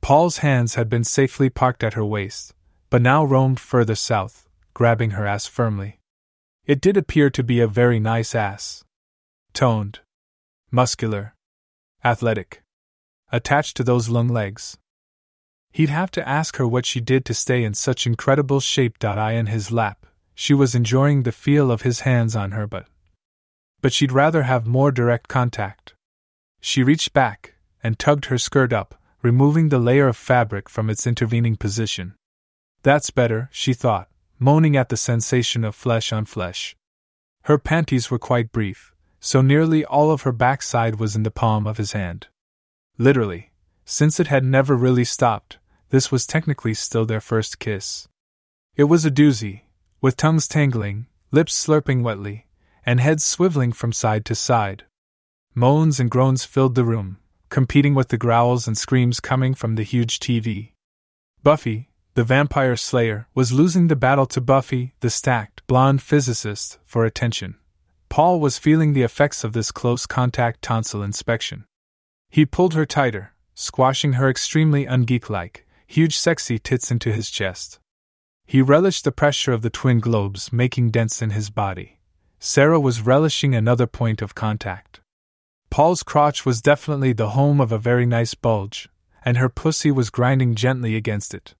Paul's 0.00 0.38
hands 0.38 0.74
had 0.74 0.88
been 0.88 1.04
safely 1.04 1.48
parked 1.48 1.84
at 1.84 1.94
her 1.94 2.04
waist, 2.04 2.54
but 2.92 3.00
now 3.00 3.24
roamed 3.24 3.58
further 3.58 3.94
south, 3.94 4.50
grabbing 4.74 5.12
her 5.12 5.26
ass 5.26 5.46
firmly. 5.46 5.98
It 6.66 6.78
did 6.78 6.98
appear 6.98 7.30
to 7.30 7.42
be 7.42 7.58
a 7.58 7.66
very 7.66 7.98
nice 7.98 8.34
ass. 8.34 8.84
Toned. 9.54 10.00
Muscular. 10.70 11.34
Athletic. 12.04 12.62
Attached 13.32 13.78
to 13.78 13.82
those 13.82 14.10
long 14.10 14.28
legs. 14.28 14.76
He'd 15.70 15.88
have 15.88 16.10
to 16.10 16.28
ask 16.28 16.56
her 16.56 16.68
what 16.68 16.84
she 16.84 17.00
did 17.00 17.24
to 17.24 17.32
stay 17.32 17.64
in 17.64 17.72
such 17.72 18.06
incredible 18.06 18.60
shape. 18.60 19.02
I 19.02 19.32
in 19.32 19.46
his 19.46 19.72
lap. 19.72 20.04
She 20.34 20.52
was 20.52 20.74
enjoying 20.74 21.22
the 21.22 21.32
feel 21.32 21.70
of 21.70 21.80
his 21.80 22.00
hands 22.00 22.36
on 22.36 22.50
her 22.50 22.66
but 22.66 22.84
but 23.80 23.94
she'd 23.94 24.12
rather 24.12 24.42
have 24.42 24.66
more 24.66 24.92
direct 24.92 25.28
contact. 25.28 25.94
She 26.60 26.82
reached 26.82 27.14
back 27.14 27.54
and 27.82 27.98
tugged 27.98 28.26
her 28.26 28.36
skirt 28.36 28.70
up, 28.70 28.94
removing 29.22 29.70
the 29.70 29.78
layer 29.78 30.08
of 30.08 30.16
fabric 30.18 30.68
from 30.68 30.90
its 30.90 31.06
intervening 31.06 31.56
position. 31.56 32.16
That's 32.82 33.10
better, 33.10 33.48
she 33.52 33.74
thought, 33.74 34.08
moaning 34.38 34.76
at 34.76 34.88
the 34.88 34.96
sensation 34.96 35.64
of 35.64 35.74
flesh 35.74 36.12
on 36.12 36.24
flesh. 36.24 36.76
Her 37.42 37.58
panties 37.58 38.10
were 38.10 38.18
quite 38.18 38.52
brief, 38.52 38.92
so 39.20 39.40
nearly 39.40 39.84
all 39.84 40.10
of 40.10 40.22
her 40.22 40.32
backside 40.32 40.98
was 40.98 41.14
in 41.14 41.22
the 41.22 41.30
palm 41.30 41.66
of 41.66 41.76
his 41.76 41.92
hand. 41.92 42.26
Literally, 42.98 43.52
since 43.84 44.18
it 44.18 44.26
had 44.26 44.44
never 44.44 44.76
really 44.76 45.04
stopped, 45.04 45.58
this 45.90 46.10
was 46.10 46.26
technically 46.26 46.74
still 46.74 47.04
their 47.04 47.20
first 47.20 47.58
kiss. 47.58 48.08
It 48.74 48.84
was 48.84 49.04
a 49.04 49.10
doozy, 49.10 49.62
with 50.00 50.16
tongues 50.16 50.48
tangling, 50.48 51.06
lips 51.30 51.66
slurping 51.66 52.02
wetly, 52.02 52.46
and 52.84 52.98
heads 52.98 53.24
swiveling 53.24 53.74
from 53.74 53.92
side 53.92 54.24
to 54.24 54.34
side. 54.34 54.84
Moans 55.54 56.00
and 56.00 56.10
groans 56.10 56.44
filled 56.44 56.74
the 56.74 56.84
room, 56.84 57.18
competing 57.48 57.94
with 57.94 58.08
the 58.08 58.18
growls 58.18 58.66
and 58.66 58.76
screams 58.76 59.20
coming 59.20 59.54
from 59.54 59.74
the 59.74 59.82
huge 59.82 60.18
TV. 60.18 60.72
Buffy, 61.42 61.90
the 62.14 62.24
vampire 62.24 62.76
slayer, 62.76 63.26
was 63.34 63.52
losing 63.52 63.88
the 63.88 63.96
battle 63.96 64.26
to 64.26 64.40
Buffy, 64.40 64.94
the 65.00 65.10
stacked, 65.10 65.66
blonde 65.66 66.02
physicist, 66.02 66.78
for 66.84 67.04
attention. 67.04 67.56
Paul 68.08 68.40
was 68.40 68.58
feeling 68.58 68.92
the 68.92 69.02
effects 69.02 69.44
of 69.44 69.54
this 69.54 69.72
close 69.72 70.04
contact 70.04 70.60
tonsil 70.60 71.02
inspection. 71.02 71.64
He 72.28 72.44
pulled 72.44 72.74
her 72.74 72.84
tighter, 72.84 73.32
squashing 73.54 74.14
her 74.14 74.28
extremely 74.28 74.84
ungeek 74.84 75.30
like, 75.30 75.66
huge 75.86 76.18
sexy 76.18 76.58
tits 76.58 76.90
into 76.90 77.12
his 77.12 77.30
chest. 77.30 77.78
He 78.44 78.60
relished 78.60 79.04
the 79.04 79.12
pressure 79.12 79.52
of 79.52 79.62
the 79.62 79.70
twin 79.70 80.00
globes 80.00 80.52
making 80.52 80.90
dents 80.90 81.22
in 81.22 81.30
his 81.30 81.48
body. 81.48 81.98
Sarah 82.38 82.80
was 82.80 83.00
relishing 83.00 83.54
another 83.54 83.86
point 83.86 84.20
of 84.20 84.34
contact. 84.34 85.00
Paul's 85.70 86.02
crotch 86.02 86.44
was 86.44 86.60
definitely 86.60 87.14
the 87.14 87.30
home 87.30 87.60
of 87.60 87.72
a 87.72 87.78
very 87.78 88.04
nice 88.04 88.34
bulge, 88.34 88.90
and 89.24 89.38
her 89.38 89.48
pussy 89.48 89.90
was 89.90 90.10
grinding 90.10 90.54
gently 90.54 90.96
against 90.96 91.32
it. 91.32 91.54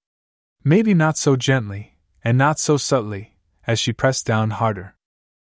Maybe 0.65 0.95
not 0.95 1.17
so 1.17 1.35
gently, 1.35 1.97
and 2.23 2.39
not 2.39 2.61
so 2.61 2.77
subtly, 2.77 3.37
as 3.67 3.81
she 3.81 3.93
pressed 3.93 4.27
down 4.27 4.51
harder. 4.51 4.95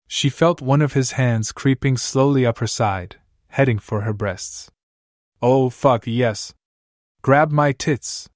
She 0.07 0.29
felt 0.29 0.61
one 0.61 0.81
of 0.81 0.93
his 0.93 1.13
hands 1.13 1.51
creeping 1.51 1.97
slowly 1.97 2.45
up 2.45 2.59
her 2.59 2.67
side, 2.67 3.15
heading 3.47 3.79
for 3.79 4.01
her 4.01 4.13
breasts. 4.13 4.69
Oh, 5.41 5.69
fuck, 5.69 6.05
yes. 6.05 6.53
Grab 7.23 7.51
my 7.51 7.71
tits. 7.71 8.29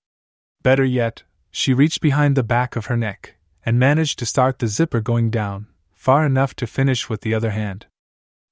Better 0.63 0.83
yet, 0.83 1.23
she 1.51 1.73
reached 1.73 2.01
behind 2.01 2.35
the 2.35 2.43
back 2.43 2.75
of 2.75 2.87
her 2.87 2.97
neck 2.97 3.35
and 3.65 3.77
managed 3.79 4.17
to 4.19 4.25
start 4.25 4.59
the 4.59 4.67
zipper 4.67 4.99
going 4.99 5.29
down, 5.29 5.67
far 5.93 6.25
enough 6.25 6.55
to 6.55 6.67
finish 6.67 7.07
with 7.07 7.21
the 7.21 7.33
other 7.33 7.51
hand. 7.51 7.85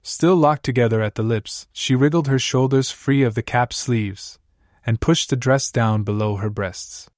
Still 0.03 0.35
locked 0.35 0.63
together 0.63 1.01
at 1.01 1.15
the 1.15 1.23
lips, 1.23 1.67
she 1.73 1.95
wriggled 1.95 2.27
her 2.27 2.39
shoulders 2.39 2.91
free 2.91 3.23
of 3.23 3.33
the 3.33 3.43
cap 3.43 3.73
sleeves 3.73 4.37
and 4.85 5.01
pushed 5.01 5.29
the 5.29 5.35
dress 5.35 5.71
down 5.71 6.03
below 6.03 6.37
her 6.37 6.49
breasts. 6.49 7.09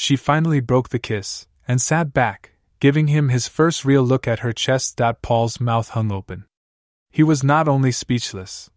She 0.00 0.14
finally 0.14 0.60
broke 0.60 0.90
the 0.90 1.00
kiss 1.00 1.48
and 1.66 1.82
sat 1.82 2.12
back, 2.12 2.52
giving 2.78 3.08
him 3.08 3.30
his 3.30 3.48
first 3.48 3.84
real 3.84 4.04
look 4.04 4.28
at 4.28 4.38
her 4.46 4.52
chest. 4.52 5.00
Paul's 5.22 5.58
mouth 5.60 5.88
hung 5.88 6.12
open. 6.12 6.44
He 7.10 7.24
was 7.24 7.42
not 7.42 7.66
only 7.66 7.90
speechless, 7.90 8.70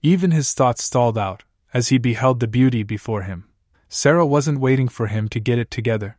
even 0.00 0.30
his 0.30 0.52
thoughts 0.52 0.84
stalled 0.84 1.18
out 1.18 1.42
as 1.74 1.88
he 1.88 1.98
beheld 1.98 2.38
the 2.38 2.46
beauty 2.46 2.84
before 2.84 3.22
him. 3.22 3.48
Sarah 3.88 4.24
wasn't 4.24 4.60
waiting 4.60 4.86
for 4.86 5.08
him 5.08 5.28
to 5.30 5.40
get 5.40 5.58
it 5.58 5.72
together. 5.72 6.18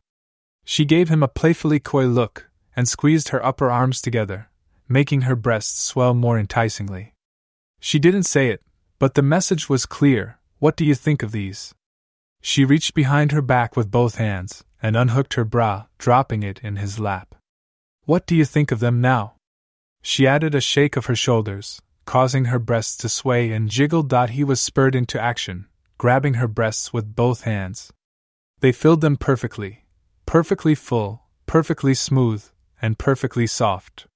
She 0.66 0.84
gave 0.84 1.08
him 1.08 1.24
a 1.24 1.30
playfully 1.30 1.80
coy 1.80 2.06
look 2.06 2.50
and 2.76 2.90
squeezed 2.90 3.30
her 3.30 3.44
upper 3.44 3.72
arms 3.72 4.02
together, 4.02 4.50
making 4.90 5.22
her 5.22 5.38
breasts 5.38 5.80
swell 5.80 6.14
more 6.14 6.38
enticingly. 6.38 7.14
She 7.80 8.00
didn't 8.00 8.24
say 8.24 8.50
it, 8.50 8.62
but 9.00 9.14
the 9.14 9.22
message 9.22 9.70
was 9.70 9.86
clear 9.86 10.40
What 10.58 10.76
do 10.76 10.84
you 10.84 10.94
think 10.94 11.24
of 11.24 11.32
these? 11.32 11.74
She 12.42 12.66
reached 12.66 12.94
behind 12.94 13.32
her 13.32 13.42
back 13.42 13.76
with 13.76 13.92
both 13.92 14.16
hands 14.16 14.64
and 14.82 14.96
unhooked 14.96 15.34
her 15.34 15.46
bra, 15.46 15.86
dropping 15.98 16.44
it 16.44 16.60
in 16.64 16.78
his 16.78 17.00
lap. 17.00 17.36
What 18.06 18.26
do 18.26 18.36
you 18.36 18.46
think 18.46 18.72
of 18.72 18.80
them 18.80 19.02
now? 19.02 19.36
She 20.02 20.26
added 20.26 20.56
a 20.56 20.62
shake 20.62 20.96
of 20.96 21.08
her 21.08 21.16
shoulders, 21.16 21.82
causing 22.06 22.46
her 22.46 22.60
breasts 22.60 22.96
to 22.98 23.10
sway 23.10 23.52
and 23.52 23.70
jiggle. 23.70 24.08
He 24.28 24.44
was 24.44 24.62
spurred 24.62 24.96
into 24.96 25.22
action, 25.22 25.68
grabbing 25.98 26.36
her 26.36 26.48
breasts 26.48 26.94
with 26.94 27.16
both 27.16 27.42
hands. 27.42 27.92
They 28.62 28.72
filled 28.72 29.02
them 29.02 29.18
perfectly, 29.18 29.86
perfectly 30.26 30.76
full, 30.76 31.26
perfectly 31.46 31.94
smooth, 31.94 32.44
and 32.82 32.98
perfectly 32.98 33.48
soft. 33.48 34.08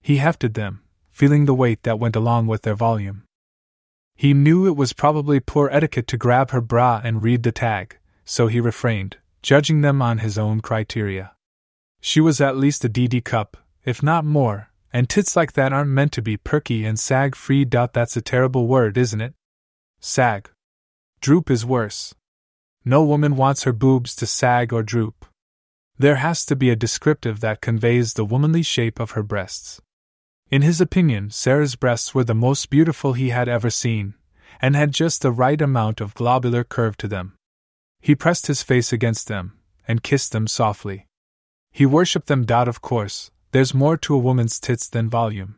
He 0.00 0.16
hefted 0.16 0.54
them, 0.54 0.82
feeling 1.10 1.44
the 1.44 1.54
weight 1.54 1.82
that 1.82 1.98
went 1.98 2.16
along 2.16 2.46
with 2.46 2.62
their 2.62 2.74
volume. 2.74 3.24
He 4.18 4.34
knew 4.34 4.66
it 4.66 4.74
was 4.74 4.92
probably 4.92 5.38
poor 5.38 5.68
etiquette 5.70 6.08
to 6.08 6.16
grab 6.16 6.50
her 6.50 6.60
bra 6.60 7.00
and 7.04 7.22
read 7.22 7.44
the 7.44 7.52
tag, 7.52 7.98
so 8.24 8.48
he 8.48 8.58
refrained, 8.58 9.18
judging 9.42 9.82
them 9.82 10.02
on 10.02 10.18
his 10.18 10.36
own 10.36 10.60
criteria. 10.60 11.36
She 12.00 12.20
was 12.20 12.40
at 12.40 12.56
least 12.56 12.84
a 12.84 12.88
DD 12.88 13.24
cup, 13.24 13.56
if 13.84 14.02
not 14.02 14.24
more, 14.24 14.70
and 14.92 15.08
tits 15.08 15.36
like 15.36 15.52
that 15.52 15.72
aren't 15.72 15.90
meant 15.90 16.10
to 16.14 16.20
be 16.20 16.36
perky 16.36 16.84
and 16.84 16.98
sag 16.98 17.36
free. 17.36 17.64
That's 17.64 18.16
a 18.16 18.20
terrible 18.20 18.66
word, 18.66 18.98
isn't 18.98 19.20
it? 19.20 19.34
Sag. 20.00 20.50
Droop 21.20 21.48
is 21.48 21.64
worse. 21.64 22.12
No 22.84 23.04
woman 23.04 23.36
wants 23.36 23.62
her 23.62 23.72
boobs 23.72 24.16
to 24.16 24.26
sag 24.26 24.72
or 24.72 24.82
droop. 24.82 25.26
There 25.96 26.16
has 26.16 26.44
to 26.46 26.56
be 26.56 26.70
a 26.70 26.76
descriptive 26.76 27.38
that 27.38 27.60
conveys 27.60 28.14
the 28.14 28.24
womanly 28.24 28.62
shape 28.62 28.98
of 28.98 29.12
her 29.12 29.22
breasts. 29.22 29.80
In 30.50 30.62
his 30.62 30.80
opinion, 30.80 31.30
Sarah's 31.30 31.76
breasts 31.76 32.14
were 32.14 32.24
the 32.24 32.34
most 32.34 32.70
beautiful 32.70 33.12
he 33.12 33.28
had 33.28 33.48
ever 33.48 33.68
seen, 33.68 34.14
and 34.62 34.74
had 34.74 34.92
just 34.92 35.20
the 35.20 35.30
right 35.30 35.60
amount 35.60 36.00
of 36.00 36.14
globular 36.14 36.64
curve 36.64 36.96
to 36.98 37.08
them. 37.08 37.34
He 38.00 38.14
pressed 38.14 38.46
his 38.46 38.62
face 38.62 38.92
against 38.92 39.28
them, 39.28 39.58
and 39.86 40.02
kissed 40.02 40.32
them 40.32 40.46
softly. 40.46 41.06
He 41.70 41.84
worshipped 41.84 42.28
them. 42.28 42.44
Dot 42.44 42.66
Of 42.66 42.80
course, 42.80 43.30
there's 43.52 43.74
more 43.74 43.96
to 43.98 44.14
a 44.14 44.18
woman's 44.18 44.58
tits 44.58 44.88
than 44.88 45.10
volume. 45.10 45.56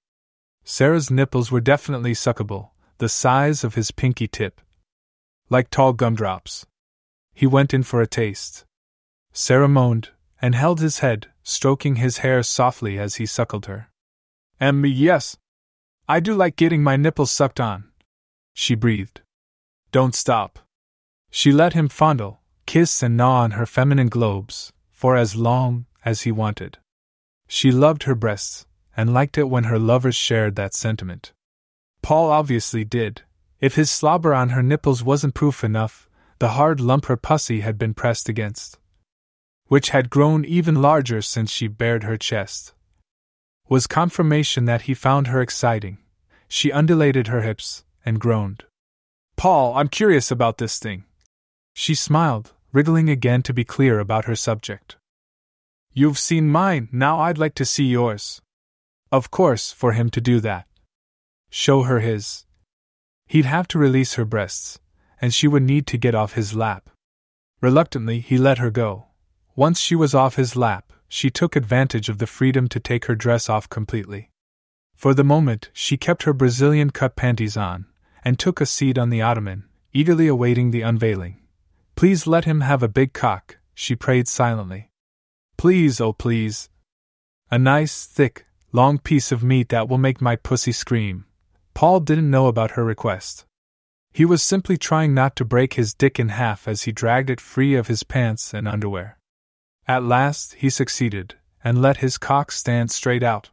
Sarah's 0.64 1.11
nipples 1.11 1.53
were 1.53 1.61
definitely 1.61 2.12
suckable, 2.12 2.70
the 2.99 3.09
size 3.09 3.62
of 3.62 3.76
his 3.76 3.91
pinky 3.93 4.26
tip. 4.26 4.61
Like 5.49 5.70
tall 5.70 5.93
gumdrops. 5.93 6.66
He 7.32 7.47
went 7.47 7.72
in 7.72 7.84
for 7.84 8.01
a 8.01 8.07
taste. 8.07 8.64
Sarah 9.32 9.68
moaned, 9.68 10.11
and 10.43 10.55
held 10.55 10.80
his 10.80 10.99
head, 10.99 11.28
stroking 11.45 11.97
his 11.97 12.18
hair 12.18 12.43
softly 12.43 12.99
as 12.99 13.16
he 13.16 13.26
suckled 13.26 13.66
her. 13.66 13.89
And 14.61 14.82
me, 14.82 14.90
yes. 14.90 15.38
I 16.06 16.20
do 16.20 16.34
like 16.34 16.56
getting 16.56 16.82
my 16.82 16.96
nipples 16.96 17.30
sucked 17.30 17.58
on. 17.58 17.84
She 18.52 18.74
breathed. 18.74 19.22
Don't 19.90 20.14
stop. 20.14 20.58
She 21.30 21.50
let 21.50 21.72
him 21.72 21.88
fondle, 21.88 22.40
kiss, 22.66 23.02
and 23.02 23.16
gnaw 23.16 23.42
on 23.42 23.52
her 23.52 23.64
feminine 23.64 24.08
globes, 24.08 24.72
for 24.90 25.16
as 25.16 25.34
long 25.34 25.86
as 26.04 26.22
he 26.22 26.32
wanted. 26.32 26.78
She 27.48 27.70
loved 27.70 28.02
her 28.02 28.14
breasts, 28.14 28.66
and 28.96 29.14
liked 29.14 29.38
it 29.38 29.48
when 29.48 29.64
her 29.64 29.78
lovers 29.78 30.16
shared 30.16 30.56
that 30.56 30.74
sentiment. 30.74 31.32
Paul 32.02 32.30
obviously 32.30 32.84
did. 32.84 33.22
If 33.61 33.76
his 33.76 33.90
slobber 33.90 34.34
on 34.34 34.50
her 34.50 34.62
nipples 34.62 35.02
wasn't 35.02 35.34
proof 35.34 35.64
enough, 35.64 36.08
the 36.38 36.50
hard 36.50 36.80
lump 36.80 37.06
her 37.06 37.16
pussy 37.16 37.61
had 37.61 37.78
been 37.78 37.94
pressed 37.94 38.28
against, 38.28 38.78
which 39.66 39.90
had 39.90 40.11
grown 40.11 40.44
even 40.44 40.82
larger 40.82 41.22
since 41.22 41.50
she 41.50 41.68
bared 41.68 42.02
her 42.04 42.16
chest, 42.16 42.72
was 43.71 43.87
confirmation 43.87 44.64
that 44.64 44.83
he 44.83 44.95
found 44.95 45.29
her 45.29 45.41
exciting. 45.41 45.97
She 46.49 46.73
undulated 46.73 47.29
her 47.29 47.43
hips 47.43 47.85
and 48.05 48.21
groaned. 48.21 48.64
Paul, 49.37 49.75
I'm 49.77 49.87
curious 49.89 50.33
about 50.33 50.59
this 50.59 50.81
thing. 50.81 51.05
She 51.73 51.95
smiled, 51.95 52.53
wriggling 52.73 53.09
again 53.09 53.43
to 53.43 53.55
be 53.55 53.64
clear 53.64 54.01
about 54.01 54.25
her 54.25 54.35
subject. 54.35 54.97
You've 55.93 56.18
seen 56.18 56.49
mine, 56.49 56.89
now 56.91 57.21
I'd 57.21 57.39
like 57.39 57.55
to 57.55 57.64
see 57.64 57.85
yours. 57.85 58.43
Of 59.12 59.31
course, 59.31 59.71
for 59.71 59.93
him 59.93 60.11
to 60.11 60.21
do 60.21 60.41
that. 60.41 60.66
Show 61.49 61.85
her 61.85 62.01
his. 62.01 62.47
He'd 63.29 63.45
have 63.45 63.68
to 63.68 63.79
release 63.79 64.14
her 64.14 64.25
breasts, 64.25 64.81
and 65.21 65.33
she 65.33 65.47
would 65.47 65.62
need 65.62 65.87
to 65.87 65.97
get 65.97 66.16
off 66.16 66.33
his 66.33 66.57
lap. 66.57 66.91
Reluctantly, 67.61 68.18
he 68.18 68.37
let 68.37 68.59
her 68.59 68.71
go. 68.71 69.07
Once 69.55 69.79
she 69.79 69.95
was 69.95 70.12
off 70.12 70.35
his 70.35 70.57
lap, 70.57 70.93
she 71.12 71.28
took 71.28 71.56
advantage 71.56 72.08
of 72.08 72.18
the 72.18 72.26
freedom 72.26 72.68
to 72.68 72.78
take 72.78 73.06
her 73.06 73.16
dress 73.16 73.50
off 73.50 73.68
completely. 73.68 74.30
For 74.94 75.12
the 75.12 75.24
moment, 75.24 75.68
she 75.72 75.96
kept 75.96 76.22
her 76.22 76.32
Brazilian 76.32 76.90
cut 76.90 77.16
panties 77.16 77.56
on, 77.56 77.86
and 78.24 78.38
took 78.38 78.61
a 78.61 78.66
seat 78.66 78.96
on 78.96 79.11
the 79.11 79.20
ottoman, 79.20 79.64
eagerly 79.92 80.28
awaiting 80.28 80.70
the 80.70 80.82
unveiling. 80.82 81.40
Please 81.96 82.28
let 82.28 82.44
him 82.44 82.61
have 82.61 82.82
a 82.82 82.88
big 82.88 83.12
cock, 83.12 83.58
she 83.74 83.96
prayed 83.96 84.28
silently. 84.28 84.92
Please, 85.56 86.00
oh 86.00 86.12
please. 86.12 86.68
A 87.50 87.58
nice, 87.58 88.06
thick, 88.06 88.46
long 88.70 88.98
piece 88.98 89.32
of 89.32 89.42
meat 89.42 89.68
that 89.70 89.88
will 89.88 89.98
make 89.98 90.20
my 90.20 90.36
pussy 90.36 90.72
scream. 90.72 91.24
Paul 91.74 91.98
didn't 92.00 92.30
know 92.30 92.46
about 92.46 92.72
her 92.72 92.84
request. 92.84 93.46
He 94.12 94.24
was 94.24 94.44
simply 94.44 94.76
trying 94.76 95.12
not 95.12 95.34
to 95.36 95.44
break 95.44 95.74
his 95.74 95.92
dick 95.92 96.20
in 96.20 96.28
half 96.28 96.68
as 96.68 96.82
he 96.82 96.92
dragged 96.92 97.30
it 97.30 97.40
free 97.40 97.74
of 97.74 97.88
his 97.88 98.04
pants 98.04 98.54
and 98.54 98.68
underwear. 98.68 99.18
At 99.87 100.05
last, 100.05 100.55
he 100.55 100.70
succeeded, 100.70 101.35
and 101.64 101.81
let 101.83 101.99
his 101.99 102.18
cock 102.18 102.53
stand 102.53 102.91
straight 102.91 103.22
out. 103.22 103.51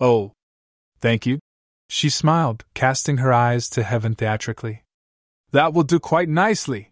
Oh, 0.00 0.32
thank 1.00 1.26
you. 1.26 1.38
She 1.88 2.10
smiled, 2.10 2.64
casting 2.74 3.18
her 3.18 3.32
eyes 3.32 3.68
to 3.70 3.82
heaven 3.82 4.14
theatrically. 4.14 4.84
That 5.52 5.72
will 5.72 5.82
do 5.82 5.98
quite 5.98 6.28
nicely. 6.28 6.90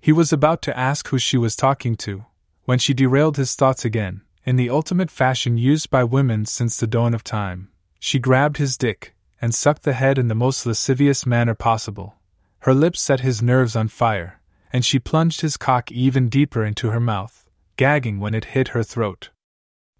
He 0.00 0.12
was 0.12 0.32
about 0.32 0.62
to 0.62 0.78
ask 0.78 1.08
who 1.08 1.18
she 1.18 1.36
was 1.36 1.54
talking 1.54 1.96
to, 1.96 2.24
when 2.64 2.78
she 2.78 2.94
derailed 2.94 3.36
his 3.36 3.54
thoughts 3.54 3.84
again, 3.84 4.22
in 4.44 4.56
the 4.56 4.70
ultimate 4.70 5.10
fashion 5.10 5.58
used 5.58 5.90
by 5.90 6.02
women 6.02 6.46
since 6.46 6.76
the 6.76 6.86
dawn 6.86 7.14
of 7.14 7.22
time. 7.22 7.68
She 8.00 8.18
grabbed 8.18 8.56
his 8.56 8.76
dick 8.76 9.14
and 9.40 9.54
sucked 9.54 9.82
the 9.82 9.92
head 9.92 10.18
in 10.18 10.28
the 10.28 10.34
most 10.34 10.66
lascivious 10.66 11.26
manner 11.26 11.54
possible. 11.54 12.16
Her 12.60 12.74
lips 12.74 13.00
set 13.00 13.20
his 13.20 13.42
nerves 13.42 13.76
on 13.76 13.88
fire, 13.88 14.40
and 14.72 14.84
she 14.84 14.98
plunged 14.98 15.40
his 15.40 15.56
cock 15.56 15.92
even 15.92 16.28
deeper 16.28 16.64
into 16.64 16.90
her 16.90 17.00
mouth, 17.00 17.48
gagging 17.76 18.20
when 18.20 18.34
it 18.34 18.46
hit 18.56 18.68
her 18.68 18.82
throat. 18.82 19.30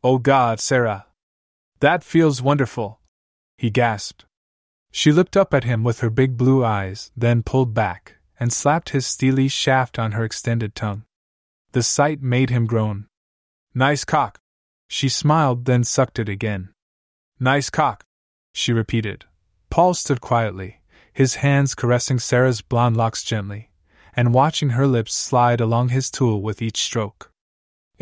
Oh 0.04 0.18
God, 0.18 0.60
Sarah! 0.60 1.06
That 1.80 2.04
feels 2.04 2.42
wonderful! 2.42 3.00
He 3.56 3.70
gasped. 3.70 4.24
She 4.90 5.12
looked 5.12 5.36
up 5.36 5.54
at 5.54 5.64
him 5.64 5.82
with 5.82 6.00
her 6.00 6.10
big 6.10 6.36
blue 6.36 6.64
eyes, 6.64 7.10
then 7.16 7.42
pulled 7.42 7.72
back, 7.72 8.16
and 8.38 8.52
slapped 8.52 8.90
his 8.90 9.06
steely 9.06 9.48
shaft 9.48 9.98
on 9.98 10.12
her 10.12 10.24
extended 10.24 10.74
tongue. 10.74 11.04
The 11.72 11.82
sight 11.82 12.22
made 12.22 12.50
him 12.50 12.66
groan. 12.66 13.06
Nice 13.74 14.04
cock! 14.04 14.38
She 14.88 15.08
smiled, 15.08 15.64
then 15.64 15.84
sucked 15.84 16.18
it 16.18 16.28
again. 16.28 16.68
Nice 17.40 17.70
cock! 17.70 18.04
she 18.52 18.72
repeated. 18.72 19.24
Paul 19.70 19.94
stood 19.94 20.20
quietly, 20.20 20.82
his 21.12 21.36
hands 21.36 21.74
caressing 21.74 22.18
Sarah's 22.18 22.60
blonde 22.60 22.96
locks 22.96 23.24
gently, 23.24 23.70
and 24.14 24.34
watching 24.34 24.70
her 24.70 24.86
lips 24.86 25.14
slide 25.14 25.60
along 25.60 25.88
his 25.88 26.10
tool 26.10 26.42
with 26.42 26.60
each 26.60 26.82
stroke. 26.82 27.31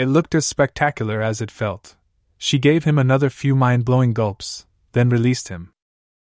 It 0.01 0.09
looked 0.09 0.34
as 0.34 0.46
spectacular 0.46 1.20
as 1.20 1.42
it 1.42 1.51
felt. 1.51 1.94
She 2.38 2.59
gave 2.59 2.84
him 2.84 2.98
another 2.98 3.28
few 3.28 3.55
mind 3.55 3.84
blowing 3.84 4.14
gulps, 4.14 4.64
then 4.92 5.11
released 5.11 5.48
him. 5.48 5.74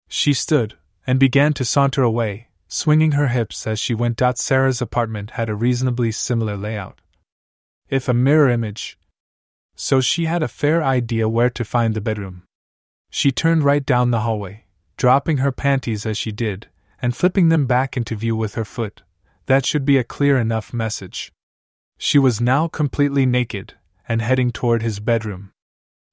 She 0.09 0.33
stood, 0.33 0.77
and 1.07 1.17
began 1.17 1.53
to 1.53 1.63
saunter 1.63 2.03
away, 2.03 2.49
swinging 2.67 3.13
her 3.13 3.29
hips 3.29 3.65
as 3.65 3.79
she 3.79 3.93
went. 3.95 4.21
Sarah's 4.35 4.81
apartment 4.81 5.31
had 5.39 5.47
a 5.47 5.55
reasonably 5.55 6.11
similar 6.11 6.57
layout. 6.57 6.99
If 7.87 8.09
a 8.09 8.13
mirror 8.13 8.49
image. 8.49 8.97
So 9.77 10.01
she 10.01 10.25
had 10.25 10.43
a 10.43 10.49
fair 10.49 10.83
idea 10.83 11.29
where 11.29 11.51
to 11.51 11.63
find 11.63 11.93
the 11.93 12.01
bedroom. 12.01 12.43
She 13.09 13.31
turned 13.31 13.63
right 13.63 13.85
down 13.85 14.11
the 14.11 14.25
hallway, 14.27 14.65
dropping 14.97 15.37
her 15.37 15.53
panties 15.53 16.05
as 16.05 16.17
she 16.17 16.33
did, 16.33 16.67
and 17.01 17.15
flipping 17.15 17.47
them 17.47 17.67
back 17.67 17.95
into 17.95 18.17
view 18.17 18.35
with 18.35 18.55
her 18.55 18.65
foot. 18.65 19.03
That 19.45 19.65
should 19.65 19.85
be 19.85 19.97
a 19.97 20.03
clear 20.03 20.37
enough 20.37 20.73
message. 20.73 21.31
She 22.03 22.17
was 22.17 22.41
now 22.41 22.67
completely 22.67 23.27
naked, 23.27 23.75
and 24.09 24.23
heading 24.23 24.51
toward 24.51 24.81
his 24.81 24.99
bedroom. 24.99 25.51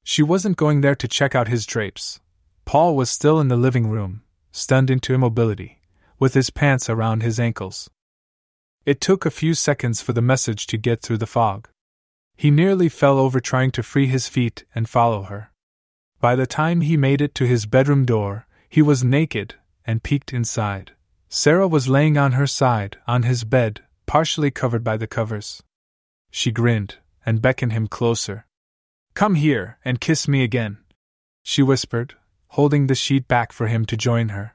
She 0.04 0.22
wasn't 0.22 0.58
going 0.58 0.82
there 0.82 0.94
to 0.94 1.08
check 1.08 1.34
out 1.34 1.48
his 1.48 1.64
drapes. 1.64 2.20
Paul 2.66 2.94
was 2.94 3.08
still 3.08 3.40
in 3.40 3.48
the 3.48 3.56
living 3.56 3.88
room, 3.88 4.20
stunned 4.52 4.90
into 4.90 5.14
immobility, 5.14 5.80
with 6.18 6.34
his 6.34 6.50
pants 6.50 6.90
around 6.90 7.22
his 7.22 7.40
ankles. 7.40 7.88
It 8.84 9.00
took 9.00 9.24
a 9.24 9.30
few 9.30 9.54
seconds 9.54 10.02
for 10.02 10.12
the 10.12 10.20
message 10.20 10.66
to 10.66 10.76
get 10.76 11.00
through 11.00 11.16
the 11.16 11.26
fog. 11.26 11.70
He 12.36 12.50
nearly 12.50 12.90
fell 12.90 13.18
over 13.18 13.40
trying 13.40 13.70
to 13.70 13.82
free 13.82 14.08
his 14.08 14.28
feet 14.28 14.66
and 14.74 14.86
follow 14.86 15.22
her. 15.22 15.52
By 16.20 16.36
the 16.36 16.46
time 16.46 16.82
he 16.82 16.98
made 16.98 17.22
it 17.22 17.34
to 17.36 17.46
his 17.46 17.64
bedroom 17.64 18.04
door, 18.04 18.46
he 18.68 18.82
was 18.82 19.02
naked 19.02 19.54
and 19.86 20.02
peeked 20.02 20.34
inside. 20.34 20.92
Sarah 21.30 21.66
was 21.66 21.88
laying 21.88 22.18
on 22.18 22.32
her 22.32 22.46
side, 22.46 22.98
on 23.06 23.22
his 23.22 23.44
bed, 23.44 23.80
partially 24.04 24.50
covered 24.50 24.84
by 24.84 24.98
the 24.98 25.06
covers. 25.06 25.62
She 26.30 26.50
grinned 26.50 26.96
and 27.24 27.42
beckoned 27.42 27.72
him 27.72 27.88
closer. 27.88 28.46
Come 29.14 29.34
here 29.34 29.78
and 29.84 30.00
kiss 30.00 30.28
me 30.28 30.42
again, 30.42 30.78
she 31.42 31.62
whispered, 31.62 32.14
holding 32.48 32.86
the 32.86 32.94
sheet 32.94 33.26
back 33.28 33.52
for 33.52 33.66
him 33.66 33.84
to 33.86 33.96
join 33.96 34.30
her. 34.30 34.54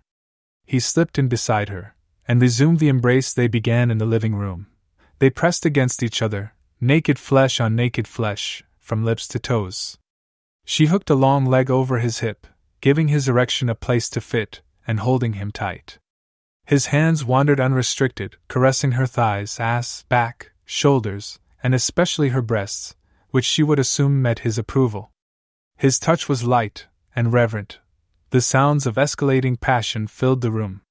He 0.66 0.80
slipped 0.80 1.20
in 1.20 1.28
beside 1.28 1.70
her 1.70 1.96
and 2.28 2.42
resumed 2.42 2.80
the 2.80 2.90
embrace 2.90 3.34
they 3.34 3.48
began 3.48 3.92
in 3.92 3.98
the 3.98 4.06
living 4.06 4.36
room. 4.36 4.68
They 5.20 5.30
pressed 5.30 5.66
against 5.66 6.02
each 6.02 6.22
other, 6.22 6.54
naked 6.80 7.20
flesh 7.20 7.60
on 7.60 7.76
naked 7.76 8.08
flesh, 8.08 8.64
from 8.80 9.04
lips 9.04 9.28
to 9.30 9.40
toes. 9.40 9.98
She 10.66 10.86
hooked 10.86 11.10
a 11.10 11.16
long 11.16 11.46
leg 11.46 11.70
over 11.70 12.00
his 12.00 12.20
hip 12.20 12.48
giving 12.84 13.08
his 13.08 13.30
erection 13.30 13.70
a 13.70 13.76
place 13.76 14.10
to 14.10 14.20
fit, 14.20 14.60
and 14.86 15.00
holding 15.00 15.34
him 15.34 15.52
tight. 15.52 16.00
His 16.66 16.88
hands 16.88 17.24
wandered 17.24 17.62
unrestricted, 17.62 18.36
caressing 18.50 18.92
her 19.00 19.06
thighs, 19.06 19.58
ass, 19.58 20.04
back, 20.10 20.52
shoulders, 20.66 21.40
and 21.64 21.74
especially 21.74 22.30
her 22.30 22.42
breasts, 22.42 22.96
which 23.30 23.46
she 23.46 23.64
would 23.64 23.80
assume 23.80 24.22
met 24.22 24.40
his 24.40 24.58
approval. 24.58 25.12
His 25.78 25.98
touch 25.98 26.30
was 26.30 26.44
light 26.44 26.88
and 27.16 27.34
reverent. 27.34 27.80
The 28.30 28.42
sounds 28.42 28.86
of 28.86 28.96
escalating 28.96 29.60
passion 29.60 30.08
filled 30.08 30.42
the 30.42 30.52
room. 30.52 30.82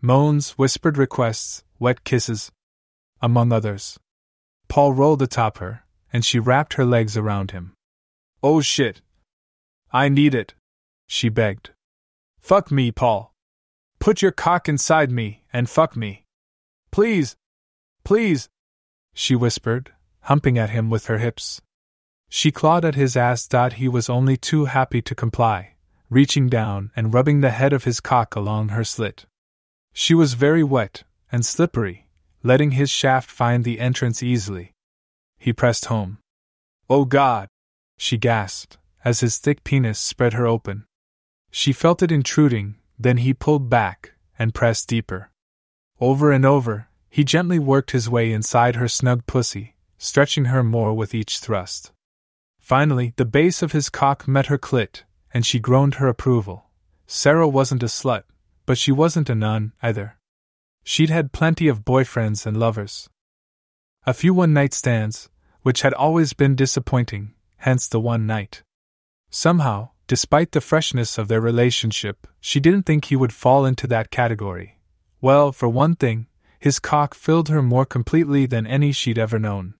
Moans, 0.00 0.52
whispered 0.52 0.96
requests, 0.96 1.64
wet 1.78 2.04
kisses, 2.04 2.52
among 3.20 3.52
others. 3.52 3.98
Paul 4.68 4.92
rolled 4.92 5.22
atop 5.22 5.58
her, 5.58 5.84
and 6.12 6.24
she 6.24 6.38
wrapped 6.38 6.74
her 6.74 6.84
legs 6.84 7.16
around 7.16 7.50
him. 7.50 7.74
Oh 8.42 8.60
shit! 8.60 9.00
I 9.92 10.08
need 10.08 10.34
it, 10.34 10.54
she 11.06 11.28
begged. 11.28 11.70
Fuck 12.40 12.70
me, 12.70 12.92
Paul. 12.92 13.32
Put 13.98 14.20
your 14.20 14.32
cock 14.32 14.68
inside 14.68 15.10
me 15.10 15.44
and 15.50 15.70
fuck 15.70 15.96
me. 15.96 16.26
Please. 16.90 17.36
Please. 18.04 18.50
She 19.14 19.34
whispered, 19.34 19.93
humping 20.24 20.58
at 20.58 20.70
him 20.70 20.90
with 20.90 21.06
her 21.06 21.18
hips. 21.18 21.60
She 22.28 22.50
clawed 22.50 22.84
at 22.84 22.94
his 22.94 23.16
ass. 23.16 23.46
Dot 23.46 23.74
He 23.74 23.88
was 23.88 24.10
only 24.10 24.36
too 24.36 24.66
happy 24.66 25.00
to 25.02 25.14
comply, 25.14 25.74
reaching 26.10 26.48
down 26.48 26.90
and 26.96 27.14
rubbing 27.14 27.40
the 27.40 27.50
head 27.50 27.72
of 27.72 27.84
his 27.84 28.00
cock 28.00 28.34
along 28.34 28.70
her 28.70 28.84
slit. 28.84 29.26
She 29.92 30.14
was 30.14 30.34
very 30.34 30.64
wet 30.64 31.04
and 31.30 31.44
slippery, 31.44 32.08
letting 32.42 32.72
his 32.72 32.90
shaft 32.90 33.30
find 33.30 33.64
the 33.64 33.78
entrance 33.78 34.22
easily. 34.22 34.72
He 35.38 35.52
pressed 35.52 35.86
home. 35.86 36.18
Oh 36.88 37.04
God! 37.04 37.48
she 37.96 38.18
gasped, 38.18 38.78
as 39.04 39.20
his 39.20 39.38
thick 39.38 39.62
penis 39.62 39.98
spread 39.98 40.32
her 40.32 40.46
open. 40.46 40.84
She 41.50 41.72
felt 41.72 42.02
it 42.02 42.10
intruding, 42.10 42.76
then 42.98 43.18
he 43.18 43.32
pulled 43.34 43.70
back 43.70 44.14
and 44.38 44.54
pressed 44.54 44.88
deeper. 44.88 45.30
Over 46.00 46.32
and 46.32 46.44
over, 46.44 46.88
he 47.08 47.22
gently 47.22 47.58
worked 47.58 47.92
his 47.92 48.10
way 48.10 48.32
inside 48.32 48.74
her 48.76 48.88
snug 48.88 49.26
pussy, 49.26 49.73
stretching 50.04 50.46
her 50.46 50.62
more 50.62 50.92
with 50.92 51.14
each 51.14 51.38
thrust. 51.38 51.92
Finally, 52.60 53.12
the 53.16 53.24
base 53.24 53.62
of 53.62 53.72
his 53.72 53.88
cock 53.88 54.28
met 54.28 54.46
her 54.46 54.58
clit, 54.58 55.02
and 55.32 55.46
she 55.46 55.58
groaned 55.58 55.94
her 55.94 56.08
approval. 56.08 56.70
Sarah 57.06 57.48
wasn't 57.48 57.82
a 57.82 57.86
slut, 57.86 58.24
but 58.66 58.78
she 58.78 58.92
wasn't 58.92 59.30
a 59.30 59.34
nun, 59.34 59.72
either. 59.82 60.16
She'd 60.82 61.10
had 61.10 61.32
plenty 61.32 61.68
of 61.68 61.84
boyfriends 61.84 62.44
and 62.46 62.56
lovers. 62.56 63.08
A 64.06 64.12
few 64.12 64.34
one 64.34 64.52
night 64.52 64.74
stands, 64.74 65.30
which 65.62 65.82
had 65.82 65.94
always 65.94 66.34
been 66.34 66.54
disappointing, 66.54 67.32
hence 67.56 67.88
the 67.88 68.00
one 68.00 68.26
night. 68.26 68.62
Somehow, 69.30 69.90
Despite 70.06 70.52
the 70.52 70.60
freshness 70.60 71.16
of 71.16 71.28
their 71.28 71.40
relationship, 71.40 72.26
she 72.38 72.60
didn't 72.60 72.82
think 72.82 73.06
he 73.06 73.16
would 73.16 73.32
fall 73.32 73.64
into 73.64 73.86
that 73.86 74.10
category. 74.10 74.78
Well, 75.22 75.50
for 75.50 75.66
one 75.66 75.96
thing, 75.96 76.26
his 76.60 76.78
cock 76.78 77.14
filled 77.14 77.48
her 77.48 77.62
more 77.62 77.86
completely 77.86 78.44
than 78.44 78.66
any 78.66 78.92
she'd 78.92 79.18
ever 79.18 79.38
known. 79.38 79.74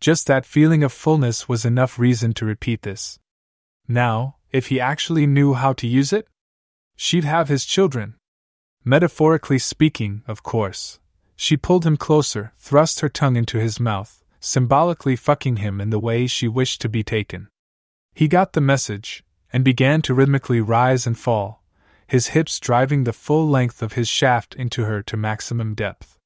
Just 0.00 0.26
that 0.26 0.46
feeling 0.46 0.82
of 0.82 0.92
fullness 0.92 1.48
was 1.48 1.66
enough 1.66 1.98
reason 1.98 2.32
to 2.34 2.46
repeat 2.46 2.82
this. 2.82 3.18
Now, 3.86 4.36
if 4.50 4.68
he 4.68 4.80
actually 4.80 5.26
knew 5.26 5.54
how 5.54 5.74
to 5.74 5.86
use 5.86 6.12
it, 6.12 6.26
she'd 6.96 7.24
have 7.24 7.48
his 7.48 7.66
children. 7.66 8.14
Metaphorically 8.82 9.58
speaking, 9.58 10.22
of 10.26 10.42
course. 10.42 10.98
She 11.36 11.56
pulled 11.56 11.84
him 11.84 11.98
closer, 11.98 12.52
thrust 12.58 13.00
her 13.00 13.08
tongue 13.10 13.36
into 13.36 13.58
his 13.58 13.78
mouth, 13.78 14.24
symbolically 14.40 15.16
fucking 15.16 15.56
him 15.56 15.80
in 15.80 15.90
the 15.90 15.98
way 15.98 16.26
she 16.26 16.48
wished 16.48 16.80
to 16.80 16.88
be 16.88 17.02
taken. 17.02 17.48
He 18.14 18.26
got 18.26 18.54
the 18.54 18.60
message, 18.60 19.22
and 19.52 19.64
began 19.64 20.00
to 20.02 20.14
rhythmically 20.14 20.60
rise 20.60 21.06
and 21.06 21.18
fall, 21.18 21.62
his 22.06 22.28
hips 22.28 22.58
driving 22.58 23.04
the 23.04 23.12
full 23.12 23.46
length 23.48 23.82
of 23.82 23.92
his 23.92 24.08
shaft 24.08 24.54
into 24.54 24.84
her 24.84 25.02
to 25.02 25.16
maximum 25.16 25.74
depth. 25.74 26.18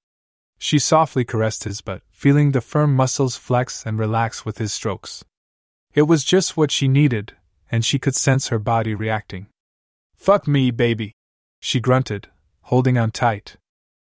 She 0.59 0.79
softly 0.79 1.25
caressed 1.25 1.65
his 1.65 1.81
butt, 1.81 2.03
feeling 2.11 2.53
the 2.53 2.61
firm 2.61 2.95
muscles 2.95 3.37
flex 3.37 3.85
and 3.85 3.99
relax 3.99 4.45
with 4.45 4.59
his 4.59 4.73
strokes. 4.73 5.25
It 5.95 6.03
was 6.03 6.25
just 6.25 6.57
what 6.57 6.71
she 6.71 6.89
needed, 6.89 7.35
and 7.71 7.85
she 7.85 7.99
could 7.99 8.15
sense 8.15 8.49
her 8.49 8.59
body 8.59 8.95
reacting. 8.95 9.47
Fuck 10.17 10.49
me, 10.49 10.71
baby, 10.71 11.13
she 11.61 11.81
grunted, 11.81 12.29
holding 12.63 12.97
on 12.97 13.11
tight. 13.11 13.57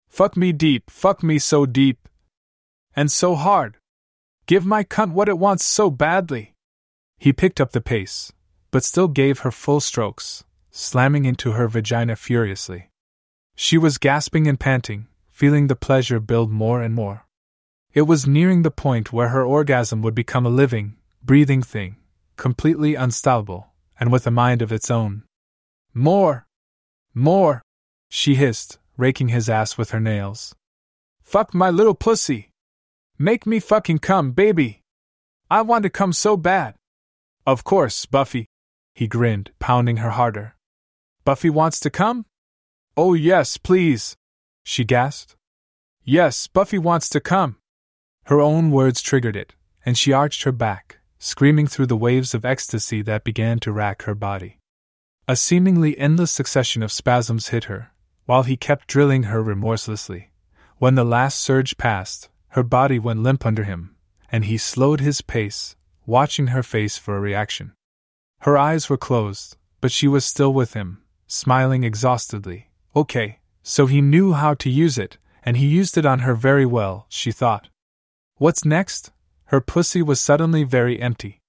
Fuck 0.08 0.36
me 0.36 0.52
deep, 0.52 0.90
fuck 0.90 1.22
me 1.22 1.38
so 1.38 1.66
deep. 1.66 2.08
And 2.96 3.10
so 3.10 3.34
hard. 3.34 3.76
Give 4.46 4.64
my 4.64 4.84
cunt 4.84 5.12
what 5.12 5.28
it 5.28 5.38
wants 5.38 5.64
so 5.66 5.90
badly. 5.90 6.54
He 7.18 7.32
picked 7.32 7.60
up 7.60 7.72
the 7.72 7.80
pace, 7.80 8.32
but 8.70 8.84
still 8.84 9.08
gave 9.08 9.40
her 9.40 9.50
full 9.50 9.80
strokes, 9.80 10.44
slamming 10.70 11.24
into 11.24 11.52
her 11.52 11.68
vagina 11.68 12.16
furiously. 12.16 12.90
She 13.54 13.76
was 13.76 13.98
gasping 13.98 14.46
and 14.46 14.58
panting, 14.58 15.07
feeling 15.38 15.68
the 15.68 15.76
pleasure 15.76 16.18
build 16.18 16.50
more 16.50 16.82
and 16.82 16.92
more. 16.92 17.24
It 17.94 18.02
was 18.02 18.26
nearing 18.26 18.62
the 18.62 18.72
point 18.72 19.12
where 19.12 19.28
her 19.28 19.44
orgasm 19.44 20.02
would 20.02 20.12
become 20.12 20.44
a 20.44 20.56
living, 20.62 20.96
breathing 21.22 21.62
thing, 21.62 21.94
completely 22.36 22.96
unstoppable, 22.96 23.68
and 24.00 24.10
with 24.10 24.26
a 24.26 24.32
mind 24.32 24.62
of 24.62 24.72
its 24.72 24.90
own. 24.90 25.22
More! 25.94 26.48
More! 27.14 27.62
She 28.08 28.34
hissed, 28.34 28.80
raking 28.96 29.28
his 29.28 29.48
ass 29.48 29.78
with 29.78 29.90
her 29.90 30.00
nails. 30.00 30.56
Fuck 31.22 31.54
my 31.54 31.70
little 31.70 31.94
pussy! 31.94 32.50
Make 33.16 33.46
me 33.46 33.60
fucking 33.60 34.00
come, 34.00 34.32
baby! 34.32 34.80
I 35.48 35.62
want 35.62 35.84
to 35.84 35.98
come 36.00 36.12
so 36.12 36.36
bad! 36.36 36.74
Of 37.46 37.62
course, 37.62 38.06
Buffy. 38.06 38.48
He 38.92 39.06
grinned, 39.06 39.52
pounding 39.60 39.98
her 39.98 40.10
harder. 40.10 40.56
Buffy 41.24 41.48
wants 41.48 41.78
to 41.78 41.90
come? 41.90 42.26
Oh, 42.96 43.14
yes, 43.14 43.56
please! 43.56 44.17
She 44.68 44.84
gasped. 44.84 45.34
Yes, 46.04 46.46
Buffy 46.46 46.76
wants 46.76 47.08
to 47.08 47.20
come! 47.20 47.56
Her 48.24 48.38
own 48.38 48.70
words 48.70 49.00
triggered 49.00 49.34
it, 49.34 49.54
and 49.82 49.96
she 49.96 50.12
arched 50.12 50.42
her 50.42 50.52
back, 50.52 50.98
screaming 51.18 51.66
through 51.66 51.86
the 51.86 51.96
waves 51.96 52.34
of 52.34 52.44
ecstasy 52.44 53.00
that 53.00 53.24
began 53.24 53.60
to 53.60 53.72
rack 53.72 54.02
her 54.02 54.14
body. 54.14 54.58
A 55.26 55.36
seemingly 55.36 55.96
endless 55.96 56.30
succession 56.30 56.82
of 56.82 56.92
spasms 56.92 57.48
hit 57.48 57.64
her, 57.64 57.92
while 58.26 58.42
he 58.42 58.58
kept 58.58 58.88
drilling 58.88 59.22
her 59.22 59.42
remorselessly. 59.42 60.32
When 60.76 60.96
the 60.96 61.02
last 61.02 61.40
surge 61.40 61.78
passed, 61.78 62.28
her 62.48 62.62
body 62.62 62.98
went 62.98 63.22
limp 63.22 63.46
under 63.46 63.64
him, 63.64 63.96
and 64.30 64.44
he 64.44 64.58
slowed 64.58 65.00
his 65.00 65.22
pace, 65.22 65.76
watching 66.04 66.48
her 66.48 66.62
face 66.62 66.98
for 66.98 67.16
a 67.16 67.20
reaction. 67.20 67.72
Her 68.40 68.58
eyes 68.58 68.90
were 68.90 68.98
closed, 68.98 69.56
but 69.80 69.92
she 69.92 70.06
was 70.06 70.26
still 70.26 70.52
with 70.52 70.74
him, 70.74 71.02
smiling 71.26 71.84
exhaustedly. 71.84 72.68
Okay, 72.94 73.38
so 73.62 73.86
he 73.86 74.00
knew 74.00 74.32
how 74.32 74.54
to 74.54 74.70
use 74.70 74.98
it, 74.98 75.18
and 75.42 75.56
he 75.56 75.66
used 75.66 75.96
it 75.96 76.06
on 76.06 76.20
her 76.20 76.34
very 76.34 76.66
well, 76.66 77.06
she 77.08 77.32
thought. 77.32 77.68
What's 78.36 78.64
next? 78.64 79.12
Her 79.46 79.60
pussy 79.60 80.02
was 80.02 80.20
suddenly 80.20 80.64
very 80.64 81.00
empty. 81.00 81.40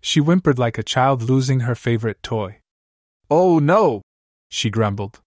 She 0.00 0.20
whimpered 0.20 0.58
like 0.58 0.78
a 0.78 0.82
child 0.82 1.22
losing 1.22 1.60
her 1.60 1.74
favorite 1.74 2.22
toy. 2.22 2.60
Oh 3.30 3.58
no! 3.58 4.02
she 4.48 4.70
grumbled. 4.70 5.20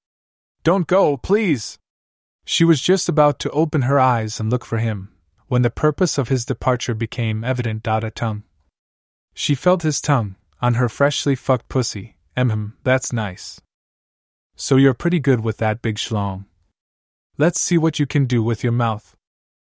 Don't 0.63 0.87
go, 0.87 1.17
please! 1.17 1.77
She 2.45 2.63
was 2.63 2.81
just 2.81 3.09
about 3.09 3.39
to 3.39 3.51
open 3.51 3.83
her 3.83 3.99
eyes 3.99 4.39
and 4.39 4.49
look 4.49 4.65
for 4.65 4.77
him, 4.77 5.09
when 5.47 5.61
the 5.61 5.69
purpose 5.69 6.17
of 6.17 6.29
his 6.29 6.45
departure 6.45 6.93
became 6.93 7.43
evident. 7.43 7.83
Dada 7.83 8.11
tongue. 8.11 8.43
She 9.33 9.55
felt 9.55 9.83
his 9.83 10.01
tongue, 10.01 10.35
on 10.61 10.75
her 10.75 10.89
freshly 10.89 11.35
fucked 11.35 11.69
pussy. 11.69 12.15
Emhem, 12.35 12.73
that's 12.83 13.11
nice. 13.11 13.59
So 14.59 14.75
you're 14.75 14.95
pretty 14.95 15.19
good 15.19 15.41
with 15.41 15.57
that 15.57 15.83
big 15.83 15.97
schlong. 15.97 16.45
Let's 17.37 17.59
see 17.59 17.77
what 17.77 17.99
you 17.99 18.07
can 18.07 18.25
do 18.25 18.41
with 18.41 18.63
your 18.63 18.73
mouth. 18.73 19.15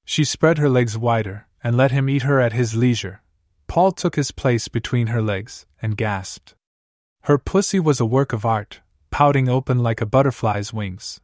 She 0.07 0.25
spread 0.25 0.57
her 0.57 0.71
legs 0.71 0.97
wider, 0.97 1.47
and 1.63 1.77
let 1.77 1.91
him 1.91 2.09
eat 2.09 2.23
her 2.23 2.41
at 2.41 2.55
his 2.55 2.75
leisure. 2.75 3.21
Paul 3.69 3.93
took 3.93 4.17
his 4.17 4.33
place 4.33 4.69
between 4.69 5.09
her 5.09 5.21
legs, 5.21 5.67
and 5.83 5.99
gasped. 5.99 6.55
Her 7.25 7.37
pussy 7.37 7.79
was 7.79 8.01
a 8.01 8.07
work 8.07 8.33
of 8.33 8.47
art, 8.47 8.81
pouting 9.11 9.51
open 9.51 9.83
like 9.83 10.01
a 10.01 10.07
butterfly's 10.07 10.73
wings. 10.73 11.21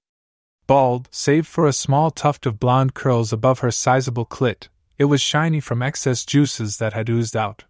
Bald, 0.67 1.09
save 1.11 1.47
for 1.47 1.67
a 1.67 1.73
small 1.73 2.11
tuft 2.11 2.45
of 2.45 2.61
blonde 2.61 2.93
curls 2.93 3.33
above 3.33 3.61
her 3.61 3.71
sizable 3.71 4.27
clit, 4.27 4.69
it 4.99 5.07
was 5.07 5.23
shiny 5.23 5.61
from 5.61 5.83
excess 5.83 6.27
juices 6.27 6.77
that 6.77 6.93
had 6.93 7.09
oozed 7.09 7.35
out. 7.35 7.65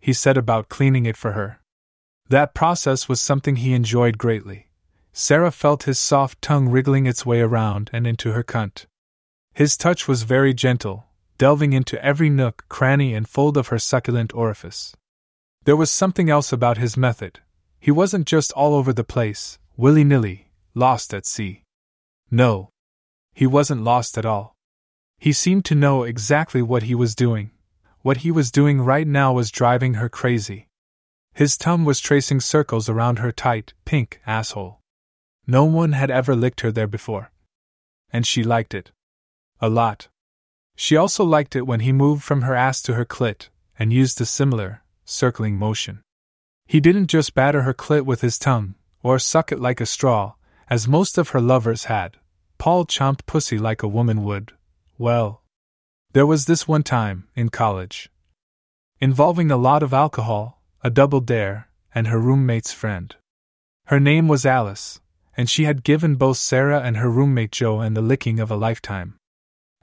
He 0.00 0.12
set 0.12 0.36
about 0.36 0.68
cleaning 0.68 1.06
it 1.06 1.16
for 1.16 1.32
her. 1.32 1.60
That 2.28 2.54
process 2.54 3.08
was 3.08 3.20
something 3.20 3.56
he 3.56 3.72
enjoyed 3.72 4.18
greatly. 4.18 4.66
Sarah 5.12 5.50
felt 5.50 5.84
his 5.84 5.98
soft 5.98 6.40
tongue 6.40 6.68
wriggling 6.68 7.06
its 7.06 7.26
way 7.26 7.40
around 7.40 7.90
and 7.92 8.06
into 8.06 8.32
her 8.32 8.42
cunt. 8.42 8.86
His 9.52 9.76
touch 9.76 10.08
was 10.08 10.22
very 10.22 10.54
gentle, 10.54 11.06
delving 11.38 11.72
into 11.72 12.02
every 12.04 12.30
nook, 12.30 12.64
cranny, 12.68 13.14
and 13.14 13.28
fold 13.28 13.56
of 13.56 13.68
her 13.68 13.78
succulent 13.78 14.34
orifice. 14.34 14.94
There 15.64 15.76
was 15.76 15.90
something 15.90 16.30
else 16.30 16.52
about 16.52 16.78
his 16.78 16.96
method, 16.96 17.40
he 17.82 17.90
wasn't 17.90 18.28
just 18.28 18.52
all 18.52 18.74
over 18.74 18.92
the 18.92 19.02
place, 19.02 19.58
willy 19.76 20.04
nilly, 20.04 20.52
lost 20.72 21.12
at 21.12 21.26
sea. 21.26 21.64
No. 22.30 22.70
He 23.34 23.44
wasn't 23.44 23.82
lost 23.82 24.16
at 24.16 24.24
all. 24.24 24.54
He 25.18 25.32
seemed 25.32 25.64
to 25.64 25.74
know 25.74 26.04
exactly 26.04 26.62
what 26.62 26.84
he 26.84 26.94
was 26.94 27.16
doing. 27.16 27.50
What 28.02 28.18
he 28.18 28.30
was 28.30 28.52
doing 28.52 28.80
right 28.80 29.04
now 29.04 29.32
was 29.32 29.50
driving 29.50 29.94
her 29.94 30.08
crazy. 30.08 30.68
His 31.34 31.56
tongue 31.56 31.84
was 31.84 31.98
tracing 31.98 32.38
circles 32.38 32.88
around 32.88 33.18
her 33.18 33.32
tight, 33.32 33.74
pink 33.84 34.20
asshole. 34.28 34.78
No 35.46 35.64
one 35.64 35.92
had 35.92 36.10
ever 36.10 36.36
licked 36.36 36.60
her 36.60 36.70
there 36.70 36.86
before. 36.86 37.30
And 38.12 38.26
she 38.26 38.42
liked 38.42 38.74
it. 38.74 38.92
A 39.60 39.68
lot. 39.68 40.08
She 40.76 40.96
also 40.96 41.24
liked 41.24 41.56
it 41.56 41.66
when 41.66 41.80
he 41.80 41.92
moved 41.92 42.22
from 42.22 42.42
her 42.42 42.54
ass 42.54 42.82
to 42.82 42.94
her 42.94 43.04
clit, 43.04 43.48
and 43.78 43.92
used 43.92 44.20
a 44.20 44.26
similar, 44.26 44.82
circling 45.04 45.56
motion. 45.56 46.02
He 46.66 46.80
didn't 46.80 47.08
just 47.08 47.34
batter 47.34 47.62
her 47.62 47.74
clit 47.74 48.04
with 48.04 48.20
his 48.20 48.38
tongue, 48.38 48.74
or 49.02 49.18
suck 49.18 49.52
it 49.52 49.60
like 49.60 49.80
a 49.80 49.86
straw, 49.86 50.34
as 50.70 50.88
most 50.88 51.18
of 51.18 51.30
her 51.30 51.40
lovers 51.40 51.84
had. 51.84 52.16
Paul 52.58 52.86
chomped 52.86 53.26
pussy 53.26 53.58
like 53.58 53.82
a 53.82 53.88
woman 53.88 54.24
would. 54.24 54.52
Well, 54.96 55.42
there 56.12 56.26
was 56.26 56.44
this 56.46 56.68
one 56.68 56.82
time, 56.82 57.28
in 57.34 57.48
college, 57.48 58.10
involving 59.00 59.50
a 59.50 59.56
lot 59.56 59.82
of 59.82 59.92
alcohol, 59.92 60.62
a 60.82 60.90
double 60.90 61.20
dare, 61.20 61.68
and 61.94 62.06
her 62.06 62.18
roommate's 62.18 62.72
friend. 62.72 63.16
Her 63.86 63.98
name 63.98 64.28
was 64.28 64.46
Alice, 64.46 65.00
and 65.36 65.48
she 65.48 65.64
had 65.64 65.84
given 65.84 66.16
both 66.16 66.36
Sarah 66.36 66.80
and 66.80 66.96
her 66.96 67.10
roommate 67.10 67.52
Joanne 67.52 67.94
the 67.94 68.02
licking 68.02 68.40
of 68.40 68.50
a 68.50 68.56
lifetime. 68.56 69.18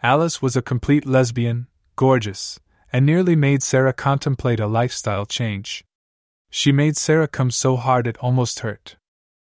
Alice 0.01 0.41
was 0.41 0.55
a 0.55 0.61
complete 0.61 1.05
lesbian, 1.05 1.67
gorgeous, 1.95 2.59
and 2.93 3.05
nearly 3.05 3.35
made 3.35 3.61
Sarah 3.61 3.93
contemplate 3.93 4.59
a 4.59 4.67
lifestyle 4.67 5.25
change. 5.25 5.83
She 6.49 6.71
made 6.71 6.97
Sarah 6.97 7.27
come 7.27 7.51
so 7.51 7.75
hard 7.75 8.07
it 8.07 8.17
almost 8.17 8.59
hurt. 8.59 8.95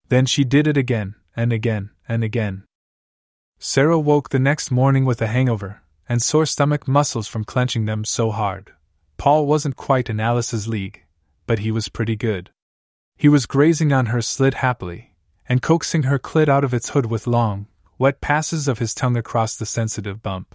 Then 0.08 0.26
she 0.26 0.44
did 0.44 0.66
it 0.66 0.76
again, 0.76 1.14
and 1.36 1.52
again, 1.52 1.90
and 2.08 2.22
again. 2.22 2.64
Sarah 3.58 3.98
woke 3.98 4.30
the 4.30 4.38
next 4.38 4.70
morning 4.70 5.04
with 5.04 5.22
a 5.22 5.28
hangover, 5.28 5.82
and 6.08 6.20
sore 6.20 6.44
stomach 6.44 6.88
muscles 6.88 7.28
from 7.28 7.44
clenching 7.44 7.84
them 7.84 8.04
so 8.04 8.30
hard. 8.30 8.72
Paul 9.16 9.46
wasn't 9.46 9.76
quite 9.76 10.10
in 10.10 10.18
Alice's 10.20 10.66
league, 10.66 11.04
but 11.46 11.60
he 11.60 11.70
was 11.70 11.88
pretty 11.88 12.16
good. 12.16 12.50
He 13.16 13.28
was 13.28 13.46
grazing 13.46 13.92
on 13.92 14.06
her 14.06 14.20
slit 14.20 14.54
happily, 14.54 15.11
and 15.48 15.62
coaxing 15.62 16.04
her 16.04 16.18
clit 16.18 16.48
out 16.48 16.64
of 16.64 16.74
its 16.74 16.90
hood 16.90 17.06
with 17.06 17.26
long, 17.26 17.66
wet 17.98 18.20
passes 18.20 18.68
of 18.68 18.78
his 18.78 18.94
tongue 18.94 19.16
across 19.16 19.56
the 19.56 19.66
sensitive 19.66 20.22
bump. 20.22 20.54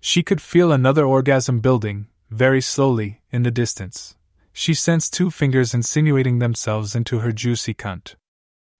She 0.00 0.22
could 0.22 0.40
feel 0.40 0.72
another 0.72 1.04
orgasm 1.04 1.60
building, 1.60 2.08
very 2.30 2.60
slowly, 2.60 3.22
in 3.30 3.42
the 3.42 3.50
distance 3.50 4.16
she 4.58 4.72
sensed 4.72 5.12
two 5.12 5.30
fingers 5.30 5.74
insinuating 5.74 6.38
themselves 6.38 6.96
into 6.96 7.18
her 7.18 7.30
juicy 7.30 7.74
cunt. 7.74 8.14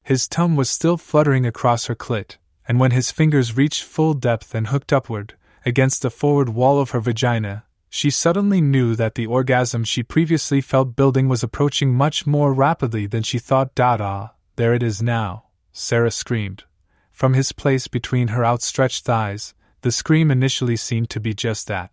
His 0.02 0.26
tongue 0.26 0.56
was 0.56 0.70
still 0.70 0.96
fluttering 0.96 1.44
across 1.44 1.84
her 1.84 1.94
clit, 1.94 2.38
and 2.66 2.80
when 2.80 2.92
his 2.92 3.10
fingers 3.10 3.58
reached 3.58 3.82
full 3.82 4.14
depth 4.14 4.54
and 4.54 4.68
hooked 4.68 4.90
upward, 4.90 5.34
against 5.66 6.00
the 6.00 6.08
forward 6.08 6.48
wall 6.48 6.80
of 6.80 6.92
her 6.92 7.00
vagina, 7.00 7.64
she 7.90 8.08
suddenly 8.08 8.62
knew 8.62 8.96
that 8.96 9.16
the 9.16 9.26
orgasm 9.26 9.84
she 9.84 10.02
previously 10.02 10.62
felt 10.62 10.96
building 10.96 11.28
was 11.28 11.42
approaching 11.42 11.92
much 11.92 12.26
more 12.26 12.54
rapidly 12.54 13.06
than 13.06 13.22
she 13.22 13.38
thought. 13.38 13.78
Ah, 13.78 14.32
there 14.56 14.74
it 14.74 14.82
is 14.82 15.02
now, 15.02 15.44
Sarah 15.72 16.10
screamed, 16.10 16.64
from 17.12 17.34
his 17.34 17.52
place 17.52 17.88
between 17.88 18.28
her 18.28 18.44
outstretched 18.44 19.04
thighs, 19.04 19.54
the 19.80 19.92
scream 19.92 20.30
initially 20.30 20.76
seemed 20.76 21.08
to 21.10 21.20
be 21.20 21.32
just 21.32 21.66
that. 21.68 21.90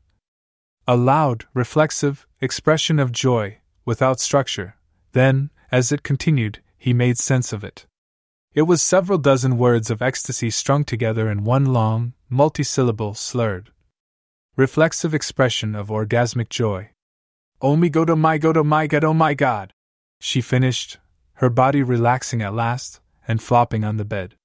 A 0.88 0.98
loud, 0.98 1.46
reflexive 1.54 2.28
expression 2.42 3.00
of 3.00 3.12
joy, 3.12 3.60
without 3.86 4.20
structure. 4.20 4.76
Then, 5.14 5.50
as 5.72 5.92
it 5.92 6.04
continued, 6.04 6.60
he 6.78 6.94
made 6.94 7.18
sense 7.18 7.54
of 7.54 7.64
it. 7.64 7.86
It 8.54 8.64
was 8.64 8.82
several 8.82 9.18
dozen 9.18 9.58
words 9.58 9.90
of 9.90 10.02
ecstasy 10.02 10.50
strung 10.50 10.84
together 10.84 11.32
in 11.32 11.46
one 11.46 11.66
long, 11.66 12.14
multisyllable, 12.30 13.16
slurred, 13.16 13.72
reflexive 14.56 15.14
expression 15.14 15.74
of 15.74 15.88
orgasmic 15.88 16.50
joy. 16.50 16.90
Oh 17.62 17.76
me 17.76 17.90
go 17.90 18.04
to 18.04 18.16
my 18.16 18.38
go 18.38 18.52
to 18.52 18.60
oh 18.60 18.62
oh 18.62 18.66
my 18.66 18.88
god, 18.88 19.04
oh 19.04 19.14
my 19.14 19.34
god! 19.34 19.74
She 20.20 20.42
finished, 20.42 20.98
her 21.36 21.50
body 21.50 21.82
relaxing 21.84 22.42
at 22.42 22.54
last, 22.54 23.00
and 23.28 23.42
flopping 23.42 23.84
on 23.84 23.98
the 23.98 24.06
bed. 24.06 24.36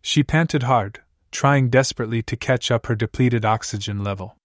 She 0.00 0.22
panted 0.22 0.64
hard, 0.64 1.00
trying 1.30 1.70
desperately 1.70 2.22
to 2.22 2.36
catch 2.36 2.70
up 2.70 2.86
her 2.86 2.94
depleted 2.94 3.44
oxygen 3.44 4.02
level. 4.02 4.36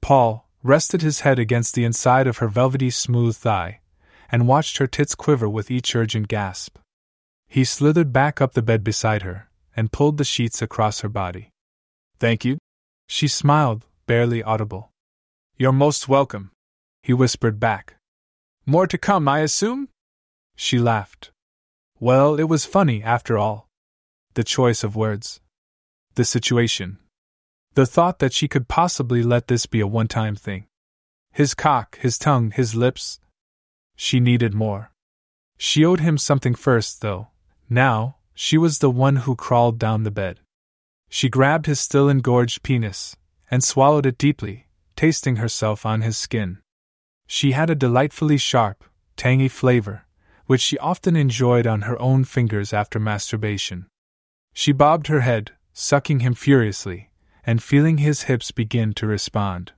Paul 0.00 0.48
rested 0.62 1.02
his 1.02 1.20
head 1.20 1.38
against 1.38 1.74
the 1.74 1.84
inside 1.84 2.26
of 2.26 2.38
her 2.38 2.48
velvety 2.48 2.90
smooth 2.90 3.36
thigh, 3.36 3.80
and 4.30 4.48
watched 4.48 4.78
her 4.78 4.86
tits 4.86 5.14
quiver 5.14 5.48
with 5.48 5.70
each 5.70 5.94
urgent 5.94 6.28
gasp. 6.28 6.78
He 7.46 7.64
slithered 7.64 8.12
back 8.12 8.40
up 8.40 8.52
the 8.52 8.62
bed 8.62 8.84
beside 8.84 9.22
her, 9.22 9.48
and 9.76 9.92
pulled 9.92 10.18
the 10.18 10.24
sheets 10.24 10.60
across 10.60 11.00
her 11.00 11.08
body. 11.08 11.50
Thank 12.18 12.44
you. 12.44 12.58
She 13.08 13.28
smiled, 13.28 13.86
barely 14.06 14.42
audible. 14.42 14.90
You're 15.56 15.72
most 15.72 16.08
welcome, 16.08 16.50
he 17.02 17.12
whispered 17.12 17.58
back. 17.58 17.94
More 18.66 18.86
to 18.86 18.98
come, 18.98 19.28
I 19.28 19.40
assume? 19.40 19.88
She 20.60 20.80
laughed. 20.80 21.30
Well, 22.00 22.34
it 22.34 22.48
was 22.48 22.64
funny, 22.64 23.00
after 23.00 23.38
all. 23.38 23.68
The 24.34 24.42
choice 24.42 24.82
of 24.82 24.96
words. 24.96 25.40
The 26.16 26.24
situation. 26.24 26.98
The 27.74 27.86
thought 27.86 28.18
that 28.18 28.32
she 28.32 28.48
could 28.48 28.66
possibly 28.66 29.22
let 29.22 29.46
this 29.46 29.66
be 29.66 29.78
a 29.78 29.86
one 29.86 30.08
time 30.08 30.34
thing. 30.34 30.66
His 31.30 31.54
cock, 31.54 31.96
his 32.00 32.18
tongue, 32.18 32.50
his 32.50 32.74
lips. 32.74 33.20
She 33.94 34.18
needed 34.18 34.52
more. 34.52 34.90
She 35.58 35.84
owed 35.84 36.00
him 36.00 36.18
something 36.18 36.56
first, 36.56 37.02
though. 37.02 37.28
Now, 37.70 38.16
she 38.34 38.58
was 38.58 38.80
the 38.80 38.90
one 38.90 39.16
who 39.16 39.36
crawled 39.36 39.78
down 39.78 40.02
the 40.02 40.10
bed. 40.10 40.40
She 41.08 41.28
grabbed 41.28 41.66
his 41.66 41.78
still 41.78 42.08
engorged 42.08 42.64
penis, 42.64 43.14
and 43.48 43.62
swallowed 43.62 44.06
it 44.06 44.18
deeply, 44.18 44.66
tasting 44.96 45.36
herself 45.36 45.86
on 45.86 46.00
his 46.00 46.18
skin. 46.18 46.58
She 47.28 47.52
had 47.52 47.70
a 47.70 47.76
delightfully 47.76 48.38
sharp, 48.38 48.82
tangy 49.16 49.48
flavor, 49.48 50.04
which 50.48 50.62
she 50.62 50.78
often 50.78 51.14
enjoyed 51.14 51.66
on 51.66 51.82
her 51.82 52.00
own 52.00 52.24
fingers 52.24 52.72
after 52.72 52.98
masturbation. 52.98 53.86
She 54.54 54.72
bobbed 54.72 55.08
her 55.08 55.20
head, 55.20 55.52
sucking 55.74 56.20
him 56.20 56.32
furiously, 56.32 57.10
and 57.44 57.62
feeling 57.62 57.98
his 57.98 58.22
hips 58.22 58.50
begin 58.50 58.94
to 58.94 59.06
respond. 59.06 59.72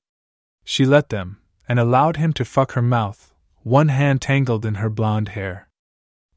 She 0.63 0.85
let 0.85 1.09
them, 1.09 1.39
and 1.67 1.77
allowed 1.77 2.15
him 2.15 2.31
to 2.33 2.45
fuck 2.45 2.71
her 2.71 2.81
mouth, 2.81 3.33
one 3.63 3.89
hand 3.89 4.21
tangled 4.21 4.65
in 4.65 4.75
her 4.75 4.89
blonde 4.89 5.29
hair. 5.29 5.67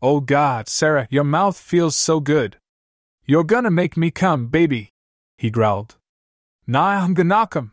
Oh 0.03 0.19
God, 0.19 0.69
Sarah, 0.69 1.07
your 1.11 1.25
mouth 1.25 1.57
feels 1.57 1.95
so 1.95 2.19
good. 2.19 2.57
You're 3.25 3.45
gonna 3.45 3.71
make 3.71 3.97
me 3.97 4.11
come, 4.11 4.49
baby, 4.49 4.91
he 5.39 5.49
growled. 5.49 5.95
Nah, 6.67 7.05
I'm 7.05 7.15
gonna 7.15 7.29
knock 7.29 7.55
him. 7.55 7.71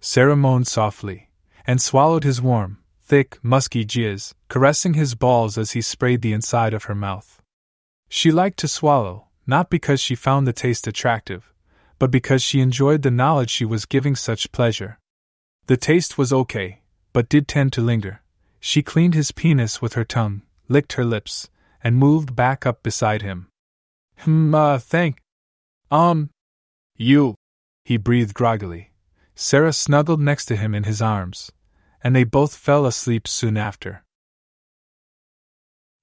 Sarah 0.00 0.36
moaned 0.36 0.66
softly, 0.66 1.30
and 1.64 1.80
swallowed 1.80 2.24
his 2.24 2.42
warm, 2.42 2.78
thick, 3.06 3.38
musky 3.42 3.84
jizz, 3.84 4.32
caressing 4.48 4.94
his 4.94 5.14
balls 5.14 5.58
as 5.58 5.72
he 5.72 5.82
sprayed 5.82 6.22
the 6.22 6.32
inside 6.32 6.72
of 6.72 6.84
her 6.84 6.94
mouth. 6.94 7.42
She 8.08 8.32
liked 8.32 8.58
to 8.60 8.68
swallow, 8.68 9.26
not 9.46 9.68
because 9.68 10.00
she 10.00 10.14
found 10.14 10.46
the 10.46 10.52
taste 10.52 10.86
attractive, 10.86 11.52
but 11.98 12.10
because 12.10 12.42
she 12.42 12.60
enjoyed 12.60 13.02
the 13.02 13.10
knowledge 13.10 13.50
she 13.50 13.64
was 13.64 13.84
giving 13.84 14.16
such 14.16 14.52
pleasure. 14.52 14.98
The 15.66 15.76
taste 15.76 16.16
was 16.16 16.32
okay, 16.32 16.80
but 17.12 17.28
did 17.28 17.46
tend 17.46 17.72
to 17.74 17.82
linger. 17.82 18.22
She 18.58 18.82
cleaned 18.82 19.14
his 19.14 19.32
penis 19.32 19.82
with 19.82 19.92
her 19.92 20.04
tongue, 20.04 20.42
licked 20.68 20.94
her 20.94 21.04
lips, 21.04 21.50
and 21.82 21.96
moved 21.96 22.34
back 22.34 22.64
up 22.64 22.82
beside 22.82 23.20
him. 23.20 23.48
Hmm, 24.20 24.54
uh, 24.54 24.78
thank. 24.78 25.18
Um. 25.90 26.30
You. 26.96 27.34
He 27.84 27.98
breathed 27.98 28.32
groggily. 28.32 28.92
Sarah 29.34 29.72
snuggled 29.72 30.20
next 30.20 30.46
to 30.46 30.56
him 30.56 30.74
in 30.74 30.84
his 30.84 31.02
arms, 31.02 31.50
and 32.04 32.14
they 32.14 32.22
both 32.22 32.54
fell 32.54 32.84
asleep 32.84 33.26
soon 33.26 33.56
after. 33.56 34.04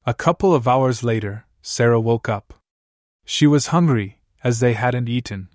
A 0.03 0.15
couple 0.15 0.55
of 0.55 0.67
hours 0.67 1.03
later, 1.03 1.45
Sarah 1.61 2.01
woke 2.01 2.27
up. 2.27 2.55
She 3.23 3.45
was 3.45 3.67
hungry, 3.67 4.19
as 4.43 4.59
they 4.59 4.73
hadn't 4.73 5.07
eaten. 5.07 5.49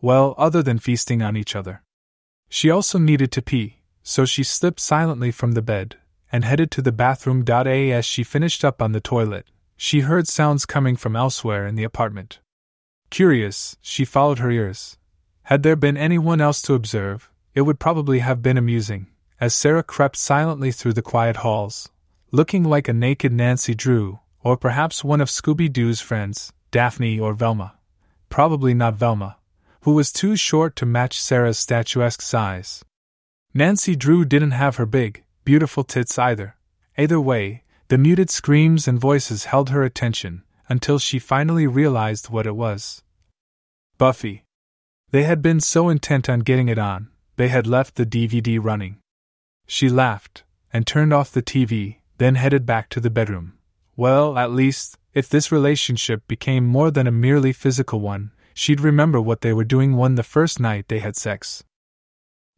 Well, 0.00 0.36
other 0.38 0.62
than 0.62 0.78
feasting 0.78 1.22
on 1.22 1.36
each 1.36 1.56
other. 1.56 1.82
She 2.48 2.70
also 2.70 2.98
needed 2.98 3.32
to 3.32 3.42
pee, 3.42 3.80
so 4.04 4.24
she 4.24 4.44
slipped 4.44 4.78
silently 4.78 5.32
from 5.32 5.52
the 5.52 5.62
bed 5.62 5.96
and 6.30 6.44
headed 6.44 6.70
to 6.70 6.82
the 6.82 6.92
bathroom. 6.92 7.44
As 7.48 8.04
she 8.04 8.22
finished 8.22 8.64
up 8.64 8.80
on 8.80 8.92
the 8.92 9.00
toilet, 9.00 9.46
she 9.76 10.00
heard 10.00 10.28
sounds 10.28 10.66
coming 10.66 10.94
from 10.94 11.16
elsewhere 11.16 11.66
in 11.66 11.74
the 11.74 11.84
apartment. 11.84 12.38
Curious, 13.10 13.76
she 13.80 14.04
followed 14.04 14.38
her 14.38 14.50
ears. 14.50 14.98
Had 15.44 15.64
there 15.64 15.76
been 15.76 15.96
anyone 15.96 16.40
else 16.40 16.62
to 16.62 16.74
observe, 16.74 17.28
it 17.54 17.62
would 17.62 17.80
probably 17.80 18.20
have 18.20 18.40
been 18.40 18.56
amusing, 18.56 19.08
as 19.40 19.54
Sarah 19.54 19.82
crept 19.82 20.16
silently 20.16 20.70
through 20.70 20.92
the 20.92 21.02
quiet 21.02 21.36
halls, 21.36 21.90
looking 22.30 22.64
like 22.64 22.88
a 22.88 22.92
naked 22.92 23.32
Nancy 23.32 23.74
Drew, 23.74 24.20
or 24.42 24.56
perhaps 24.56 25.02
one 25.02 25.20
of 25.20 25.28
Scooby 25.28 25.72
Doo's 25.72 26.00
friends, 26.00 26.52
Daphne 26.70 27.18
or 27.18 27.34
Velma. 27.34 27.74
Probably 28.28 28.74
not 28.74 28.94
Velma, 28.94 29.36
who 29.82 29.94
was 29.94 30.12
too 30.12 30.36
short 30.36 30.76
to 30.76 30.86
match 30.86 31.20
Sarah's 31.20 31.58
statuesque 31.58 32.22
size. 32.22 32.84
Nancy 33.52 33.94
Drew 33.94 34.24
didn't 34.24 34.50
have 34.52 34.76
her 34.76 34.86
big, 34.86 35.22
beautiful 35.44 35.84
tits 35.84 36.18
either. 36.18 36.56
Either 36.98 37.20
way, 37.20 37.62
the 37.88 37.98
muted 37.98 38.30
screams 38.30 38.88
and 38.88 38.98
voices 38.98 39.44
held 39.46 39.70
her 39.70 39.84
attention 39.84 40.42
until 40.68 40.98
she 40.98 41.18
finally 41.18 41.66
realized 41.66 42.30
what 42.30 42.46
it 42.46 42.56
was. 42.56 43.02
Buffy. 43.98 44.44
They 45.10 45.22
had 45.22 45.42
been 45.42 45.60
so 45.60 45.88
intent 45.88 46.28
on 46.28 46.40
getting 46.40 46.68
it 46.68 46.78
on, 46.78 47.10
they 47.36 47.48
had 47.48 47.66
left 47.66 47.94
the 47.94 48.06
DVD 48.06 48.58
running. 48.60 48.98
She 49.66 49.88
laughed 49.88 50.44
and 50.72 50.86
turned 50.86 51.12
off 51.12 51.32
the 51.32 51.42
TV, 51.42 51.96
then 52.18 52.34
headed 52.34 52.66
back 52.66 52.88
to 52.90 53.00
the 53.00 53.10
bedroom. 53.10 53.54
Well, 53.96 54.36
at 54.38 54.50
least, 54.50 54.98
if 55.12 55.28
this 55.28 55.52
relationship 55.52 56.26
became 56.26 56.66
more 56.66 56.90
than 56.90 57.06
a 57.06 57.12
merely 57.12 57.52
physical 57.52 58.00
one, 58.00 58.32
she'd 58.52 58.80
remember 58.80 59.20
what 59.20 59.40
they 59.40 59.52
were 59.52 59.64
doing 59.64 59.96
one 59.96 60.16
the 60.16 60.22
first 60.22 60.58
night 60.58 60.88
they 60.88 60.98
had 60.98 61.16
sex. 61.16 61.62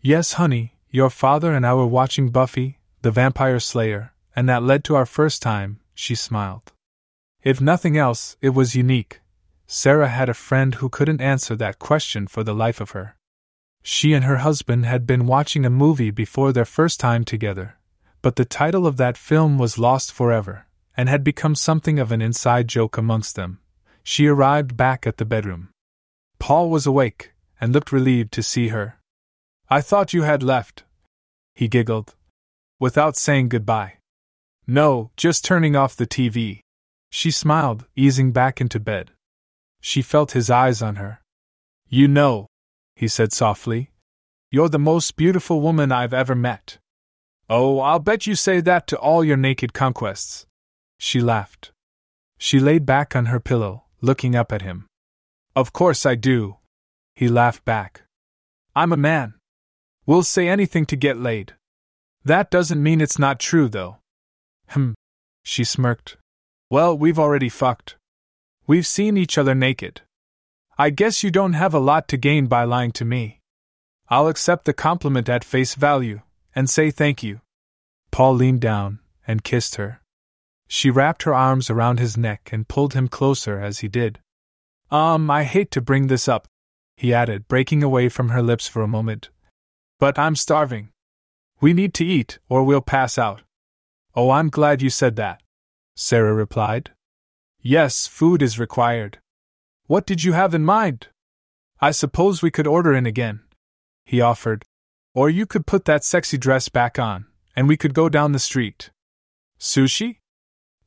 Yes, 0.00 0.34
honey, 0.34 0.76
your 0.90 1.10
father 1.10 1.52
and 1.52 1.66
I 1.66 1.74
were 1.74 1.86
watching 1.86 2.30
Buffy, 2.30 2.78
the 3.02 3.10
Vampire 3.10 3.60
Slayer, 3.60 4.12
and 4.34 4.48
that 4.48 4.62
led 4.62 4.84
to 4.84 4.96
our 4.96 5.06
first 5.06 5.42
time, 5.42 5.80
she 5.94 6.14
smiled. 6.14 6.72
If 7.42 7.60
nothing 7.60 7.96
else, 7.96 8.36
it 8.40 8.50
was 8.50 8.74
unique. 8.74 9.20
Sarah 9.66 10.08
had 10.08 10.28
a 10.28 10.34
friend 10.34 10.76
who 10.76 10.88
couldn't 10.88 11.20
answer 11.20 11.56
that 11.56 11.78
question 11.78 12.26
for 12.26 12.44
the 12.44 12.54
life 12.54 12.80
of 12.80 12.90
her. 12.90 13.15
She 13.88 14.14
and 14.14 14.24
her 14.24 14.38
husband 14.38 14.84
had 14.84 15.06
been 15.06 15.28
watching 15.28 15.64
a 15.64 15.70
movie 15.70 16.10
before 16.10 16.52
their 16.52 16.64
first 16.64 16.98
time 16.98 17.24
together, 17.24 17.76
but 18.20 18.34
the 18.34 18.44
title 18.44 18.84
of 18.84 18.96
that 18.96 19.16
film 19.16 19.58
was 19.58 19.78
lost 19.78 20.10
forever, 20.10 20.66
and 20.96 21.08
had 21.08 21.22
become 21.22 21.54
something 21.54 22.00
of 22.00 22.10
an 22.10 22.20
inside 22.20 22.66
joke 22.66 22.98
amongst 22.98 23.36
them. 23.36 23.60
She 24.02 24.26
arrived 24.26 24.76
back 24.76 25.06
at 25.06 25.18
the 25.18 25.24
bedroom. 25.24 25.68
Paul 26.40 26.68
was 26.68 26.84
awake, 26.84 27.32
and 27.60 27.72
looked 27.72 27.92
relieved 27.92 28.32
to 28.32 28.42
see 28.42 28.68
her. 28.68 28.98
I 29.70 29.82
thought 29.82 30.12
you 30.12 30.22
had 30.22 30.42
left. 30.42 30.82
He 31.54 31.68
giggled. 31.68 32.16
Without 32.80 33.16
saying 33.16 33.50
goodbye. 33.50 33.98
No, 34.66 35.12
just 35.16 35.44
turning 35.44 35.76
off 35.76 35.94
the 35.94 36.08
TV. 36.08 36.58
She 37.12 37.30
smiled, 37.30 37.86
easing 37.94 38.32
back 38.32 38.60
into 38.60 38.80
bed. 38.80 39.12
She 39.80 40.02
felt 40.02 40.32
his 40.32 40.50
eyes 40.50 40.82
on 40.82 40.96
her. 40.96 41.20
You 41.88 42.08
know, 42.08 42.48
he 42.96 43.06
said 43.06 43.32
softly, 43.32 43.90
you're 44.50 44.70
the 44.70 44.78
most 44.78 45.16
beautiful 45.16 45.60
woman 45.60 45.92
I've 45.92 46.14
ever 46.14 46.34
met. 46.34 46.78
Oh, 47.48 47.78
I'll 47.78 47.98
bet 47.98 48.26
you 48.26 48.34
say 48.34 48.60
that 48.60 48.86
to 48.88 48.98
all 48.98 49.22
your 49.22 49.36
naked 49.36 49.72
conquests. 49.72 50.46
She 50.98 51.20
laughed. 51.20 51.72
She 52.38 52.58
laid 52.58 52.86
back 52.86 53.14
on 53.14 53.26
her 53.26 53.38
pillow, 53.38 53.84
looking 54.00 54.34
up 54.34 54.52
at 54.52 54.62
him. 54.62 54.86
Of 55.54 55.72
course 55.72 56.06
I 56.06 56.14
do. 56.14 56.56
He 57.14 57.28
laughed 57.28 57.64
back. 57.64 58.02
I'm 58.74 58.92
a 58.92 58.96
man. 58.96 59.34
We'll 60.06 60.22
say 60.22 60.48
anything 60.48 60.86
to 60.86 60.96
get 60.96 61.18
laid. 61.18 61.54
That 62.24 62.50
doesn't 62.50 62.82
mean 62.82 63.00
it's 63.00 63.18
not 63.18 63.38
true, 63.38 63.68
though. 63.68 63.98
Hm. 64.68 64.94
She 65.42 65.64
smirked. 65.64 66.16
Well, 66.70 66.96
we've 66.96 67.18
already 67.18 67.48
fucked. 67.48 67.96
We've 68.66 68.86
seen 68.86 69.16
each 69.16 69.38
other 69.38 69.54
naked. 69.54 70.02
I 70.78 70.90
guess 70.90 71.22
you 71.22 71.30
don't 71.30 71.54
have 71.54 71.72
a 71.72 71.78
lot 71.78 72.06
to 72.08 72.18
gain 72.18 72.48
by 72.48 72.64
lying 72.64 72.92
to 72.92 73.04
me. 73.04 73.40
I'll 74.08 74.28
accept 74.28 74.66
the 74.66 74.74
compliment 74.74 75.28
at 75.28 75.42
face 75.42 75.74
value, 75.74 76.20
and 76.54 76.68
say 76.68 76.90
thank 76.90 77.22
you. 77.22 77.40
Paul 78.10 78.34
leaned 78.34 78.60
down 78.60 79.00
and 79.26 79.42
kissed 79.42 79.76
her. 79.76 80.02
She 80.68 80.90
wrapped 80.90 81.22
her 81.22 81.34
arms 81.34 81.70
around 81.70 81.98
his 81.98 82.16
neck 82.16 82.50
and 82.52 82.68
pulled 82.68 82.92
him 82.92 83.08
closer 83.08 83.58
as 83.58 83.78
he 83.78 83.88
did. 83.88 84.20
Um, 84.90 85.30
I 85.30 85.44
hate 85.44 85.70
to 85.72 85.80
bring 85.80 86.08
this 86.08 86.28
up, 86.28 86.46
he 86.96 87.14
added, 87.14 87.48
breaking 87.48 87.82
away 87.82 88.08
from 88.08 88.28
her 88.28 88.42
lips 88.42 88.68
for 88.68 88.82
a 88.82 88.88
moment. 88.88 89.30
But 89.98 90.18
I'm 90.18 90.36
starving. 90.36 90.90
We 91.60 91.72
need 91.72 91.94
to 91.94 92.04
eat, 92.04 92.38
or 92.50 92.62
we'll 92.62 92.82
pass 92.82 93.16
out. 93.16 93.42
Oh, 94.14 94.30
I'm 94.30 94.50
glad 94.50 94.82
you 94.82 94.90
said 94.90 95.16
that, 95.16 95.42
Sarah 95.94 96.34
replied. 96.34 96.90
Yes, 97.62 98.06
food 98.06 98.42
is 98.42 98.58
required. 98.58 99.18
What 99.86 100.06
did 100.06 100.24
you 100.24 100.32
have 100.32 100.54
in 100.54 100.64
mind? 100.64 101.08
I 101.80 101.92
suppose 101.92 102.42
we 102.42 102.50
could 102.50 102.66
order 102.66 102.92
in 102.92 103.06
again, 103.06 103.40
he 104.04 104.20
offered. 104.20 104.64
Or 105.14 105.30
you 105.30 105.46
could 105.46 105.66
put 105.66 105.84
that 105.84 106.04
sexy 106.04 106.36
dress 106.36 106.68
back 106.68 106.98
on, 106.98 107.26
and 107.54 107.68
we 107.68 107.76
could 107.76 107.94
go 107.94 108.08
down 108.08 108.32
the 108.32 108.38
street. 108.38 108.90
Sushi? 109.58 110.18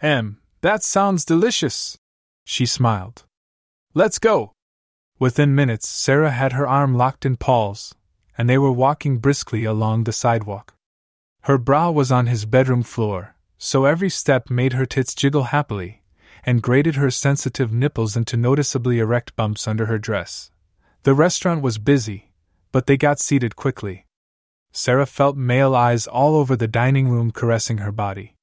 M, 0.01 0.39
that 0.61 0.83
sounds 0.83 1.25
delicious. 1.25 1.97
She 2.45 2.65
smiled. 2.65 3.23
Let's 3.93 4.19
go. 4.19 4.51
Within 5.17 5.55
minutes, 5.55 5.87
Sarah 5.87 6.31
had 6.31 6.53
her 6.53 6.67
arm 6.67 6.95
locked 6.95 7.25
in 7.25 7.37
Paul's, 7.37 7.95
and 8.37 8.49
they 8.49 8.57
were 8.57 8.71
walking 8.71 9.17
briskly 9.17 9.65
along 9.65 10.03
the 10.03 10.13
sidewalk. 10.13 10.73
Her 11.41 11.57
bra 11.57 11.89
was 11.89 12.11
on 12.11 12.27
his 12.27 12.45
bedroom 12.45 12.83
floor, 12.83 13.35
so 13.57 13.85
every 13.85 14.09
step 14.09 14.49
made 14.49 14.73
her 14.73 14.85
tits 14.85 15.15
jiggle 15.15 15.43
happily, 15.43 15.98
and 16.45 16.61
grated 16.61 16.95
her 16.95 17.11
sensitive 17.11 17.71
nipples 17.71 18.15
into 18.15 18.37
noticeably 18.37 18.99
erect 18.99 19.35
bumps 19.35 19.67
under 19.67 19.85
her 19.85 19.97
dress. 19.97 20.51
The 21.03 21.13
restaurant 21.13 21.61
was 21.61 21.77
busy, 21.77 22.31
but 22.71 22.85
they 22.85 22.97
got 22.97 23.19
seated 23.19 23.55
quickly. 23.55 24.05
Sarah 24.71 25.05
felt 25.05 25.35
male 25.35 25.75
eyes 25.75 26.07
all 26.07 26.35
over 26.35 26.55
the 26.55 26.67
dining 26.67 27.09
room 27.09 27.31
caressing 27.31 27.79
her 27.79 27.91
body. 27.91 28.35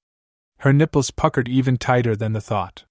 Her 0.59 0.73
nipples 0.73 1.11
puckered 1.11 1.49
even 1.49 1.77
tighter 1.77 2.17
than 2.17 2.33
the 2.33 2.41
thought. 2.41 2.85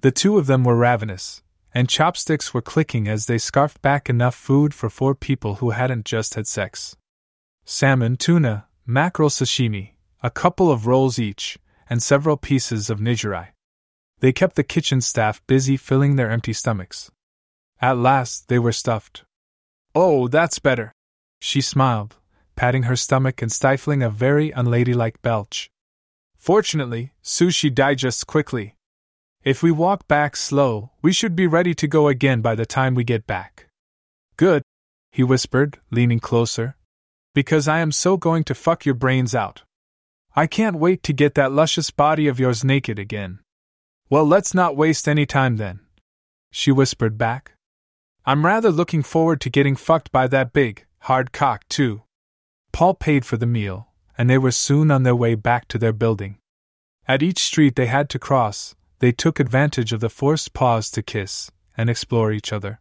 The 0.00 0.12
two 0.12 0.38
of 0.38 0.46
them 0.46 0.64
were 0.64 0.76
ravenous, 0.76 1.42
and 1.74 1.88
chopsticks 1.88 2.54
were 2.54 2.62
clicking 2.62 3.08
as 3.08 3.26
they 3.26 3.38
scarfed 3.38 3.82
back 3.82 4.08
enough 4.08 4.34
food 4.34 4.72
for 4.72 4.88
four 4.88 5.14
people 5.14 5.56
who 5.56 5.70
hadn't 5.70 6.04
just 6.04 6.34
had 6.34 6.46
sex. 6.46 6.96
Salmon, 7.64 8.16
tuna, 8.16 8.66
mackerel 8.86 9.28
sashimi, 9.28 9.90
a 10.22 10.30
couple 10.30 10.70
of 10.70 10.86
rolls 10.86 11.18
each, 11.18 11.58
and 11.90 12.02
several 12.02 12.36
pieces 12.36 12.88
of 12.88 13.00
nigiri. 13.00 13.48
They 14.20 14.32
kept 14.32 14.56
the 14.56 14.64
kitchen 14.64 15.00
staff 15.00 15.40
busy 15.46 15.76
filling 15.76 16.16
their 16.16 16.30
empty 16.30 16.52
stomachs. 16.52 17.10
At 17.80 17.98
last 17.98 18.48
they 18.48 18.58
were 18.58 18.72
stuffed. 18.72 19.24
Oh, 19.94 20.28
that's 20.28 20.58
better! 20.58 20.92
She 21.40 21.60
smiled, 21.60 22.16
patting 22.56 22.84
her 22.84 22.96
stomach 22.96 23.40
and 23.40 23.52
stifling 23.52 24.02
a 24.02 24.10
very 24.10 24.50
unladylike 24.50 25.22
belch. 25.22 25.70
Fortunately, 26.36 27.12
sushi 27.22 27.72
digests 27.72 28.24
quickly. 28.24 28.74
If 29.44 29.62
we 29.62 29.70
walk 29.70 30.08
back 30.08 30.36
slow, 30.36 30.90
we 31.00 31.12
should 31.12 31.36
be 31.36 31.46
ready 31.46 31.74
to 31.74 31.86
go 31.86 32.08
again 32.08 32.40
by 32.40 32.54
the 32.54 32.66
time 32.66 32.94
we 32.94 33.04
get 33.04 33.26
back. 33.26 33.68
Good, 34.36 34.62
he 35.12 35.22
whispered, 35.22 35.78
leaning 35.90 36.20
closer. 36.20 36.76
Because 37.34 37.68
I 37.68 37.78
am 37.78 37.92
so 37.92 38.16
going 38.16 38.44
to 38.44 38.54
fuck 38.54 38.84
your 38.84 38.94
brains 38.96 39.34
out. 39.34 39.62
I 40.34 40.46
can't 40.46 40.76
wait 40.76 41.02
to 41.04 41.12
get 41.12 41.34
that 41.34 41.52
luscious 41.52 41.90
body 41.90 42.26
of 42.26 42.40
yours 42.40 42.64
naked 42.64 42.98
again. 42.98 43.40
Well, 44.10 44.24
let's 44.24 44.54
not 44.54 44.76
waste 44.76 45.06
any 45.06 45.26
time 45.26 45.56
then. 45.56 45.80
She 46.50 46.72
whispered 46.72 47.18
back. 47.18 47.52
I'm 48.24 48.46
rather 48.46 48.70
looking 48.70 49.02
forward 49.02 49.40
to 49.42 49.50
getting 49.50 49.76
fucked 49.76 50.10
by 50.12 50.26
that 50.28 50.52
big, 50.52 50.86
hard 51.00 51.32
cock, 51.32 51.68
too. 51.68 52.02
Paul 52.72 52.94
paid 52.94 53.24
for 53.24 53.36
the 53.36 53.46
meal, 53.46 53.88
and 54.16 54.28
they 54.28 54.38
were 54.38 54.50
soon 54.50 54.90
on 54.90 55.02
their 55.02 55.16
way 55.16 55.34
back 55.34 55.68
to 55.68 55.78
their 55.78 55.92
building. 55.92 56.38
At 57.06 57.22
each 57.22 57.38
street 57.38 57.76
they 57.76 57.86
had 57.86 58.08
to 58.10 58.18
cross, 58.18 58.74
they 58.98 59.12
took 59.12 59.38
advantage 59.38 59.92
of 59.92 60.00
the 60.00 60.10
forced 60.10 60.52
pause 60.52 60.90
to 60.90 61.02
kiss 61.02 61.50
and 61.76 61.88
explore 61.88 62.32
each 62.32 62.52
other. 62.52 62.80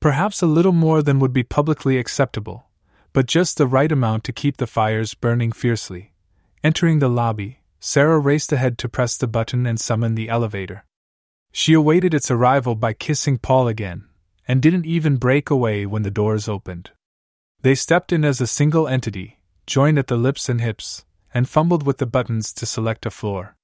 Perhaps 0.00 0.42
a 0.42 0.46
little 0.46 0.72
more 0.72 1.02
than 1.02 1.18
would 1.18 1.32
be 1.32 1.42
publicly 1.42 1.98
acceptable, 1.98 2.66
but 3.12 3.26
just 3.26 3.56
the 3.56 3.66
right 3.66 3.90
amount 3.90 4.24
to 4.24 4.32
keep 4.32 4.56
the 4.56 4.66
fires 4.66 5.14
burning 5.14 5.52
fiercely. 5.52 6.12
Entering 6.62 6.98
the 6.98 7.08
lobby, 7.08 7.59
Sarah 7.80 8.18
raced 8.18 8.52
ahead 8.52 8.76
to 8.78 8.88
press 8.88 9.16
the 9.16 9.26
button 9.26 9.66
and 9.66 9.80
summon 9.80 10.14
the 10.14 10.28
elevator. 10.28 10.84
She 11.50 11.72
awaited 11.72 12.12
its 12.12 12.30
arrival 12.30 12.74
by 12.74 12.92
kissing 12.92 13.38
Paul 13.38 13.68
again, 13.68 14.04
and 14.46 14.60
didn't 14.60 14.84
even 14.84 15.16
break 15.16 15.48
away 15.48 15.86
when 15.86 16.02
the 16.02 16.10
doors 16.10 16.48
opened. 16.48 16.90
They 17.62 17.74
stepped 17.74 18.12
in 18.12 18.24
as 18.24 18.40
a 18.40 18.46
single 18.46 18.86
entity, 18.86 19.40
joined 19.66 19.98
at 19.98 20.08
the 20.08 20.16
lips 20.16 20.48
and 20.48 20.60
hips, 20.60 21.04
and 21.32 21.48
fumbled 21.48 21.86
with 21.86 21.98
the 21.98 22.06
buttons 22.06 22.52
to 22.54 22.66
select 22.66 23.06
a 23.06 23.10
floor. 23.10 23.56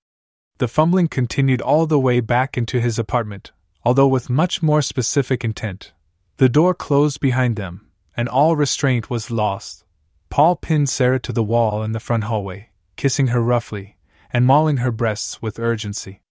The 0.58 0.68
fumbling 0.68 1.08
continued 1.08 1.60
all 1.60 1.86
the 1.86 1.98
way 1.98 2.20
back 2.20 2.56
into 2.56 2.80
his 2.80 2.98
apartment, 2.98 3.52
although 3.84 4.08
with 4.08 4.30
much 4.30 4.62
more 4.62 4.80
specific 4.80 5.44
intent. 5.44 5.92
The 6.38 6.48
door 6.48 6.74
closed 6.74 7.20
behind 7.20 7.56
them, 7.56 7.88
and 8.16 8.28
all 8.28 8.56
restraint 8.56 9.10
was 9.10 9.30
lost. 9.30 9.84
Paul 10.30 10.56
pinned 10.56 10.88
Sarah 10.88 11.20
to 11.20 11.32
the 11.32 11.42
wall 11.42 11.82
in 11.82 11.92
the 11.92 12.00
front 12.00 12.24
hallway, 12.24 12.70
kissing 12.96 13.28
her 13.28 13.42
roughly, 13.42 13.95
and 14.32 14.46
mauling 14.46 14.78
her 14.78 14.92
breasts 14.92 15.40
with 15.40 15.58
urgency. 15.58 16.22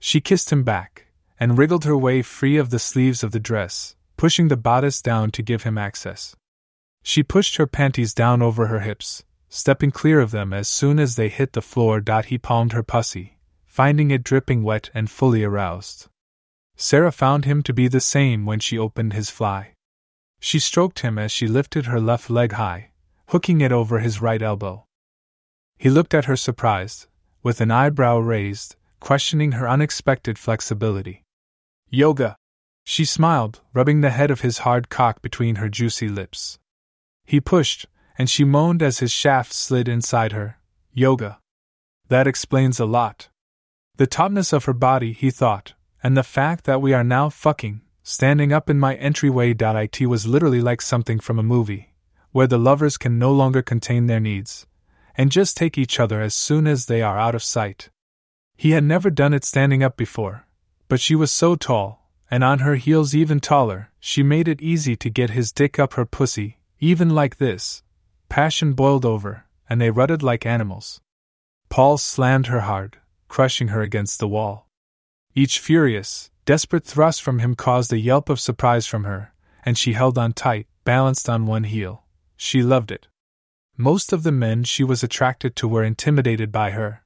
She 0.00 0.20
kissed 0.20 0.50
him 0.50 0.62
back, 0.62 1.06
and 1.40 1.58
wriggled 1.58 1.84
her 1.84 1.96
way 1.96 2.22
free 2.22 2.56
of 2.56 2.70
the 2.70 2.78
sleeves 2.78 3.22
of 3.22 3.32
the 3.32 3.40
dress, 3.40 3.96
pushing 4.16 4.48
the 4.48 4.56
bodice 4.56 5.00
down 5.00 5.30
to 5.32 5.42
give 5.42 5.62
him 5.62 5.78
access. 5.78 6.36
She 7.02 7.22
pushed 7.22 7.56
her 7.56 7.66
panties 7.66 8.12
down 8.14 8.42
over 8.42 8.66
her 8.66 8.80
hips, 8.80 9.24
stepping 9.48 9.90
clear 9.90 10.20
of 10.20 10.30
them 10.30 10.52
as 10.52 10.68
soon 10.68 10.98
as 10.98 11.16
they 11.16 11.28
hit 11.28 11.52
the 11.52 11.62
floor. 11.62 12.02
He 12.26 12.38
palmed 12.38 12.72
her 12.72 12.82
pussy, 12.82 13.38
finding 13.66 14.10
it 14.10 14.24
dripping 14.24 14.62
wet 14.62 14.90
and 14.92 15.10
fully 15.10 15.44
aroused. 15.44 16.08
Sarah 16.76 17.12
found 17.12 17.44
him 17.44 17.62
to 17.62 17.72
be 17.72 17.88
the 17.88 18.00
same 18.00 18.46
when 18.46 18.60
she 18.60 18.78
opened 18.78 19.12
his 19.12 19.30
fly. 19.30 19.74
She 20.40 20.58
stroked 20.58 21.00
him 21.00 21.18
as 21.18 21.32
she 21.32 21.48
lifted 21.48 21.86
her 21.86 22.00
left 22.00 22.30
leg 22.30 22.52
high, 22.52 22.90
hooking 23.28 23.60
it 23.60 23.72
over 23.72 23.98
his 23.98 24.22
right 24.22 24.40
elbow. 24.40 24.84
He 25.76 25.90
looked 25.90 26.14
at 26.14 26.26
her 26.26 26.36
surprised, 26.36 27.06
with 27.48 27.62
an 27.62 27.70
eyebrow 27.70 28.18
raised, 28.18 28.76
questioning 29.00 29.52
her 29.52 29.66
unexpected 29.66 30.38
flexibility. 30.38 31.24
Yoga! 31.88 32.36
She 32.84 33.06
smiled, 33.06 33.62
rubbing 33.72 34.02
the 34.02 34.10
head 34.10 34.30
of 34.30 34.42
his 34.42 34.58
hard 34.58 34.90
cock 34.90 35.22
between 35.22 35.54
her 35.54 35.70
juicy 35.70 36.10
lips. 36.10 36.58
He 37.24 37.40
pushed, 37.40 37.86
and 38.18 38.28
she 38.28 38.44
moaned 38.44 38.82
as 38.82 38.98
his 38.98 39.12
shaft 39.12 39.54
slid 39.54 39.88
inside 39.88 40.32
her. 40.32 40.58
Yoga. 40.92 41.38
That 42.08 42.26
explains 42.26 42.78
a 42.78 42.84
lot. 42.84 43.30
The 43.96 44.06
tautness 44.06 44.52
of 44.52 44.66
her 44.66 44.74
body, 44.74 45.14
he 45.14 45.30
thought, 45.30 45.72
and 46.02 46.18
the 46.18 46.22
fact 46.22 46.64
that 46.64 46.82
we 46.82 46.92
are 46.92 47.02
now 47.02 47.30
fucking, 47.30 47.80
standing 48.02 48.52
up 48.52 48.68
in 48.68 48.78
my 48.78 48.94
entryway. 48.96 49.54
It 49.58 50.06
was 50.06 50.26
literally 50.26 50.60
like 50.60 50.82
something 50.82 51.18
from 51.18 51.38
a 51.38 51.50
movie, 51.54 51.94
where 52.30 52.46
the 52.46 52.58
lovers 52.58 52.98
can 52.98 53.18
no 53.18 53.32
longer 53.32 53.62
contain 53.62 54.04
their 54.04 54.20
needs, 54.20 54.66
and 55.18 55.30
just 55.30 55.56
take 55.56 55.76
each 55.76 56.00
other 56.00 56.22
as 56.22 56.34
soon 56.34 56.66
as 56.66 56.86
they 56.86 57.02
are 57.02 57.18
out 57.18 57.34
of 57.34 57.42
sight. 57.42 57.90
He 58.56 58.70
had 58.70 58.84
never 58.84 59.10
done 59.10 59.34
it 59.34 59.44
standing 59.44 59.82
up 59.82 59.98
before, 59.98 60.46
but 60.88 61.00
she 61.00 61.14
was 61.14 61.30
so 61.30 61.56
tall, 61.56 62.08
and 62.30 62.42
on 62.42 62.60
her 62.60 62.76
heels 62.76 63.14
even 63.14 63.40
taller, 63.40 63.90
she 64.00 64.22
made 64.22 64.48
it 64.48 64.62
easy 64.62 64.96
to 64.96 65.10
get 65.10 65.30
his 65.30 65.52
dick 65.52 65.78
up 65.78 65.92
her 65.94 66.06
pussy 66.06 66.58
even 66.80 67.10
like 67.10 67.38
this, 67.38 67.82
passion 68.28 68.72
boiled 68.72 69.04
over, 69.04 69.44
and 69.68 69.80
they 69.80 69.90
rutted 69.90 70.22
like 70.22 70.46
animals. 70.46 71.00
Paul 71.68 71.98
slammed 71.98 72.46
her 72.46 72.60
hard, 72.60 72.98
crushing 73.26 73.68
her 73.68 73.82
against 73.82 74.20
the 74.20 74.28
wall. 74.28 74.68
Each 75.34 75.58
furious, 75.58 76.30
desperate 76.44 76.84
thrust 76.84 77.20
from 77.20 77.40
him 77.40 77.56
caused 77.56 77.92
a 77.92 77.98
yelp 77.98 78.28
of 78.28 78.38
surprise 78.38 78.86
from 78.86 79.04
her, 79.04 79.32
and 79.64 79.76
she 79.76 79.92
held 79.94 80.16
on 80.16 80.32
tight, 80.32 80.68
balanced 80.84 81.28
on 81.28 81.46
one 81.46 81.64
heel. 81.64 82.04
She 82.36 82.62
loved 82.62 82.92
it. 82.92 83.08
Most 83.80 84.12
of 84.12 84.24
the 84.24 84.32
men 84.32 84.64
she 84.64 84.82
was 84.82 85.04
attracted 85.04 85.54
to 85.54 85.68
were 85.68 85.84
intimidated 85.84 86.50
by 86.50 86.72
her. 86.72 87.04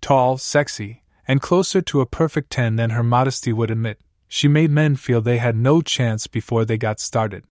Tall, 0.00 0.38
sexy, 0.38 1.02
and 1.26 1.42
closer 1.42 1.82
to 1.82 2.00
a 2.00 2.06
perfect 2.06 2.48
10 2.48 2.76
than 2.76 2.90
her 2.90 3.02
modesty 3.02 3.52
would 3.52 3.70
admit, 3.70 4.00
she 4.26 4.48
made 4.48 4.70
men 4.70 4.96
feel 4.96 5.20
they 5.20 5.36
had 5.36 5.54
no 5.54 5.82
chance 5.82 6.26
before 6.26 6.64
they 6.64 6.78
got 6.78 6.98
started. 6.98 7.44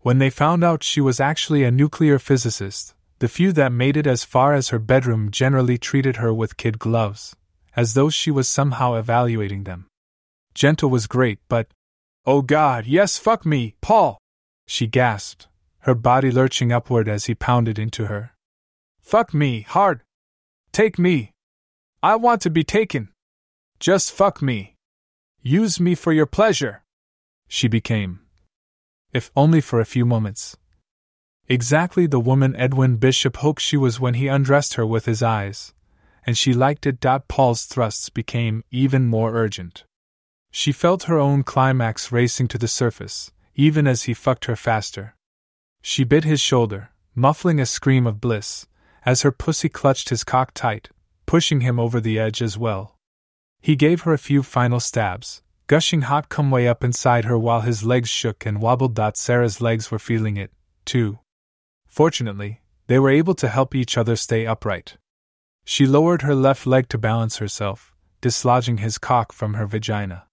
When 0.00 0.18
they 0.18 0.28
found 0.28 0.62
out 0.62 0.82
she 0.82 1.00
was 1.00 1.20
actually 1.20 1.64
a 1.64 1.70
nuclear 1.70 2.18
physicist, 2.18 2.94
the 3.18 3.28
few 3.28 3.50
that 3.52 3.72
made 3.72 3.96
it 3.96 4.06
as 4.06 4.24
far 4.24 4.52
as 4.52 4.68
her 4.68 4.78
bedroom 4.78 5.30
generally 5.30 5.78
treated 5.78 6.16
her 6.16 6.34
with 6.34 6.58
kid 6.58 6.78
gloves, 6.78 7.34
as 7.74 7.94
though 7.94 8.10
she 8.10 8.30
was 8.30 8.46
somehow 8.46 8.92
evaluating 8.92 9.64
them. 9.64 9.86
Gentle 10.52 10.90
was 10.90 11.06
great, 11.06 11.38
but. 11.48 11.68
Oh 12.26 12.42
God, 12.42 12.84
yes, 12.84 13.16
fuck 13.16 13.46
me, 13.46 13.74
Paul! 13.80 14.18
She 14.66 14.86
gasped, 14.86 15.48
her 15.86 15.94
body 15.94 16.30
lurching 16.30 16.72
upward 16.72 17.08
as 17.08 17.24
he 17.24 17.34
pounded 17.34 17.78
into 17.78 18.06
her. 18.06 18.32
Fuck 19.00 19.32
me, 19.32 19.62
hard! 19.62 20.02
Take 20.72 20.98
me! 20.98 21.32
I 22.02 22.16
want 22.16 22.42
to 22.42 22.50
be 22.50 22.64
taken! 22.64 23.08
Just 23.80 24.12
fuck 24.12 24.42
me! 24.42 24.76
Use 25.42 25.80
me 25.80 25.94
for 25.94 26.12
your 26.12 26.26
pleasure! 26.26 26.82
She 27.48 27.68
became 27.68 28.20
if 29.12 29.30
only 29.34 29.62
for 29.62 29.80
a 29.80 29.86
few 29.86 30.04
moments. 30.04 30.58
Exactly 31.48 32.06
the 32.06 32.20
woman 32.20 32.54
Edwin 32.56 32.96
Bishop 32.96 33.38
hoped 33.38 33.62
she 33.62 33.76
was 33.76 33.98
when 33.98 34.14
he 34.14 34.28
undressed 34.28 34.74
her 34.74 34.84
with 34.84 35.06
his 35.06 35.22
eyes, 35.22 35.72
and 36.26 36.36
she 36.36 36.52
liked 36.52 36.84
it. 36.84 37.00
Paul's 37.28 37.64
thrusts 37.64 38.10
became 38.10 38.62
even 38.70 39.06
more 39.06 39.34
urgent. 39.34 39.84
She 40.50 40.72
felt 40.72 41.04
her 41.04 41.18
own 41.18 41.44
climax 41.44 42.12
racing 42.12 42.48
to 42.48 42.58
the 42.58 42.68
surface, 42.68 43.30
even 43.54 43.86
as 43.86 44.02
he 44.02 44.14
fucked 44.14 44.46
her 44.46 44.56
faster. 44.56 45.15
She 45.88 46.02
bit 46.02 46.24
his 46.24 46.40
shoulder, 46.40 46.90
muffling 47.14 47.60
a 47.60 47.64
scream 47.64 48.08
of 48.08 48.20
bliss, 48.20 48.66
as 49.04 49.22
her 49.22 49.30
pussy 49.30 49.68
clutched 49.68 50.08
his 50.08 50.24
cock 50.24 50.50
tight, 50.52 50.88
pushing 51.26 51.60
him 51.60 51.78
over 51.78 52.00
the 52.00 52.18
edge 52.18 52.42
as 52.42 52.58
well. 52.58 52.96
He 53.62 53.76
gave 53.76 54.00
her 54.00 54.12
a 54.12 54.18
few 54.18 54.42
final 54.42 54.80
stabs, 54.80 55.42
gushing 55.68 56.02
hot 56.02 56.28
cum 56.28 56.50
way 56.50 56.66
up 56.66 56.82
inside 56.82 57.26
her 57.26 57.38
while 57.38 57.60
his 57.60 57.84
legs 57.84 58.08
shook 58.08 58.44
and 58.44 58.60
wobbled. 58.60 58.98
Sarah's 59.14 59.60
legs 59.60 59.88
were 59.92 60.00
feeling 60.00 60.36
it, 60.36 60.50
too. 60.84 61.20
Fortunately, 61.86 62.62
they 62.88 62.98
were 62.98 63.08
able 63.08 63.36
to 63.36 63.48
help 63.48 63.72
each 63.72 63.96
other 63.96 64.16
stay 64.16 64.44
upright. 64.44 64.96
She 65.64 65.86
lowered 65.86 66.22
her 66.22 66.34
left 66.34 66.66
leg 66.66 66.88
to 66.88 66.98
balance 66.98 67.36
herself, 67.36 67.94
dislodging 68.20 68.78
his 68.78 68.98
cock 68.98 69.30
from 69.30 69.54
her 69.54 69.66
vagina. 69.66 70.26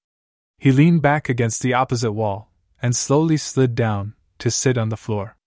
He 0.58 0.72
leaned 0.72 1.04
back 1.04 1.30
against 1.30 1.62
the 1.62 1.76
opposite 1.76 2.14
wall 2.14 2.50
and 2.82 2.96
slowly 2.96 3.38
slid 3.38 3.76
down 3.76 4.16
to 4.40 4.50
sit 4.50 4.80
on 4.80 4.90
the 4.90 4.98
floor. 4.98 5.38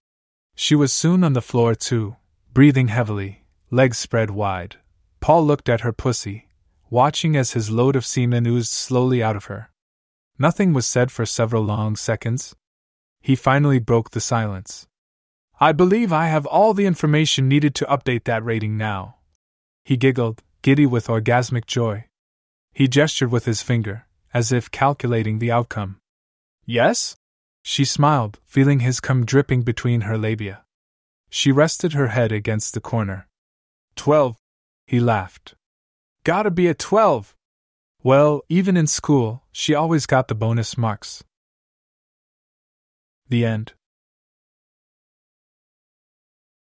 She 0.59 0.75
was 0.75 0.93
soon 0.93 1.23
on 1.23 1.35
the 1.35 1.43
floor 1.43 1.75
too, 1.75 2.17
breathing 2.53 2.89
heavily, 2.89 3.45
legs 3.71 3.99
spread 3.99 4.31
wide. 4.31 4.77
Paul 5.21 5.45
looked 5.47 5.69
at 5.69 5.83
her 5.83 5.93
pussy, 5.93 6.49
watching 6.89 7.37
as 7.37 7.53
his 7.53 7.71
load 7.71 7.95
of 7.95 8.07
semen 8.07 8.47
oozed 8.47 8.73
slowly 8.73 9.23
out 9.23 9.37
of 9.37 9.45
her. 9.45 9.71
Nothing 10.39 10.73
was 10.73 10.87
said 10.87 11.13
for 11.13 11.27
several 11.27 11.63
long 11.63 11.95
seconds. 11.95 12.57
He 13.21 13.37
finally 13.37 13.79
broke 13.79 14.11
the 14.11 14.21
silence. 14.21 14.87
I 15.61 15.73
believe 15.73 16.13
I 16.13 16.29
have 16.29 16.47
all 16.47 16.73
the 16.73 16.87
information 16.87 17.49
needed 17.49 17.75
to 17.77 17.87
update 17.87 18.25
that 18.25 18.45
rating 18.45 18.79
now. 18.79 19.17
He 19.85 19.97
giggled, 19.97 20.43
giddy 20.63 20.87
with 20.87 21.09
orgasmic 21.09 21.67
joy. 21.67 22.07
He 22.73 22.89
gestured 22.89 23.31
with 23.31 23.45
his 23.45 23.63
finger, 23.63 24.07
as 24.33 24.53
if 24.53 24.71
calculating 24.71 25.39
the 25.39 25.53
outcome. 25.53 25.99
Yes? 26.65 27.17
She 27.69 27.85
smiled, 27.85 28.39
feeling 28.45 28.79
his 28.79 29.01
cum 29.01 29.27
dripping 29.27 29.63
between 29.63 30.03
her 30.03 30.17
labia. 30.17 30.63
She 31.29 31.51
rested 31.51 31.95
her 31.95 32.07
head 32.09 32.31
against 32.31 32.75
the 32.75 32.81
corner. 32.81 33.27
Twelve. 33.97 34.37
He 34.87 35.01
laughed. 35.01 35.57
Gotta 36.23 36.53
be 36.53 36.69
a 36.69 36.75
twelve. 36.75 37.35
Well, 38.05 38.43
even 38.49 38.77
in 38.77 38.87
school, 38.87 39.43
she 39.51 39.75
always 39.75 40.07
got 40.07 40.29
the 40.29 40.35
bonus 40.37 40.79
marks. 40.79 41.25
The 43.29 43.45
end. 43.45 43.73